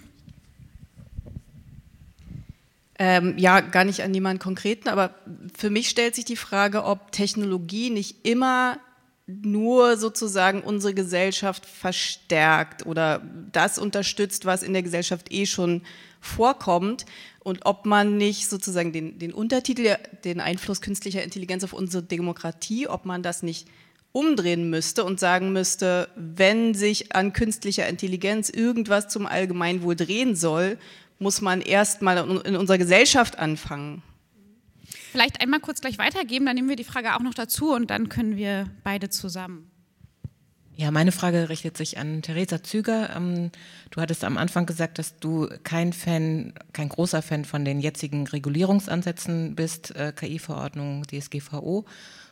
Ähm, 3.03 3.39
ja, 3.39 3.61
gar 3.61 3.85
nicht 3.85 4.03
an 4.03 4.13
jemanden 4.13 4.43
konkreten, 4.43 4.91
aber 4.91 5.15
für 5.57 5.71
mich 5.71 5.89
stellt 5.89 6.15
sich 6.15 6.27
die 6.27 6.37
Frage, 6.37 6.85
ob 6.85 7.13
Technologie 7.13 7.89
nicht 7.89 8.27
immer 8.27 8.79
nur 9.27 9.97
sozusagen 9.97 10.61
unsere 10.61 10.93
Gesellschaft 10.93 11.65
verstärkt 11.65 12.85
oder 12.85 13.23
das 13.53 13.79
unterstützt, 13.79 14.45
was 14.45 14.63
in 14.63 14.75
der 14.75 14.83
Gesellschaft 14.83 15.33
eh 15.33 15.47
schon 15.47 15.81
vorkommt 16.21 17.07
und 17.39 17.65
ob 17.65 17.87
man 17.87 18.19
nicht 18.19 18.51
sozusagen 18.51 18.93
den, 18.93 19.19
den 19.19 19.33
Untertitel, 19.33 19.97
den 20.25 20.41
Einfluss 20.43 20.83
künstlicher 20.83 21.23
Intelligenz 21.23 21.65
auf 21.65 21.73
unsere 21.73 22.03
Demokratie, 22.03 22.87
ob 22.87 23.07
man 23.07 23.23
das 23.23 23.43
nicht 23.43 23.67
umdrehen 24.13 24.69
müsste 24.69 25.05
und 25.05 25.21
sagen 25.21 25.55
müsste, 25.55 26.11
wenn 26.17 26.75
sich 26.75 27.17
an 27.17 27.33
künstlicher 27.33 27.89
Intelligenz 27.89 28.51
irgendwas 28.51 29.09
zum 29.09 29.25
Allgemeinwohl 29.25 29.97
drehen 29.97 30.37
soll, 30.37 30.77
muss 31.21 31.41
man 31.41 31.61
erst 31.61 32.03
mal 32.03 32.19
in 32.45 32.57
unserer 32.57 32.79
Gesellschaft 32.79 33.39
anfangen. 33.39 34.03
Vielleicht 35.13 35.41
einmal 35.41 35.61
kurz 35.61 35.81
gleich 35.81 35.99
weitergeben, 35.99 36.47
dann 36.47 36.57
nehmen 36.57 36.69
wir 36.69 36.77
die 36.77 36.85
Frage 36.85 37.15
auch 37.15 37.21
noch 37.21 37.35
dazu 37.35 37.73
und 37.73 37.91
dann 37.91 38.09
können 38.09 38.37
wir 38.37 38.67
beide 38.83 39.09
zusammen. 39.09 39.71
Ja, 40.81 40.91
meine 40.91 41.13
Frage 41.13 41.51
richtet 41.51 41.77
sich 41.77 41.99
an 41.99 42.23
Theresa 42.23 42.63
Züger. 42.63 43.15
Ähm, 43.15 43.51
du 43.91 44.01
hattest 44.01 44.25
am 44.25 44.39
Anfang 44.39 44.65
gesagt, 44.65 44.99
dass 44.99 45.19
du 45.19 45.47
kein 45.63 45.93
Fan, 45.93 46.55
kein 46.73 46.89
großer 46.89 47.21
Fan 47.21 47.45
von 47.45 47.67
den 47.67 47.81
jetzigen 47.81 48.27
Regulierungsansätzen 48.27 49.55
bist, 49.55 49.95
äh, 49.95 50.15
KI-Verordnung, 50.17 51.05
DSGVO, 51.07 51.85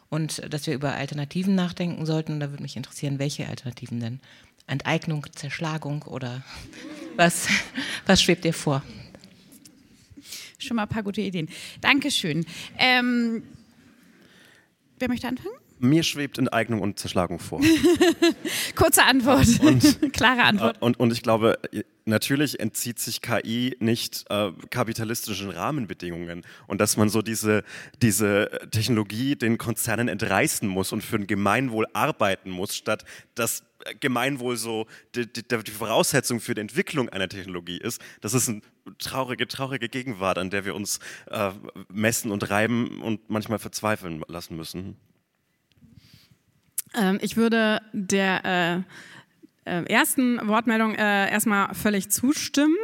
und 0.09 0.43
dass 0.51 0.67
wir 0.67 0.73
über 0.73 0.95
Alternativen 0.95 1.55
nachdenken 1.57 2.07
sollten. 2.07 2.33
Und 2.33 2.41
da 2.41 2.51
würde 2.51 2.63
mich 2.63 2.79
interessieren, 2.79 3.19
welche 3.19 3.47
Alternativen 3.47 4.01
denn? 4.01 4.21
Enteignung, 4.69 5.27
Zerschlagung 5.35 6.03
oder 6.03 6.45
was, 7.17 7.49
was 8.07 8.23
schwebt 8.23 8.45
dir 8.45 8.53
vor? 8.53 8.83
Schon 10.59 10.77
mal 10.77 10.83
ein 10.83 10.89
paar 10.89 11.03
gute 11.03 11.21
Ideen. 11.21 11.49
Dankeschön. 11.81 12.47
Ähm, 12.79 13.43
wer 14.99 15.09
möchte 15.09 15.29
anfangen? 15.29 15.57
Mir 15.81 16.03
schwebt 16.03 16.39
Enteignung 16.39 16.81
und 16.81 16.99
Zerschlagung 16.99 17.39
vor. 17.39 17.61
Kurze 18.75 19.05
Antwort, 19.05 19.47
und, 19.61 20.13
klare 20.13 20.43
Antwort. 20.43 20.81
Und, 20.81 20.99
und 20.99 21.13
ich 21.13 21.23
glaube, 21.23 21.59
natürlich 22.05 22.59
entzieht 22.59 22.99
sich 22.99 23.21
KI 23.21 23.77
nicht 23.79 24.25
äh, 24.31 24.51
kapitalistischen 24.71 25.51
Rahmenbedingungen 25.51 26.45
und 26.67 26.81
dass 26.81 26.97
man 26.97 27.09
so 27.09 27.23
diese, 27.23 27.63
diese 28.03 28.51
Technologie 28.71 29.37
den 29.37 29.59
Konzernen 29.59 30.09
entreißen 30.09 30.69
muss 30.69 30.93
und 30.93 31.03
für 31.03 31.17
ein 31.17 31.27
Gemeinwohl 31.27 31.87
arbeiten 31.93 32.51
muss, 32.51 32.75
statt 32.75 33.05
das 33.35 33.63
Gemeinwohl 34.01 34.57
so 34.57 34.87
die, 35.15 35.33
die, 35.33 35.43
die 35.43 35.71
Voraussetzung 35.71 36.41
für 36.41 36.55
die 36.55 36.61
Entwicklung 36.61 37.09
einer 37.09 37.29
Technologie 37.29 37.79
ist. 37.79 38.01
Das 38.21 38.35
ist 38.35 38.49
eine 38.49 38.63
traurige, 38.99 39.47
traurige 39.47 39.89
Gegenwart, 39.89 40.39
an 40.39 40.51
der 40.51 40.65
wir 40.65 40.75
uns 40.75 40.99
äh, 41.31 41.53
messen 41.89 42.31
und 42.31 42.51
reiben 42.51 43.01
und 43.03 43.31
manchmal 43.31 43.59
verzweifeln 43.59 44.23
lassen 44.27 44.57
müssen. 44.57 44.97
Ähm, 46.95 47.19
ich 47.21 47.37
würde 47.37 47.81
der 47.93 48.85
äh, 49.67 49.81
äh, 49.81 49.85
ersten 49.85 50.41
Wortmeldung 50.47 50.95
äh, 50.95 51.31
erstmal 51.31 51.75
völlig 51.75 52.11
zustimmen. 52.11 52.77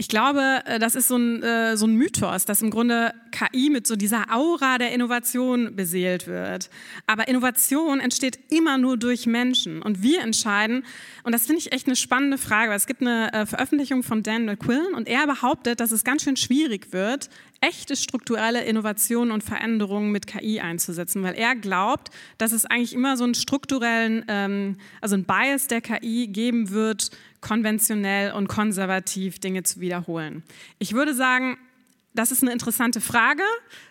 Ich 0.00 0.08
glaube, 0.08 0.62
äh, 0.64 0.78
das 0.78 0.94
ist 0.94 1.08
so 1.08 1.16
ein, 1.16 1.42
äh, 1.42 1.76
so 1.76 1.86
ein 1.86 1.94
Mythos, 1.94 2.46
dass 2.46 2.62
im 2.62 2.70
Grunde 2.70 3.12
KI 3.32 3.68
mit 3.68 3.86
so 3.86 3.96
dieser 3.96 4.34
Aura 4.34 4.78
der 4.78 4.92
Innovation 4.92 5.76
beseelt 5.76 6.26
wird. 6.26 6.70
Aber 7.06 7.28
Innovation 7.28 8.00
entsteht 8.00 8.38
immer 8.50 8.78
nur 8.78 8.96
durch 8.96 9.26
Menschen. 9.26 9.82
Und 9.82 10.02
wir 10.02 10.22
entscheiden, 10.22 10.84
und 11.22 11.32
das 11.32 11.44
finde 11.44 11.58
ich 11.58 11.72
echt 11.72 11.86
eine 11.86 11.96
spannende 11.96 12.38
Frage, 12.38 12.70
weil 12.70 12.78
es 12.78 12.86
gibt 12.86 13.02
eine 13.02 13.30
äh, 13.34 13.44
Veröffentlichung 13.44 14.02
von 14.02 14.22
Dan 14.22 14.46
McQuillan 14.46 14.94
und 14.94 15.06
er 15.06 15.26
behauptet, 15.26 15.80
dass 15.80 15.90
es 15.92 16.02
ganz 16.02 16.22
schön 16.22 16.36
schwierig 16.36 16.94
wird, 16.94 17.28
echte 17.60 17.94
strukturelle 17.94 18.64
Innovationen 18.64 19.32
und 19.32 19.44
Veränderungen 19.44 20.12
mit 20.12 20.26
KI 20.26 20.60
einzusetzen, 20.60 21.22
weil 21.22 21.34
er 21.34 21.54
glaubt, 21.54 22.10
dass 22.38 22.52
es 22.52 22.64
eigentlich 22.64 22.94
immer 22.94 23.16
so 23.16 23.24
einen 23.24 23.34
strukturellen, 23.34 24.24
ähm, 24.28 24.76
also 25.00 25.14
einen 25.14 25.24
Bias 25.24 25.66
der 25.66 25.80
KI 25.80 26.28
geben 26.28 26.70
wird, 26.70 27.10
konventionell 27.40 28.32
und 28.32 28.48
konservativ 28.48 29.38
Dinge 29.38 29.62
zu 29.62 29.80
wiederholen. 29.80 30.42
Ich 30.78 30.94
würde 30.94 31.14
sagen, 31.14 31.58
das 32.14 32.32
ist 32.32 32.42
eine 32.42 32.52
interessante 32.52 33.00
Frage, 33.00 33.42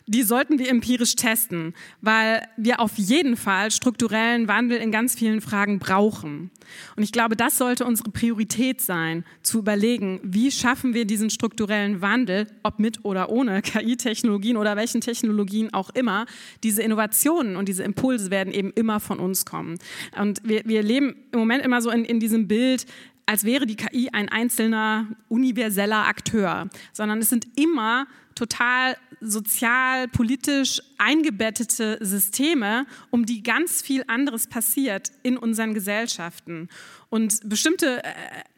die 0.05 0.23
sollten 0.23 0.59
wir 0.59 0.69
empirisch 0.69 1.15
testen, 1.15 1.73
weil 2.01 2.41
wir 2.57 2.81
auf 2.81 2.97
jeden 2.97 3.37
Fall 3.37 3.71
strukturellen 3.71 4.47
Wandel 4.47 4.77
in 4.77 4.91
ganz 4.91 5.15
vielen 5.15 5.39
Fragen 5.39 5.79
brauchen. 5.79 6.51
Und 6.97 7.03
ich 7.03 7.13
glaube, 7.13 7.37
das 7.37 7.57
sollte 7.57 7.85
unsere 7.85 8.11
Priorität 8.11 8.81
sein, 8.81 9.23
zu 9.41 9.59
überlegen, 9.59 10.19
wie 10.23 10.51
schaffen 10.51 10.93
wir 10.93 11.05
diesen 11.05 11.29
strukturellen 11.29 12.01
Wandel, 12.01 12.47
ob 12.63 12.79
mit 12.79 13.05
oder 13.05 13.29
ohne 13.29 13.61
KI-Technologien 13.61 14.57
oder 14.57 14.75
welchen 14.75 14.99
Technologien 14.99 15.73
auch 15.73 15.89
immer. 15.91 16.25
Diese 16.63 16.81
Innovationen 16.81 17.55
und 17.55 17.69
diese 17.69 17.83
Impulse 17.83 18.31
werden 18.31 18.53
eben 18.53 18.71
immer 18.71 18.99
von 18.99 19.19
uns 19.19 19.45
kommen. 19.45 19.77
Und 20.19 20.41
wir, 20.43 20.63
wir 20.65 20.83
leben 20.83 21.15
im 21.31 21.39
Moment 21.39 21.63
immer 21.63 21.81
so 21.81 21.89
in, 21.89 22.03
in 22.03 22.19
diesem 22.19 22.47
Bild, 22.47 22.85
als 23.29 23.43
wäre 23.43 23.67
die 23.67 23.75
KI 23.75 24.09
ein 24.11 24.27
einzelner 24.27 25.05
universeller 25.27 26.07
Akteur, 26.07 26.67
sondern 26.93 27.19
es 27.19 27.29
sind 27.29 27.45
immer 27.55 28.07
total 28.33 28.97
sozial, 29.21 30.07
politisch 30.07 30.81
eingebettete 30.97 31.97
Systeme, 32.01 32.85
um 33.09 33.25
die 33.25 33.43
ganz 33.43 33.81
viel 33.81 34.03
anderes 34.07 34.47
passiert 34.47 35.11
in 35.23 35.37
unseren 35.37 35.73
Gesellschaften. 35.73 36.69
Und 37.09 37.47
bestimmte 37.47 38.03
äh, 38.03 38.11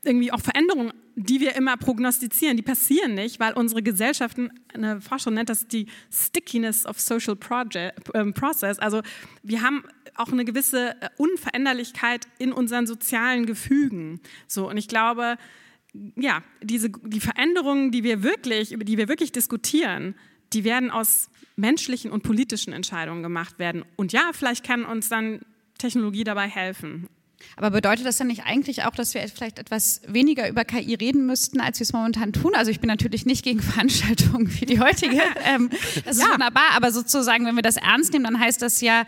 irgendwie 0.04 0.32
auch 0.32 0.42
Veränderungen, 0.42 0.94
die 1.16 1.40
wir 1.40 1.56
immer 1.56 1.78
prognostizieren, 1.78 2.58
die 2.58 2.64
passieren 2.64 3.14
nicht, 3.14 3.40
weil 3.40 3.54
unsere 3.54 3.82
Gesellschaften, 3.84 4.50
eine 4.74 5.02
Forscherin 5.02 5.36
nennt 5.36 5.50
das 5.50 5.68
die 5.68 5.88
Stickiness 6.12 6.86
of 6.86 7.00
Social 7.00 7.36
Project, 7.36 8.14
äh, 8.14 8.26
Process. 8.32 8.80
Also 8.80 9.02
wir 9.44 9.62
haben 9.62 9.84
auch 10.16 10.32
eine 10.32 10.46
gewisse 10.46 11.02
äh, 11.02 11.10
Unveränderlichkeit 11.18 12.28
in 12.38 12.54
unseren 12.54 12.88
sozialen 12.88 13.46
Gefügen. 13.46 14.20
So, 14.48 14.70
und 14.70 14.78
ich 14.78 14.88
glaube, 14.88 15.38
ja, 16.16 16.44
diese, 16.62 16.90
die 16.90 17.20
Veränderungen, 17.20 17.92
die 17.92 18.04
wir 18.04 18.24
wirklich, 18.24 18.72
über 18.72 18.86
die 18.86 18.98
wir 18.98 19.08
wirklich 19.08 19.32
diskutieren, 19.32 20.16
die 20.54 20.64
werden 20.64 20.92
aus 20.92 21.30
menschlichen 21.56 22.12
und 22.12 22.24
politischen 22.24 22.74
Entscheidungen 22.74 23.24
gemacht 23.24 23.60
werden. 23.60 23.84
Und 23.96 24.14
ja, 24.14 24.32
vielleicht 24.34 24.66
kann 24.66 24.86
uns 24.86 25.10
dann 25.10 25.42
Technologie 25.78 26.24
dabei 26.24 26.48
helfen. 26.48 27.08
Aber 27.58 27.72
bedeutet 27.72 28.06
das 28.06 28.18
dann 28.18 28.28
nicht 28.28 28.44
eigentlich 28.46 28.84
auch, 28.84 28.92
dass 28.92 29.14
wir 29.14 29.28
vielleicht 29.28 29.60
etwas 29.60 30.02
weniger 30.08 30.48
über 30.48 30.64
KI 30.64 30.94
reden 30.94 31.26
müssten, 31.26 31.60
als 31.60 31.80
wir 31.80 31.84
es 31.84 31.94
momentan 31.94 32.34
tun? 32.34 32.54
Also 32.56 32.72
ich 32.72 32.80
bin 32.80 32.88
natürlich 32.88 33.26
nicht 33.26 33.44
gegen 33.44 33.60
Veranstaltungen 33.62 34.48
wie 34.60 34.66
die 34.66 34.80
heutige. 34.80 35.22
Ähm, 35.44 35.70
das 36.06 36.18
ist 36.18 36.24
ja. 36.24 36.34
wunderbar, 36.34 36.72
aber 36.76 36.92
sozusagen, 36.92 37.46
wenn 37.46 37.56
wir 37.56 37.64
das 37.64 37.78
ernst 37.78 38.14
nehmen, 38.14 38.26
dann 38.26 38.40
heißt 38.40 38.62
das 38.62 38.80
ja, 38.82 39.06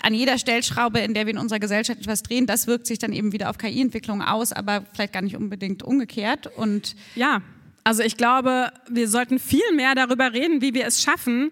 an 0.00 0.14
jeder 0.14 0.38
Stellschraube, 0.38 1.00
in 1.00 1.14
der 1.14 1.26
wir 1.26 1.32
in 1.32 1.38
unserer 1.38 1.58
Gesellschaft 1.58 2.00
etwas 2.00 2.22
drehen, 2.22 2.46
das 2.46 2.66
wirkt 2.66 2.86
sich 2.86 2.98
dann 2.98 3.12
eben 3.12 3.32
wieder 3.32 3.50
auf 3.50 3.58
KI-Entwicklung 3.58 4.22
aus, 4.22 4.52
aber 4.52 4.84
vielleicht 4.92 5.12
gar 5.12 5.22
nicht 5.22 5.36
unbedingt 5.36 5.82
umgekehrt. 5.82 6.46
Und 6.56 6.96
ja, 7.16 7.42
also 7.84 8.02
ich 8.02 8.16
glaube, 8.16 8.72
wir 8.88 9.08
sollten 9.08 9.38
viel 9.38 9.72
mehr 9.74 9.94
darüber 9.94 10.32
reden, 10.32 10.60
wie 10.62 10.74
wir 10.74 10.86
es 10.86 11.02
schaffen, 11.02 11.50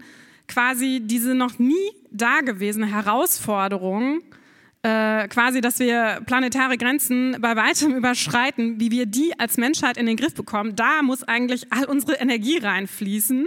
quasi 0.49 1.01
diese 1.03 1.35
noch 1.35 1.59
nie 1.59 1.91
dagewesene 2.11 2.87
Herausforderung 2.87 4.23
äh, 4.83 5.29
quasi, 5.29 5.61
dass 5.61 5.79
wir 5.79 6.21
planetare 6.27 6.77
Grenzen 6.77 7.37
bei 7.41 7.55
weitem 7.55 7.95
überschreiten, 7.97 8.81
wie 8.81 8.91
wir 8.91 9.07
die 9.07 9.39
als 9.39 9.57
Menschheit 9.57 9.97
in 9.97 10.07
den 10.07 10.17
Griff 10.17 10.35
bekommen, 10.35 10.75
da 10.75 11.03
muss 11.03 11.23
eigentlich 11.23 11.73
all 11.73 11.85
unsere 11.85 12.15
Energie 12.15 12.59
reinfließen. 12.59 13.47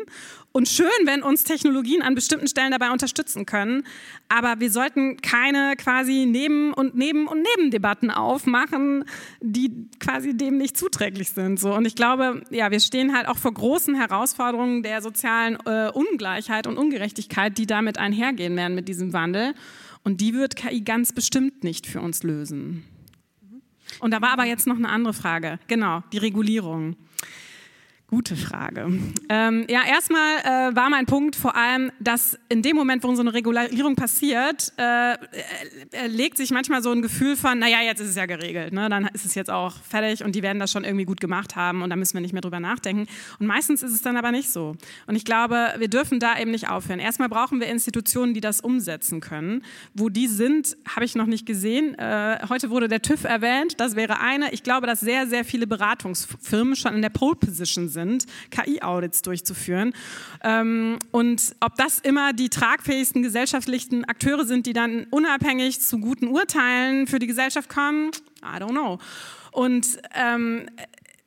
Und 0.55 0.69
schön, 0.69 0.87
wenn 1.03 1.21
uns 1.21 1.43
Technologien 1.43 2.01
an 2.01 2.15
bestimmten 2.15 2.47
Stellen 2.47 2.71
dabei 2.71 2.89
unterstützen 2.89 3.45
können. 3.45 3.83
Aber 4.29 4.61
wir 4.61 4.71
sollten 4.71 5.17
keine 5.17 5.75
quasi 5.75 6.25
Neben- 6.25 6.73
und 6.73 6.95
Neben- 6.95 7.27
und 7.27 7.45
Nebendebatten 7.57 8.09
aufmachen, 8.09 9.03
die 9.41 9.89
quasi 9.99 10.37
dem 10.37 10.57
nicht 10.57 10.77
zuträglich 10.77 11.31
sind. 11.31 11.59
So. 11.59 11.73
Und 11.73 11.85
ich 11.85 11.97
glaube, 11.97 12.41
ja, 12.51 12.71
wir 12.71 12.79
stehen 12.79 13.13
halt 13.13 13.27
auch 13.27 13.37
vor 13.37 13.53
großen 13.53 13.95
Herausforderungen 13.95 14.81
der 14.81 15.01
sozialen 15.01 15.57
äh, 15.65 15.89
Ungleichheit 15.93 16.67
und 16.67 16.77
Ungerechtigkeit, 16.77 17.57
die 17.57 17.67
damit 17.67 17.97
einhergehen 17.97 18.55
werden 18.55 18.75
mit 18.75 18.87
diesem 18.87 19.11
Wandel. 19.11 19.55
Und 20.05 20.21
die 20.21 20.33
wird 20.33 20.55
KI 20.55 20.79
ganz 20.79 21.11
bestimmt 21.11 21.65
nicht 21.65 21.85
für 21.85 21.99
uns 21.99 22.23
lösen. 22.23 22.85
Und 23.99 24.11
da 24.11 24.21
war 24.21 24.31
aber 24.31 24.45
jetzt 24.45 24.67
noch 24.67 24.77
eine 24.77 24.87
andere 24.87 25.13
Frage. 25.13 25.59
Genau, 25.67 26.01
die 26.13 26.17
Regulierung. 26.17 26.95
Gute 28.15 28.37
Frage. 28.37 28.97
Ähm, 29.27 29.65
ja, 29.69 29.81
erstmal 29.85 30.37
äh, 30.37 30.73
war 30.73 30.89
mein 30.89 31.05
Punkt 31.05 31.35
vor 31.35 31.53
allem, 31.53 31.91
dass 31.99 32.39
in 32.47 32.61
dem 32.61 32.77
Moment, 32.77 33.03
wo 33.03 33.13
so 33.13 33.19
eine 33.19 33.33
Regulierung 33.33 33.97
passiert, 33.97 34.71
äh, 34.77 35.15
äh, 35.15 35.17
legt 36.07 36.37
sich 36.37 36.49
manchmal 36.51 36.81
so 36.81 36.91
ein 36.91 37.01
Gefühl 37.01 37.35
von, 37.35 37.59
naja, 37.59 37.79
jetzt 37.83 37.99
ist 37.99 38.11
es 38.11 38.15
ja 38.15 38.25
geregelt, 38.25 38.71
ne? 38.71 38.87
dann 38.87 39.07
ist 39.07 39.25
es 39.25 39.35
jetzt 39.35 39.51
auch 39.51 39.73
fertig 39.83 40.23
und 40.23 40.33
die 40.33 40.43
werden 40.43 40.59
das 40.59 40.71
schon 40.71 40.85
irgendwie 40.85 41.03
gut 41.03 41.19
gemacht 41.19 41.57
haben 41.57 41.81
und 41.81 41.89
da 41.89 41.97
müssen 41.97 42.13
wir 42.13 42.21
nicht 42.21 42.31
mehr 42.31 42.41
drüber 42.41 42.61
nachdenken. 42.61 43.05
Und 43.39 43.47
meistens 43.47 43.83
ist 43.83 43.91
es 43.91 44.01
dann 44.01 44.15
aber 44.15 44.31
nicht 44.31 44.49
so. 44.49 44.77
Und 45.07 45.17
ich 45.17 45.25
glaube, 45.25 45.73
wir 45.77 45.89
dürfen 45.89 46.21
da 46.21 46.39
eben 46.39 46.51
nicht 46.51 46.69
aufhören. 46.69 46.99
Erstmal 46.99 47.27
brauchen 47.27 47.59
wir 47.59 47.67
Institutionen, 47.67 48.33
die 48.33 48.39
das 48.39 48.61
umsetzen 48.61 49.19
können. 49.19 49.61
Wo 49.93 50.07
die 50.07 50.29
sind, 50.29 50.77
habe 50.87 51.03
ich 51.03 51.15
noch 51.15 51.25
nicht 51.25 51.45
gesehen. 51.45 51.95
Äh, 51.99 52.39
heute 52.47 52.69
wurde 52.69 52.87
der 52.87 53.01
TÜV 53.01 53.25
erwähnt, 53.25 53.73
das 53.81 53.97
wäre 53.97 54.21
eine. 54.21 54.53
Ich 54.53 54.63
glaube, 54.63 54.87
dass 54.87 55.01
sehr, 55.01 55.27
sehr 55.27 55.43
viele 55.43 55.67
Beratungsfirmen 55.67 56.77
schon 56.77 56.93
in 56.93 57.01
der 57.01 57.09
Pole 57.09 57.35
Position 57.35 57.89
sind 57.89 58.04
sind, 58.05 58.25
KI-Audits 58.51 59.21
durchzuführen. 59.21 59.93
Ähm, 60.43 60.99
und 61.11 61.55
ob 61.59 61.75
das 61.75 61.99
immer 61.99 62.33
die 62.33 62.49
tragfähigsten 62.49 63.23
gesellschaftlichen 63.23 64.05
Akteure 64.05 64.45
sind, 64.45 64.65
die 64.65 64.73
dann 64.73 65.07
unabhängig 65.09 65.81
zu 65.81 65.99
guten 65.99 66.27
Urteilen 66.27 67.07
für 67.07 67.19
die 67.19 67.27
Gesellschaft 67.27 67.69
kommen, 67.69 68.11
I 68.43 68.61
don't 68.61 68.69
know. 68.69 68.99
Und 69.51 69.99
ähm, 70.13 70.67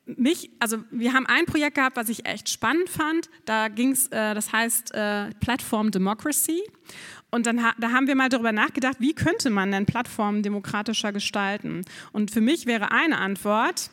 mich, 0.05 0.49
also 0.59 0.77
wir 0.91 1.13
haben 1.13 1.25
ein 1.27 1.45
Projekt 1.45 1.75
gehabt, 1.75 1.95
was 1.95 2.09
ich 2.09 2.25
echt 2.25 2.49
spannend 2.49 2.89
fand. 2.89 3.29
Da 3.45 3.67
ging 3.67 3.91
es, 3.91 4.07
äh, 4.07 4.33
das 4.33 4.51
heißt 4.51 4.93
äh, 4.93 5.29
Platform 5.39 5.91
Democracy. 5.91 6.61
Und 7.31 7.45
dann 7.45 7.57
da 7.77 7.91
haben 7.91 8.07
wir 8.07 8.15
mal 8.15 8.29
darüber 8.29 8.51
nachgedacht, 8.51 8.97
wie 8.99 9.13
könnte 9.13 9.51
man 9.51 9.71
denn 9.71 9.85
Plattformen 9.85 10.41
demokratischer 10.41 11.11
gestalten? 11.11 11.85
Und 12.11 12.31
für 12.31 12.41
mich 12.41 12.65
wäre 12.65 12.91
eine 12.91 13.19
Antwort, 13.19 13.91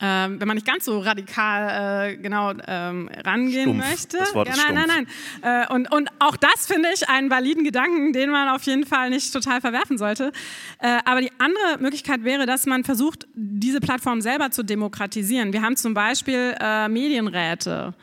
ähm, 0.00 0.40
wenn 0.40 0.48
man 0.48 0.56
nicht 0.56 0.66
ganz 0.66 0.84
so 0.86 0.98
radikal 0.98 2.12
äh, 2.12 2.16
genau 2.16 2.52
ähm, 2.66 3.10
rangehen 3.24 3.62
Stumpf. 3.62 3.88
möchte. 3.88 4.18
Das 4.18 4.34
Wort 4.34 4.48
ja, 4.48 4.54
ist 4.54 4.64
nein, 4.66 4.74
nein, 4.86 5.06
nein. 5.42 5.66
Äh, 5.68 5.72
und, 5.72 5.92
und 5.92 6.08
auch 6.18 6.36
das 6.36 6.66
finde 6.66 6.88
ich 6.94 7.08
einen 7.08 7.30
validen 7.30 7.64
Gedanken, 7.64 8.12
den 8.12 8.30
man 8.30 8.48
auf 8.48 8.62
jeden 8.62 8.86
Fall 8.86 9.10
nicht 9.10 9.32
total 9.32 9.60
verwerfen 9.60 9.98
sollte. 9.98 10.32
Äh, 10.78 10.98
aber 11.04 11.20
die 11.20 11.32
andere 11.38 11.78
Möglichkeit 11.80 12.24
wäre, 12.24 12.46
dass 12.46 12.66
man 12.66 12.84
versucht, 12.84 13.26
diese 13.34 13.80
Plattform 13.80 14.20
selber 14.20 14.50
zu 14.50 14.62
demokratisieren. 14.62 15.52
Wir 15.52 15.62
haben 15.62 15.76
zum 15.76 15.94
Beispiel 15.94 16.54
äh, 16.58 16.88
Medienräte. 16.88 17.94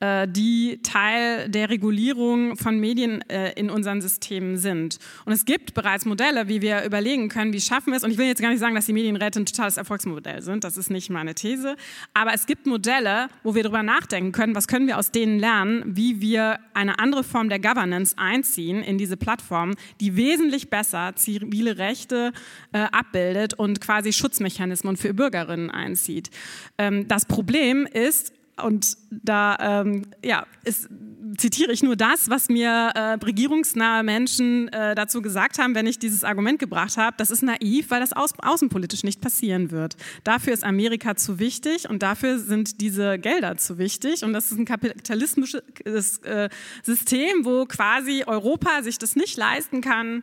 Äh, 0.00 0.26
die 0.28 0.80
Teil 0.82 1.50
der 1.50 1.68
Regulierung 1.68 2.56
von 2.56 2.80
Medien 2.80 3.20
äh, 3.28 3.52
in 3.52 3.68
unseren 3.68 4.00
Systemen 4.00 4.56
sind. 4.56 4.98
Und 5.26 5.32
es 5.34 5.44
gibt 5.44 5.74
bereits 5.74 6.06
Modelle, 6.06 6.48
wie 6.48 6.62
wir 6.62 6.84
überlegen 6.84 7.28
können, 7.28 7.52
wie 7.52 7.60
schaffen 7.60 7.92
wir 7.92 7.98
es. 7.98 8.02
Und 8.02 8.10
ich 8.10 8.16
will 8.16 8.26
jetzt 8.26 8.40
gar 8.40 8.48
nicht 8.48 8.60
sagen, 8.60 8.74
dass 8.74 8.86
die 8.86 8.94
Medienräte 8.94 9.40
ein 9.40 9.44
totales 9.44 9.76
Erfolgsmodell 9.76 10.40
sind. 10.40 10.64
Das 10.64 10.78
ist 10.78 10.88
nicht 10.88 11.10
meine 11.10 11.34
These. 11.34 11.76
Aber 12.14 12.32
es 12.32 12.46
gibt 12.46 12.66
Modelle, 12.66 13.28
wo 13.42 13.54
wir 13.54 13.62
darüber 13.62 13.82
nachdenken 13.82 14.32
können, 14.32 14.54
was 14.54 14.68
können 14.68 14.86
wir 14.86 14.96
aus 14.96 15.10
denen 15.12 15.38
lernen, 15.38 15.82
wie 15.84 16.22
wir 16.22 16.60
eine 16.72 16.98
andere 16.98 17.22
Form 17.22 17.50
der 17.50 17.58
Governance 17.58 18.16
einziehen 18.16 18.82
in 18.82 18.96
diese 18.96 19.18
Plattform, 19.18 19.74
die 20.00 20.16
wesentlich 20.16 20.70
besser 20.70 21.12
zivile 21.16 21.76
Rechte 21.76 22.32
äh, 22.72 22.78
abbildet 22.90 23.52
und 23.52 23.82
quasi 23.82 24.14
Schutzmechanismen 24.14 24.96
für 24.96 25.12
Bürgerinnen 25.12 25.70
einzieht. 25.70 26.30
Ähm, 26.78 27.06
das 27.06 27.26
Problem 27.26 27.86
ist, 27.86 28.32
und 28.60 28.96
da 29.10 29.56
ähm, 29.60 30.06
ja, 30.24 30.46
ist, 30.64 30.88
zitiere 31.36 31.72
ich 31.72 31.82
nur 31.82 31.96
das, 31.96 32.30
was 32.30 32.48
mir 32.48 32.70
äh, 32.94 33.12
regierungsnahe 33.14 34.02
Menschen 34.02 34.68
äh, 34.68 34.94
dazu 34.94 35.22
gesagt 35.22 35.58
haben, 35.58 35.74
wenn 35.74 35.86
ich 35.86 35.98
dieses 35.98 36.24
Argument 36.24 36.58
gebracht 36.58 36.96
habe. 36.96 37.16
Das 37.18 37.30
ist 37.30 37.42
naiv, 37.42 37.90
weil 37.90 38.00
das 38.00 38.12
aus, 38.12 38.32
außenpolitisch 38.38 39.04
nicht 39.04 39.20
passieren 39.20 39.70
wird. 39.70 39.96
Dafür 40.24 40.52
ist 40.52 40.64
Amerika 40.64 41.16
zu 41.16 41.38
wichtig 41.38 41.88
und 41.88 42.02
dafür 42.02 42.38
sind 42.38 42.80
diese 42.80 43.18
Gelder 43.18 43.56
zu 43.56 43.78
wichtig. 43.78 44.24
Und 44.24 44.32
das 44.32 44.50
ist 44.50 44.58
ein 44.58 44.64
kapitalistisches 44.64 46.18
äh, 46.18 46.48
System, 46.82 47.44
wo 47.44 47.66
quasi 47.66 48.24
Europa 48.26 48.82
sich 48.82 48.98
das 48.98 49.16
nicht 49.16 49.36
leisten 49.36 49.80
kann, 49.80 50.22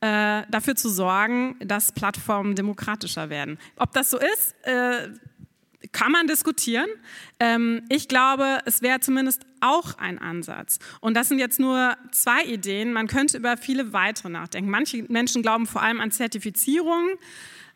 äh, 0.00 0.42
dafür 0.50 0.74
zu 0.74 0.88
sorgen, 0.88 1.56
dass 1.60 1.92
Plattformen 1.92 2.56
demokratischer 2.56 3.30
werden. 3.30 3.58
Ob 3.76 3.92
das 3.92 4.10
so 4.10 4.18
ist, 4.18 4.54
äh, 4.62 5.08
kann 5.92 6.10
man 6.12 6.26
diskutieren. 6.26 6.88
Ähm, 7.38 7.82
ich 7.88 8.08
glaube, 8.08 8.58
es 8.64 8.82
wäre 8.82 9.00
zumindest 9.00 9.42
auch 9.60 9.98
ein 9.98 10.18
Ansatz. 10.18 10.78
Und 11.00 11.14
das 11.14 11.28
sind 11.28 11.38
jetzt 11.38 11.60
nur 11.60 11.96
zwei 12.10 12.44
Ideen. 12.44 12.92
Man 12.92 13.06
könnte 13.06 13.36
über 13.36 13.56
viele 13.56 13.92
weitere 13.92 14.28
nachdenken. 14.28 14.70
Manche 14.70 15.04
Menschen 15.08 15.42
glauben 15.42 15.66
vor 15.66 15.82
allem 15.82 16.00
an 16.00 16.10
Zertifizierung. 16.10 17.10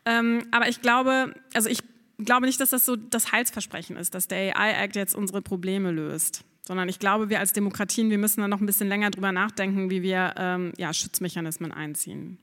Ähm, 0.05 0.45
aber 0.51 0.69
ich 0.69 0.81
glaube, 0.81 1.35
also 1.55 1.69
ich 1.69 1.83
glaube 2.19 2.47
nicht, 2.47 2.61
dass 2.61 2.71
das 2.71 2.85
so 2.85 2.97
das 2.97 3.33
Heilsversprechen 3.33 3.97
ist, 3.97 4.15
dass 4.15 4.29
der 4.29 4.57
AI-Act 4.59 4.97
jetzt 4.97 5.15
unsere 5.15 5.43
Probleme 5.43 5.91
löst. 5.91 6.45
Sondern 6.63 6.89
ich 6.89 6.99
glaube, 6.99 7.29
wir 7.29 7.39
als 7.39 7.53
Demokratien, 7.53 8.11
wir 8.11 8.19
müssen 8.19 8.41
da 8.41 8.49
noch 8.49 8.61
ein 8.61 8.67
bisschen 8.67 8.89
länger 8.89 9.11
drüber 9.11 9.31
nachdenken, 9.31 9.91
wie 9.91 10.03
wir 10.03 10.35
ähm, 10.37 10.73
ja, 10.77 10.93
Schutzmechanismen 10.93 11.71
einziehen. 11.71 12.39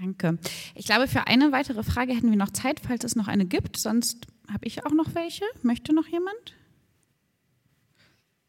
Danke. 0.00 0.38
Ich 0.74 0.86
glaube, 0.86 1.08
für 1.08 1.26
eine 1.26 1.52
weitere 1.52 1.82
Frage 1.82 2.14
hätten 2.14 2.30
wir 2.30 2.36
noch 2.36 2.50
Zeit, 2.50 2.80
falls 2.86 3.04
es 3.04 3.16
noch 3.16 3.28
eine 3.28 3.46
gibt. 3.46 3.76
Sonst 3.78 4.26
habe 4.52 4.66
ich 4.66 4.84
auch 4.84 4.92
noch 4.92 5.14
welche. 5.14 5.44
Möchte 5.62 5.94
noch 5.94 6.06
jemand? 6.06 6.54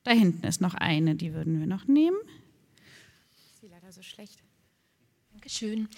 Da 0.04 0.12
hinten 0.12 0.46
ist 0.46 0.62
noch 0.62 0.74
eine, 0.74 1.16
die 1.16 1.34
würden 1.34 1.60
wir 1.60 1.68
noch 1.68 1.86
nehmen. 1.86 2.18
Ist 3.52 3.62
sie 3.62 3.68
leider 3.68 3.92
so 3.92 4.02
schlecht. 4.02 4.40
Dankeschön. 5.34 5.90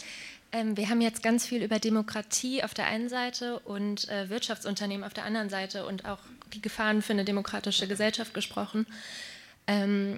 Ähm, 0.51 0.75
wir 0.77 0.89
haben 0.89 1.01
jetzt 1.01 1.21
ganz 1.21 1.45
viel 1.45 1.63
über 1.63 1.79
Demokratie 1.79 2.63
auf 2.63 2.73
der 2.73 2.87
einen 2.87 3.07
Seite 3.07 3.59
und 3.59 4.09
äh, 4.09 4.29
Wirtschaftsunternehmen 4.29 5.03
auf 5.03 5.13
der 5.13 5.25
anderen 5.25 5.49
Seite 5.49 5.85
und 5.85 6.05
auch 6.05 6.19
die 6.53 6.61
Gefahren 6.61 7.01
für 7.01 7.13
eine 7.13 7.23
demokratische 7.23 7.87
Gesellschaft 7.87 8.33
gesprochen. 8.33 8.87
Ähm, 9.67 10.17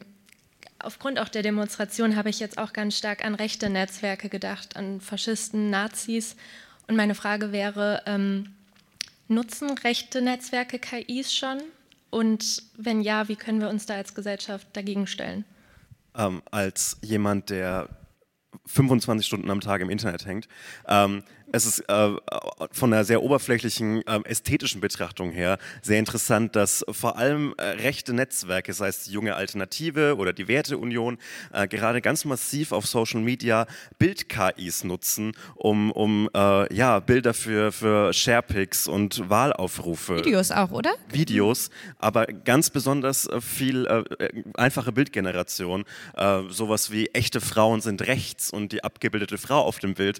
aufgrund 0.79 1.19
auch 1.19 1.27
der 1.27 1.43
Demonstration 1.43 2.15
habe 2.15 2.29
ich 2.29 2.39
jetzt 2.39 2.57
auch 2.57 2.73
ganz 2.73 2.97
stark 2.97 3.25
an 3.25 3.36
rechte 3.36 3.69
Netzwerke 3.69 4.29
gedacht, 4.29 4.77
an 4.77 5.01
Faschisten, 5.01 5.69
Nazis. 5.69 6.38
Und 6.88 6.95
meine 6.95 7.15
Frage 7.15 7.51
wäre, 7.51 8.03
ähm, 8.05 8.55
nutzen 9.32 9.71
rechte 9.71 10.21
Netzwerke 10.21 10.77
KIs 10.79 11.34
schon? 11.34 11.61
Und 12.09 12.63
wenn 12.75 13.01
ja, 13.01 13.27
wie 13.29 13.36
können 13.36 13.61
wir 13.61 13.69
uns 13.69 13.86
da 13.86 13.95
als 13.95 14.13
Gesellschaft 14.13 14.67
dagegen 14.73 15.07
stellen? 15.07 15.45
Ähm, 16.15 16.41
als 16.51 16.97
jemand, 17.01 17.49
der 17.49 17.88
25 18.65 19.25
Stunden 19.25 19.49
am 19.49 19.61
Tag 19.61 19.82
im 19.82 19.89
Internet 19.89 20.25
hängt, 20.25 20.47
ähm, 20.88 21.23
es 21.52 21.66
ist 21.66 21.80
äh, 21.89 22.10
von 22.72 22.93
einer 22.93 23.04
sehr 23.04 23.22
oberflächlichen 23.22 24.06
äh, 24.08 24.20
ästhetischen 24.26 24.82
Betrachtung 24.82 25.32
her 25.32 25.58
sehr 25.82 25.99
interessant, 25.99 26.56
dass 26.56 26.86
vor 26.89 27.18
allem 27.18 27.54
äh, 27.58 27.64
rechte 27.64 28.14
Netzwerke, 28.14 28.74
sei 28.74 28.88
es 28.88 29.04
die 29.04 29.12
junge 29.12 29.36
Alternative 29.36 30.16
oder 30.18 30.34
die 30.34 30.47
Werteunion, 30.47 31.18
äh, 31.54 31.68
gerade 31.68 32.02
ganz 32.02 32.26
massiv 32.26 32.72
auf 32.72 32.88
Social 32.88 33.22
Media 33.22 33.68
Bild-KIs 33.99 34.84
nutzen, 34.84 35.34
um, 35.56 35.91
um 35.91 36.30
äh, 36.34 36.74
ja, 36.74 36.99
Bilder 36.99 37.34
für, 37.34 37.72
für 37.72 38.14
Sharepics 38.14 38.88
und 38.88 39.30
Wahlaufrufe. 39.30 40.18
Videos 40.18 40.52
auch, 40.52 40.72
oder? 40.72 40.93
Videos, 41.10 41.70
aber 41.99 42.26
ganz 42.26 42.70
besonders 42.70 43.28
äh, 43.28 43.41
viel 43.41 43.88
einfache 44.56 44.91
Bildgeneration. 44.91 45.86
sowas 46.49 46.91
wie 46.91 47.08
echte 47.08 47.41
Frauen 47.41 47.82
sind 47.82 48.08
rechts 48.08 48.52
und 48.52 48.72
die 48.72 48.84
abgebildete 48.84 49.38
Frau 49.38 49.62
auf 49.62 49.80
dem 49.80 49.95
Bild 49.95 50.20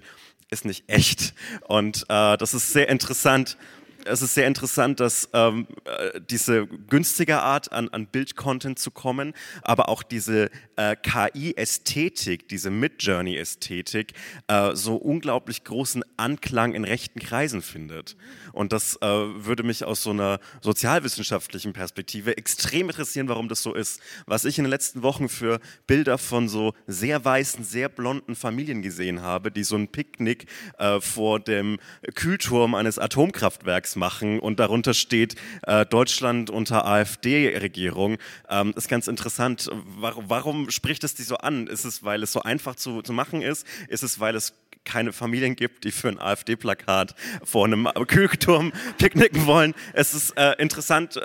ist 0.52 0.64
nicht 0.64 0.84
echt. 0.86 1.21
Und 1.68 2.04
äh, 2.08 2.36
das 2.36 2.54
ist 2.54 2.72
sehr 2.72 2.88
interessant, 2.88 3.56
es 4.04 4.22
ist 4.22 4.34
sehr 4.34 4.46
interessant, 4.46 5.00
dass 5.00 5.28
ähm, 5.32 5.66
äh, 5.84 6.20
diese 6.20 6.66
günstige 6.66 7.40
Art 7.40 7.72
an, 7.72 7.88
an 7.90 8.06
Bildcontent 8.06 8.78
zu 8.78 8.90
kommen, 8.90 9.32
aber 9.62 9.88
auch 9.88 10.02
diese 10.02 10.50
äh, 10.76 10.96
KI-Ästhetik, 10.96 12.48
diese 12.48 12.70
Mid-Journey-Ästhetik 12.70 14.12
äh, 14.48 14.74
so 14.74 14.96
unglaublich 14.96 15.64
großen 15.64 16.04
Anklang 16.16 16.74
in 16.74 16.84
rechten 16.84 17.20
Kreisen 17.20 17.62
findet. 17.62 18.16
Und 18.52 18.72
das 18.72 18.96
äh, 19.00 19.06
würde 19.06 19.62
mich 19.62 19.84
aus 19.84 20.02
so 20.02 20.10
einer 20.10 20.40
sozialwissenschaftlichen 20.60 21.72
Perspektive 21.72 22.36
extrem 22.36 22.88
interessieren, 22.88 23.28
warum 23.28 23.48
das 23.48 23.62
so 23.62 23.74
ist. 23.74 24.00
Was 24.26 24.44
ich 24.44 24.58
in 24.58 24.64
den 24.64 24.70
letzten 24.70 25.02
Wochen 25.02 25.28
für 25.28 25.60
Bilder 25.86 26.18
von 26.18 26.48
so 26.48 26.74
sehr 26.86 27.24
weißen, 27.24 27.64
sehr 27.64 27.88
blonden 27.88 28.34
Familien 28.34 28.82
gesehen 28.82 29.22
habe, 29.22 29.50
die 29.50 29.64
so 29.64 29.76
ein 29.76 29.88
Picknick 29.88 30.46
äh, 30.78 31.00
vor 31.00 31.40
dem 31.40 31.78
Kühlturm 32.14 32.74
eines 32.74 32.98
Atomkraftwerks 32.98 33.91
Index 33.92 33.96
machen 33.96 34.40
und 34.40 34.58
darunter 34.58 34.94
steht 34.94 35.36
äh, 35.62 35.86
Deutschland 35.86 36.50
unter 36.50 36.84
AfD-Regierung. 36.84 38.18
Ähm, 38.48 38.72
ist 38.76 38.88
ganz 38.88 39.08
interessant. 39.08 39.70
Warum, 39.98 40.28
warum 40.28 40.70
spricht 40.70 41.04
es 41.04 41.14
die 41.14 41.22
so 41.22 41.36
an? 41.36 41.66
Ist 41.66 41.84
es, 41.84 42.02
weil 42.02 42.22
es 42.22 42.32
so 42.32 42.42
einfach 42.42 42.76
zu, 42.76 43.02
zu 43.02 43.12
machen 43.12 43.42
ist? 43.42 43.66
Ist 43.88 44.02
es, 44.02 44.20
weil 44.20 44.34
es 44.34 44.54
keine 44.84 45.12
Familien 45.12 45.54
gibt, 45.54 45.84
die 45.84 45.92
für 45.92 46.08
ein 46.08 46.18
AfD-Plakat 46.18 47.14
vor 47.44 47.66
einem 47.66 47.88
Kühlturm 48.08 48.72
picknicken 48.98 49.46
wollen. 49.46 49.74
Es 49.92 50.12
ist 50.12 50.36
äh, 50.36 50.54
interessant, 50.58 51.18
äh, 51.18 51.20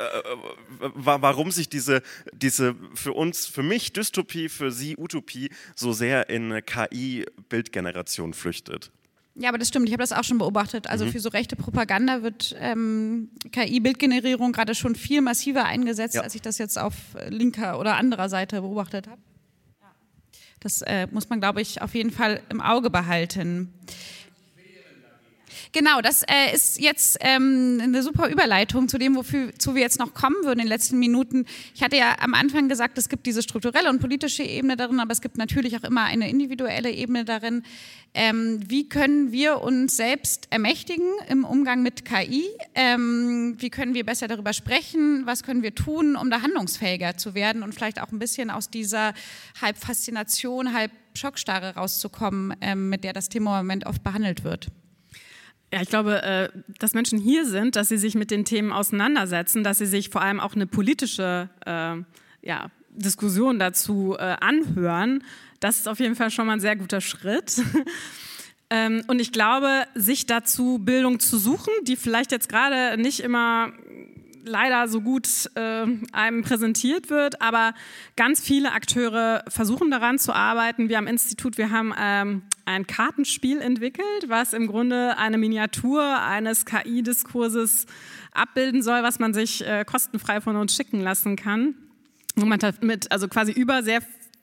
warum 0.94 1.50
sich 1.50 1.68
diese, 1.68 2.04
diese 2.34 2.76
für 2.94 3.14
uns, 3.14 3.48
für 3.48 3.64
mich 3.64 3.94
Dystopie, 3.94 4.50
für 4.50 4.72
Sie 4.72 4.96
Utopie 4.96 5.50
so 5.76 5.92
sehr 5.92 6.30
in 6.30 6.62
KI-Bildgeneration 6.64 8.36
flüchtet. 8.36 8.92
Ja, 9.40 9.50
aber 9.50 9.58
das 9.60 9.68
stimmt. 9.68 9.88
Ich 9.88 9.94
habe 9.94 10.02
das 10.02 10.12
auch 10.12 10.24
schon 10.24 10.40
beobachtet. 10.40 10.88
Also 10.88 11.06
mhm. 11.06 11.12
für 11.12 11.20
so 11.20 11.30
rechte 11.30 11.56
Propaganda 11.56 12.24
wird 12.24 12.56
ähm, 12.60 13.30
KI-Bildgenerierung 13.52 14.52
gerade 14.52 14.74
schon 14.74 14.96
viel 14.96 15.22
massiver 15.22 15.66
eingesetzt, 15.66 16.16
ja. 16.16 16.22
als 16.22 16.34
ich 16.34 16.42
das 16.42 16.58
jetzt 16.58 16.80
auf 16.80 16.94
linker 17.30 17.80
oder 17.80 17.98
anderer 17.98 18.30
Seite 18.30 18.62
beobachtet 18.62 19.08
habe. 19.08 19.22
Das 20.60 20.82
äh, 20.82 21.08
muss 21.12 21.30
man, 21.30 21.40
glaube 21.40 21.62
ich, 21.62 21.82
auf 21.82 21.94
jeden 21.94 22.10
Fall 22.10 22.42
im 22.50 22.62
Auge 22.62 22.90
behalten. 22.90 23.74
Genau, 25.72 26.02
das 26.02 26.24
äh, 26.24 26.54
ist 26.54 26.80
jetzt 26.80 27.18
ähm, 27.22 27.80
eine 27.82 28.04
super 28.04 28.30
Überleitung 28.30 28.88
zu 28.88 28.98
dem, 28.98 29.16
wozu 29.16 29.76
wir 29.76 29.82
jetzt 29.82 30.00
noch 30.00 30.14
kommen 30.14 30.38
würden 30.44 30.60
in 30.60 30.66
den 30.66 30.68
letzten 30.68 31.00
Minuten. 31.00 31.46
Ich 31.76 31.84
hatte 31.84 31.98
ja 31.98 32.16
am 32.20 32.34
Anfang 32.34 32.70
gesagt, 32.70 32.98
es 32.98 33.10
gibt 33.10 33.26
diese 33.26 33.42
strukturelle 33.42 33.90
und 33.90 34.00
politische 34.00 34.44
Ebene 34.44 34.78
darin, 34.78 35.00
aber 35.00 35.12
es 35.12 35.22
gibt 35.22 35.38
natürlich 35.38 35.78
auch 35.78 35.84
immer 35.84 36.04
eine 36.04 36.30
individuelle 36.30 36.92
Ebene 36.92 37.26
darin. 37.26 37.64
Ähm, 38.14 38.60
wie 38.68 38.90
können 38.90 39.32
wir 39.32 39.62
uns 39.62 39.96
selbst 39.96 40.48
ermächtigen 40.50 41.06
im 41.30 41.46
Umgang 41.46 41.84
mit 41.84 42.04
KI? 42.04 42.46
Ähm, 42.74 43.56
wie 43.60 43.70
können 43.70 43.94
wir 43.94 44.06
besser 44.06 44.28
darüber 44.28 44.54
sprechen? 44.54 45.26
Was 45.26 45.44
können 45.44 45.62
wir 45.62 45.76
tun, 45.76 46.16
um 46.16 46.32
da 46.32 46.42
handlungsfähiger 46.42 47.18
zu 47.18 47.36
werden 47.36 47.62
und 47.62 47.76
vielleicht 47.76 48.02
auch 48.02 48.12
ein 48.12 48.20
bisschen 48.20 48.50
aus 48.50 48.70
dieser 48.70 49.14
halb 49.62 49.78
Faszination, 49.78 50.74
halb 50.74 50.92
Schockstarre 51.14 51.76
rauszukommen, 51.76 52.56
ähm, 52.62 52.90
mit 52.90 53.04
der 53.04 53.14
das 53.14 53.30
Thema 53.30 53.60
im 53.60 53.68
Moment 53.68 53.86
oft 53.86 54.04
behandelt 54.04 54.44
wird? 54.44 54.70
Ja, 55.74 55.82
ich 55.82 55.90
glaube, 55.90 56.24
äh, 56.24 56.50
dass 56.80 56.94
Menschen 56.94 57.20
hier 57.20 57.46
sind, 57.46 57.76
dass 57.76 57.90
sie 57.90 57.98
sich 57.98 58.16
mit 58.16 58.32
den 58.32 58.46
Themen 58.46 58.72
auseinandersetzen, 58.72 59.64
dass 59.64 59.80
sie 59.80 59.86
sich 59.86 60.10
vor 60.10 60.22
allem 60.22 60.40
auch 60.40 60.56
eine 60.56 60.66
politische 60.66 61.50
äh, 61.66 61.96
ja, 62.42 62.72
Diskussion 62.92 63.60
dazu 63.60 64.16
äh, 64.18 64.38
anhören, 64.40 65.24
das 65.60 65.78
ist 65.78 65.88
auf 65.88 66.00
jeden 66.00 66.16
Fall 66.16 66.32
schon 66.32 66.48
mal 66.48 66.54
ein 66.54 66.60
sehr 66.60 66.76
guter 66.76 67.02
Schritt. 67.02 67.62
Ähm, 68.70 69.04
und 69.08 69.22
ich 69.22 69.32
glaube, 69.32 69.86
sich 69.96 70.26
dazu 70.26 70.78
Bildung 70.80 71.22
zu 71.22 71.38
suchen, 71.38 71.72
die 71.84 71.96
vielleicht 71.96 72.34
jetzt 72.34 72.50
gerade 72.50 73.02
nicht 73.02 73.22
immer 73.22 73.72
leider 74.48 74.88
so 74.88 75.02
gut 75.02 75.28
äh, 75.56 75.86
einem 76.12 76.42
präsentiert 76.42 77.10
wird, 77.10 77.42
aber 77.42 77.74
ganz 78.16 78.42
viele 78.42 78.72
Akteure 78.72 79.44
versuchen 79.48 79.92
daran 79.92 80.18
zu 80.18 80.34
arbeiten. 80.34 80.90
Wir 80.90 80.98
am 80.98 81.08
Institut, 81.08 81.58
wir 81.58 81.70
haben 81.70 81.94
ähm, 82.00 82.44
ein 82.66 82.88
Kartenspiel 82.88 83.60
entwickelt, 83.60 84.28
was 84.28 84.54
im 84.54 84.68
Grunde 84.68 85.18
eine 85.18 85.38
Miniatur 85.38 86.04
eines 86.22 86.66
KI-Diskurses 86.66 87.86
abbilden 88.32 88.82
soll, 88.82 89.04
was 89.04 89.20
man 89.20 89.34
sich 89.34 89.66
äh, 89.66 89.86
kostenfrei 89.86 90.42
von 90.42 90.56
uns 90.56 90.76
schicken 90.76 91.02
lassen 91.02 91.36
kann. 91.36 91.76
Und 92.36 92.50
man 92.50 92.60
mit 92.82 93.12
also 93.12 93.28
quasi 93.28 93.52
über 93.52 93.84
sehr 93.84 94.02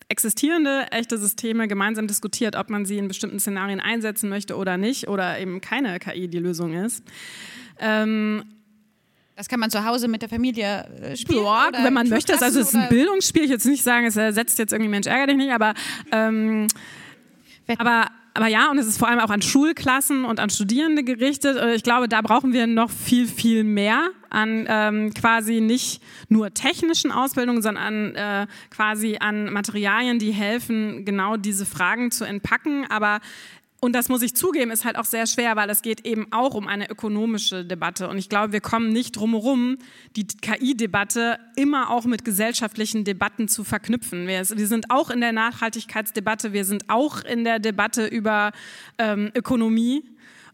existierende 0.08 0.86
echte 0.90 1.18
Systeme 1.18 1.68
gemeinsam 1.68 2.06
diskutiert, 2.06 2.56
ob 2.56 2.70
man 2.70 2.84
sie 2.84 2.98
in 2.98 3.08
bestimmten 3.08 3.40
Szenarien 3.40 3.80
einsetzen 3.80 4.28
möchte 4.28 4.56
oder 4.56 4.76
nicht 4.76 5.08
oder 5.08 5.38
eben 5.38 5.60
keine 5.60 5.98
KI 5.98 6.28
die 6.28 6.38
Lösung 6.38 6.74
ist. 6.74 7.04
Ähm, 7.78 8.44
das 9.36 9.48
kann 9.48 9.58
man 9.58 9.70
zu 9.70 9.84
Hause 9.84 10.06
mit 10.08 10.22
der 10.22 10.28
Familie 10.28 10.86
äh, 11.02 11.16
spielen. 11.16 11.44
Ja, 11.44 11.70
wenn 11.72 11.92
man 11.92 12.08
möchte. 12.08 12.40
Also 12.40 12.60
es 12.60 12.68
ist 12.68 12.76
ein 12.76 12.88
Bildungsspiel. 12.88 13.44
Ich 13.44 13.50
jetzt 13.50 13.66
nicht 13.66 13.82
sagen, 13.82 14.06
es 14.06 14.16
ersetzt 14.16 14.58
jetzt 14.58 14.72
irgendwie 14.72 14.90
Mensch 14.90 15.06
ärger 15.06 15.26
dich 15.26 15.36
nicht, 15.36 15.52
aber, 15.52 15.74
ähm, 16.12 16.68
aber 17.78 18.08
aber 18.36 18.48
ja, 18.48 18.68
und 18.68 18.78
es 18.78 18.88
ist 18.88 18.98
vor 18.98 19.08
allem 19.08 19.20
auch 19.20 19.30
an 19.30 19.42
Schulklassen 19.42 20.24
und 20.24 20.40
an 20.40 20.50
Studierende 20.50 21.04
gerichtet. 21.04 21.56
Ich 21.76 21.84
glaube, 21.84 22.08
da 22.08 22.20
brauchen 22.20 22.52
wir 22.52 22.66
noch 22.66 22.90
viel, 22.90 23.28
viel 23.28 23.62
mehr 23.62 24.10
an 24.28 24.66
ähm, 24.68 25.14
quasi 25.14 25.60
nicht 25.60 26.02
nur 26.28 26.52
technischen 26.52 27.12
Ausbildungen, 27.12 27.62
sondern 27.62 27.84
an, 27.84 28.14
äh, 28.16 28.46
quasi 28.70 29.18
an 29.20 29.52
Materialien, 29.52 30.18
die 30.18 30.32
helfen, 30.32 31.04
genau 31.04 31.36
diese 31.36 31.64
Fragen 31.64 32.10
zu 32.10 32.24
entpacken. 32.24 32.86
Aber 32.90 33.20
und 33.84 33.92
das 33.92 34.08
muss 34.08 34.22
ich 34.22 34.34
zugeben, 34.34 34.70
ist 34.70 34.86
halt 34.86 34.96
auch 34.96 35.04
sehr 35.04 35.26
schwer, 35.26 35.56
weil 35.56 35.68
es 35.68 35.82
geht 35.82 36.06
eben 36.06 36.26
auch 36.30 36.54
um 36.54 36.68
eine 36.68 36.88
ökonomische 36.88 37.66
Debatte. 37.66 38.08
Und 38.08 38.16
ich 38.16 38.30
glaube, 38.30 38.54
wir 38.54 38.62
kommen 38.62 38.94
nicht 38.94 39.14
drumherum, 39.14 39.76
die 40.16 40.26
KI-Debatte 40.26 41.38
immer 41.54 41.90
auch 41.90 42.06
mit 42.06 42.24
gesellschaftlichen 42.24 43.04
Debatten 43.04 43.46
zu 43.46 43.62
verknüpfen. 43.62 44.26
Wir, 44.26 44.38
wir, 44.48 44.66
sind 44.68 44.90
auch 44.90 45.10
in 45.10 45.20
der 45.20 45.32
Nachhaltigkeitsdebatte, 45.32 46.54
wir 46.54 46.64
sind 46.64 46.88
auch 46.88 47.22
in 47.24 47.44
der 47.44 47.58
Debatte 47.58 48.06
über 48.06 48.52
ähm, 48.96 49.30
Ökonomie. 49.34 50.02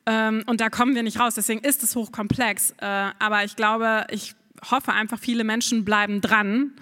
Ähm, 0.07 0.43
und 0.47 0.61
da 0.61 0.69
kommen 0.69 0.97
wir 0.97 1.05
nicht 1.05 1.21
raus. 1.21 1.37
Deswegen 1.37 1.61
ist 1.61 1.85
es 1.85 1.95
hochkomplex. 1.95 2.75
Äh, 2.79 3.11
aber 3.21 3.45
ich 3.45 3.55
glaube, 3.55 4.09
ich 4.11 4.35
hoffe 4.69 4.93
einfach, 4.93 5.21
viele 5.21 5.45
Menschen 5.45 5.85
bleiben 5.85 6.21
dran 6.21 6.73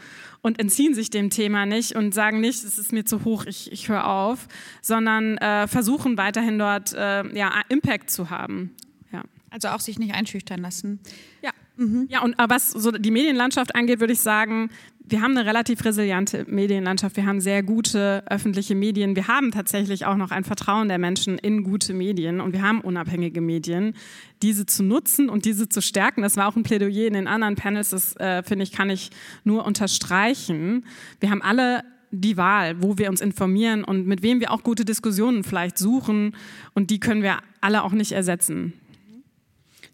und 0.42 0.60
entziehen 0.60 0.94
sich 0.94 1.10
dem 1.10 1.30
Thema 1.30 1.66
nicht 1.66 1.94
und 1.94 2.14
sagen 2.14 2.40
nicht, 2.40 2.64
es 2.64 2.78
ist 2.78 2.92
mir 2.92 3.04
zu 3.04 3.24
hoch, 3.24 3.44
ich, 3.46 3.72
ich 3.72 3.88
höre 3.88 4.06
auf, 4.06 4.48
sondern 4.82 5.36
äh, 5.38 5.66
versuchen 5.66 6.16
weiterhin 6.16 6.58
dort 6.58 6.92
äh, 6.92 7.26
ja, 7.36 7.62
Impact 7.68 8.10
zu 8.10 8.30
haben. 8.30 8.74
Ja. 9.12 9.22
Also 9.50 9.68
auch 9.68 9.80
sich 9.80 9.98
nicht 9.98 10.14
einschüchtern 10.14 10.60
lassen. 10.60 11.00
Ja. 11.42 11.50
Mhm. 11.76 12.06
Ja, 12.10 12.22
und 12.22 12.34
was 12.38 12.70
so 12.70 12.90
die 12.90 13.10
Medienlandschaft 13.12 13.74
angeht, 13.76 14.00
würde 14.00 14.12
ich 14.12 14.20
sagen, 14.20 14.70
wir 15.10 15.22
haben 15.22 15.36
eine 15.36 15.46
relativ 15.46 15.84
resiliente 15.84 16.44
Medienlandschaft, 16.48 17.16
wir 17.16 17.26
haben 17.26 17.40
sehr 17.40 17.62
gute 17.62 18.22
öffentliche 18.28 18.74
Medien, 18.74 19.16
wir 19.16 19.26
haben 19.26 19.50
tatsächlich 19.50 20.04
auch 20.04 20.16
noch 20.16 20.30
ein 20.30 20.44
Vertrauen 20.44 20.88
der 20.88 20.98
Menschen 20.98 21.38
in 21.38 21.64
gute 21.64 21.94
Medien 21.94 22.40
und 22.40 22.52
wir 22.52 22.62
haben 22.62 22.80
unabhängige 22.80 23.40
Medien. 23.40 23.94
Diese 24.42 24.66
zu 24.66 24.82
nutzen 24.82 25.28
und 25.28 25.44
diese 25.44 25.68
zu 25.68 25.80
stärken, 25.80 26.22
das 26.22 26.36
war 26.36 26.48
auch 26.48 26.56
ein 26.56 26.62
Plädoyer 26.62 27.06
in 27.06 27.14
den 27.14 27.26
anderen 27.26 27.54
Panels, 27.54 27.90
das 27.90 28.16
äh, 28.16 28.42
finde 28.42 28.64
ich, 28.64 28.72
kann 28.72 28.90
ich 28.90 29.10
nur 29.44 29.64
unterstreichen. 29.64 30.84
Wir 31.20 31.30
haben 31.30 31.42
alle 31.42 31.84
die 32.10 32.36
Wahl, 32.36 32.82
wo 32.82 32.98
wir 32.98 33.08
uns 33.08 33.20
informieren 33.20 33.84
und 33.84 34.06
mit 34.06 34.22
wem 34.22 34.40
wir 34.40 34.52
auch 34.52 34.62
gute 34.62 34.84
Diskussionen 34.84 35.44
vielleicht 35.44 35.78
suchen 35.78 36.34
und 36.74 36.90
die 36.90 37.00
können 37.00 37.22
wir 37.22 37.38
alle 37.60 37.82
auch 37.82 37.92
nicht 37.92 38.12
ersetzen. 38.12 38.72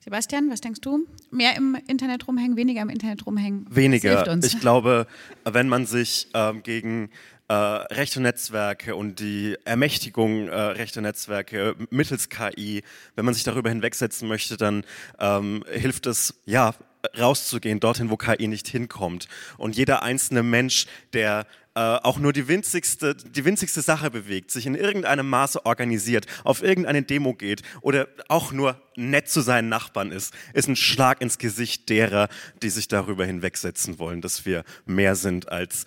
Sebastian, 0.05 0.50
was 0.50 0.61
denkst 0.61 0.82
du? 0.82 1.07
Mehr 1.30 1.57
im 1.57 1.78
Internet 1.88 2.28
rumhängen, 2.28 2.59
weniger 2.59 2.82
im 2.82 2.90
Internet 2.90 3.24
rumhängen? 3.24 3.64
Weniger. 3.70 4.36
Ich 4.44 4.61
glaube, 4.61 5.07
wenn 5.44 5.66
man 5.66 5.86
sich 5.86 6.28
ähm, 6.34 6.62
gegen 6.62 7.09
äh, 7.48 7.55
rechte 7.55 8.20
Netzwerke 8.20 8.96
und 8.96 9.18
die 9.18 9.57
Ermächtigung 9.64 10.48
äh, 10.48 10.55
rechter 10.55 11.00
Netzwerke 11.00 11.74
mittels 11.88 12.28
KI, 12.28 12.82
wenn 13.16 13.24
man 13.24 13.32
sich 13.32 13.44
darüber 13.44 13.70
hinwegsetzen 13.70 14.28
möchte, 14.28 14.59
dann 14.59 14.84
ähm, 15.18 15.64
hilft 15.72 16.05
es, 16.05 16.34
ja, 16.44 16.74
rauszugehen, 17.18 17.80
dorthin, 17.80 18.11
wo 18.11 18.16
KI 18.16 18.48
nicht 18.48 18.68
hinkommt. 18.68 19.28
Und 19.59 19.76
jeder 19.76 20.02
einzelne 20.02 20.42
Mensch, 20.42 20.86
der 21.12 21.46
äh, 21.76 21.80
auch 21.80 22.18
nur 22.18 22.32
die 22.32 22.46
winzigste, 22.46 23.16
die 23.16 23.44
winzigste 23.44 23.82
Sache 23.82 24.11
bewegt, 24.11 24.50
sich 24.50 24.66
in 24.66 24.76
irgendeinem 24.76 25.28
Maße 25.28 25.66
organisiert, 25.66 26.26
auf 26.44 26.62
irgendeine 26.62 27.02
Demo 27.02 27.34
geht 27.34 27.62
oder 27.80 28.07
auch 28.28 28.52
nur 28.52 28.80
nett 28.94 29.28
zu 29.28 29.40
seinen 29.40 29.68
Nachbarn 29.68 30.12
ist, 30.12 30.32
ist 30.52 30.68
ein 30.68 30.76
Schlag 30.76 31.20
ins 31.20 31.38
Gesicht 31.38 31.88
derer, 31.88 32.28
die 32.62 32.70
sich 32.70 32.86
darüber 32.86 33.26
hinwegsetzen 33.26 33.98
wollen, 33.98 34.20
dass 34.20 34.46
wir 34.46 34.64
mehr 34.86 35.16
sind 35.16 35.50
als 35.50 35.84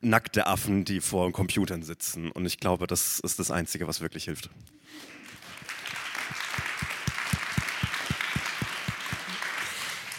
nackte 0.00 0.46
Affen, 0.46 0.84
die 0.84 1.00
vor 1.00 1.32
Computern 1.32 1.82
sitzen. 1.82 2.30
Und 2.30 2.46
ich 2.46 2.58
glaube, 2.58 2.86
das 2.86 3.20
ist 3.20 3.38
das 3.38 3.50
Einzige, 3.50 3.86
was 3.88 4.00
wirklich 4.00 4.24
hilft. 4.24 4.48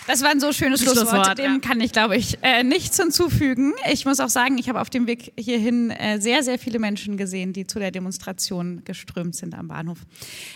Das 0.07 0.23
war 0.23 0.29
ein 0.29 0.39
so 0.39 0.51
schönes 0.51 0.81
Schlusswort. 0.81 1.09
Schlusswort 1.09 1.37
Dem 1.37 1.53
ja. 1.53 1.59
kann 1.59 1.79
ich, 1.79 1.91
glaube 1.91 2.17
ich, 2.17 2.39
äh, 2.41 2.63
nichts 2.63 2.97
hinzufügen. 2.97 3.73
Ich 3.91 4.05
muss 4.05 4.19
auch 4.19 4.29
sagen, 4.29 4.57
ich 4.57 4.67
habe 4.67 4.81
auf 4.81 4.89
dem 4.89 5.07
Weg 5.07 5.31
hierhin 5.37 5.91
äh, 5.91 6.19
sehr, 6.19 6.43
sehr 6.43 6.57
viele 6.57 6.79
Menschen 6.79 7.17
gesehen, 7.17 7.53
die 7.53 7.67
zu 7.67 7.79
der 7.79 7.91
Demonstration 7.91 8.83
geströmt 8.83 9.35
sind 9.35 9.53
am 9.53 9.67
Bahnhof. 9.67 9.99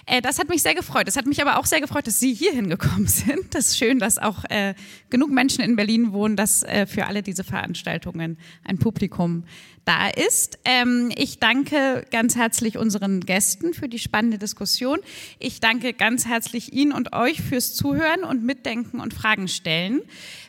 Äh, 0.08 0.22
das 0.22 0.40
hat 0.40 0.50
mich 0.50 0.64
sehr 0.64 0.74
gefreut. 0.74 1.08
Es 1.08 1.16
hat 1.16 1.28
mich 1.28 1.42
aber 1.42 1.60
auch 1.60 1.66
sehr 1.66 1.80
gefreut, 1.80 2.08
dass 2.08 2.20
Sie 2.20 2.34
hier 2.34 2.54
hingekommen 2.54 3.08
sind. 3.08 3.54
Das 3.54 3.68
ist 3.68 3.78
schön, 3.78 4.00
dass 4.00 4.18
auch 4.18 4.44
äh, 4.50 4.74
genug 5.10 5.30
Menschen 5.32 5.64
in 5.64 5.76
Berlin 5.76 6.12
wohnen, 6.12 6.36
dass 6.36 6.64
äh, 6.64 6.88
für 6.88 7.06
alle 7.06 7.22
diese 7.22 7.44
Veranstaltungen 7.44 8.38
ein 8.64 8.80
Publikum 8.80 9.44
da 9.86 10.10
ist. 10.10 10.60
Ähm, 10.66 11.12
ich 11.16 11.40
danke 11.40 12.06
ganz 12.12 12.36
herzlich 12.36 12.78
unseren 12.78 13.22
Gästen 13.22 13.74
für 13.74 13.88
die 13.88 14.00
spannende 14.00 14.38
Diskussion. 14.38 15.00
Ich 15.40 15.60
danke 15.60 15.94
ganz 15.94 16.26
herzlich 16.26 16.74
Ihnen 16.74 16.92
und 16.92 17.14
euch 17.14 17.42
fürs 17.42 17.76
Zuhören 17.76 18.24
und 18.24 18.44
Mitdenken 18.44 19.00
und 19.00 19.14
Fragen 19.14 19.48
stellen. 19.48 20.02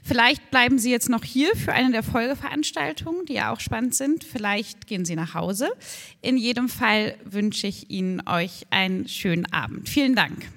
Vielleicht 0.02 0.50
bleiben 0.50 0.78
Sie 0.78 0.90
jetzt 0.90 1.08
noch 1.08 1.24
hier 1.24 1.54
für 1.56 1.72
eine 1.72 1.92
der 1.92 2.02
Folgeveranstaltungen, 2.02 3.26
die 3.26 3.34
ja 3.34 3.52
auch 3.52 3.60
spannend 3.60 3.94
sind. 3.94 4.24
Vielleicht 4.24 4.86
gehen 4.86 5.04
Sie 5.04 5.16
nach 5.16 5.34
Hause. 5.34 5.68
In 6.22 6.36
jedem 6.36 6.68
Fall 6.68 7.16
wünsche 7.24 7.66
ich 7.66 7.90
Ihnen 7.90 8.26
euch 8.26 8.66
einen 8.70 9.08
schönen 9.08 9.46
Abend. 9.52 9.88
Vielen 9.88 10.14
Dank. 10.14 10.55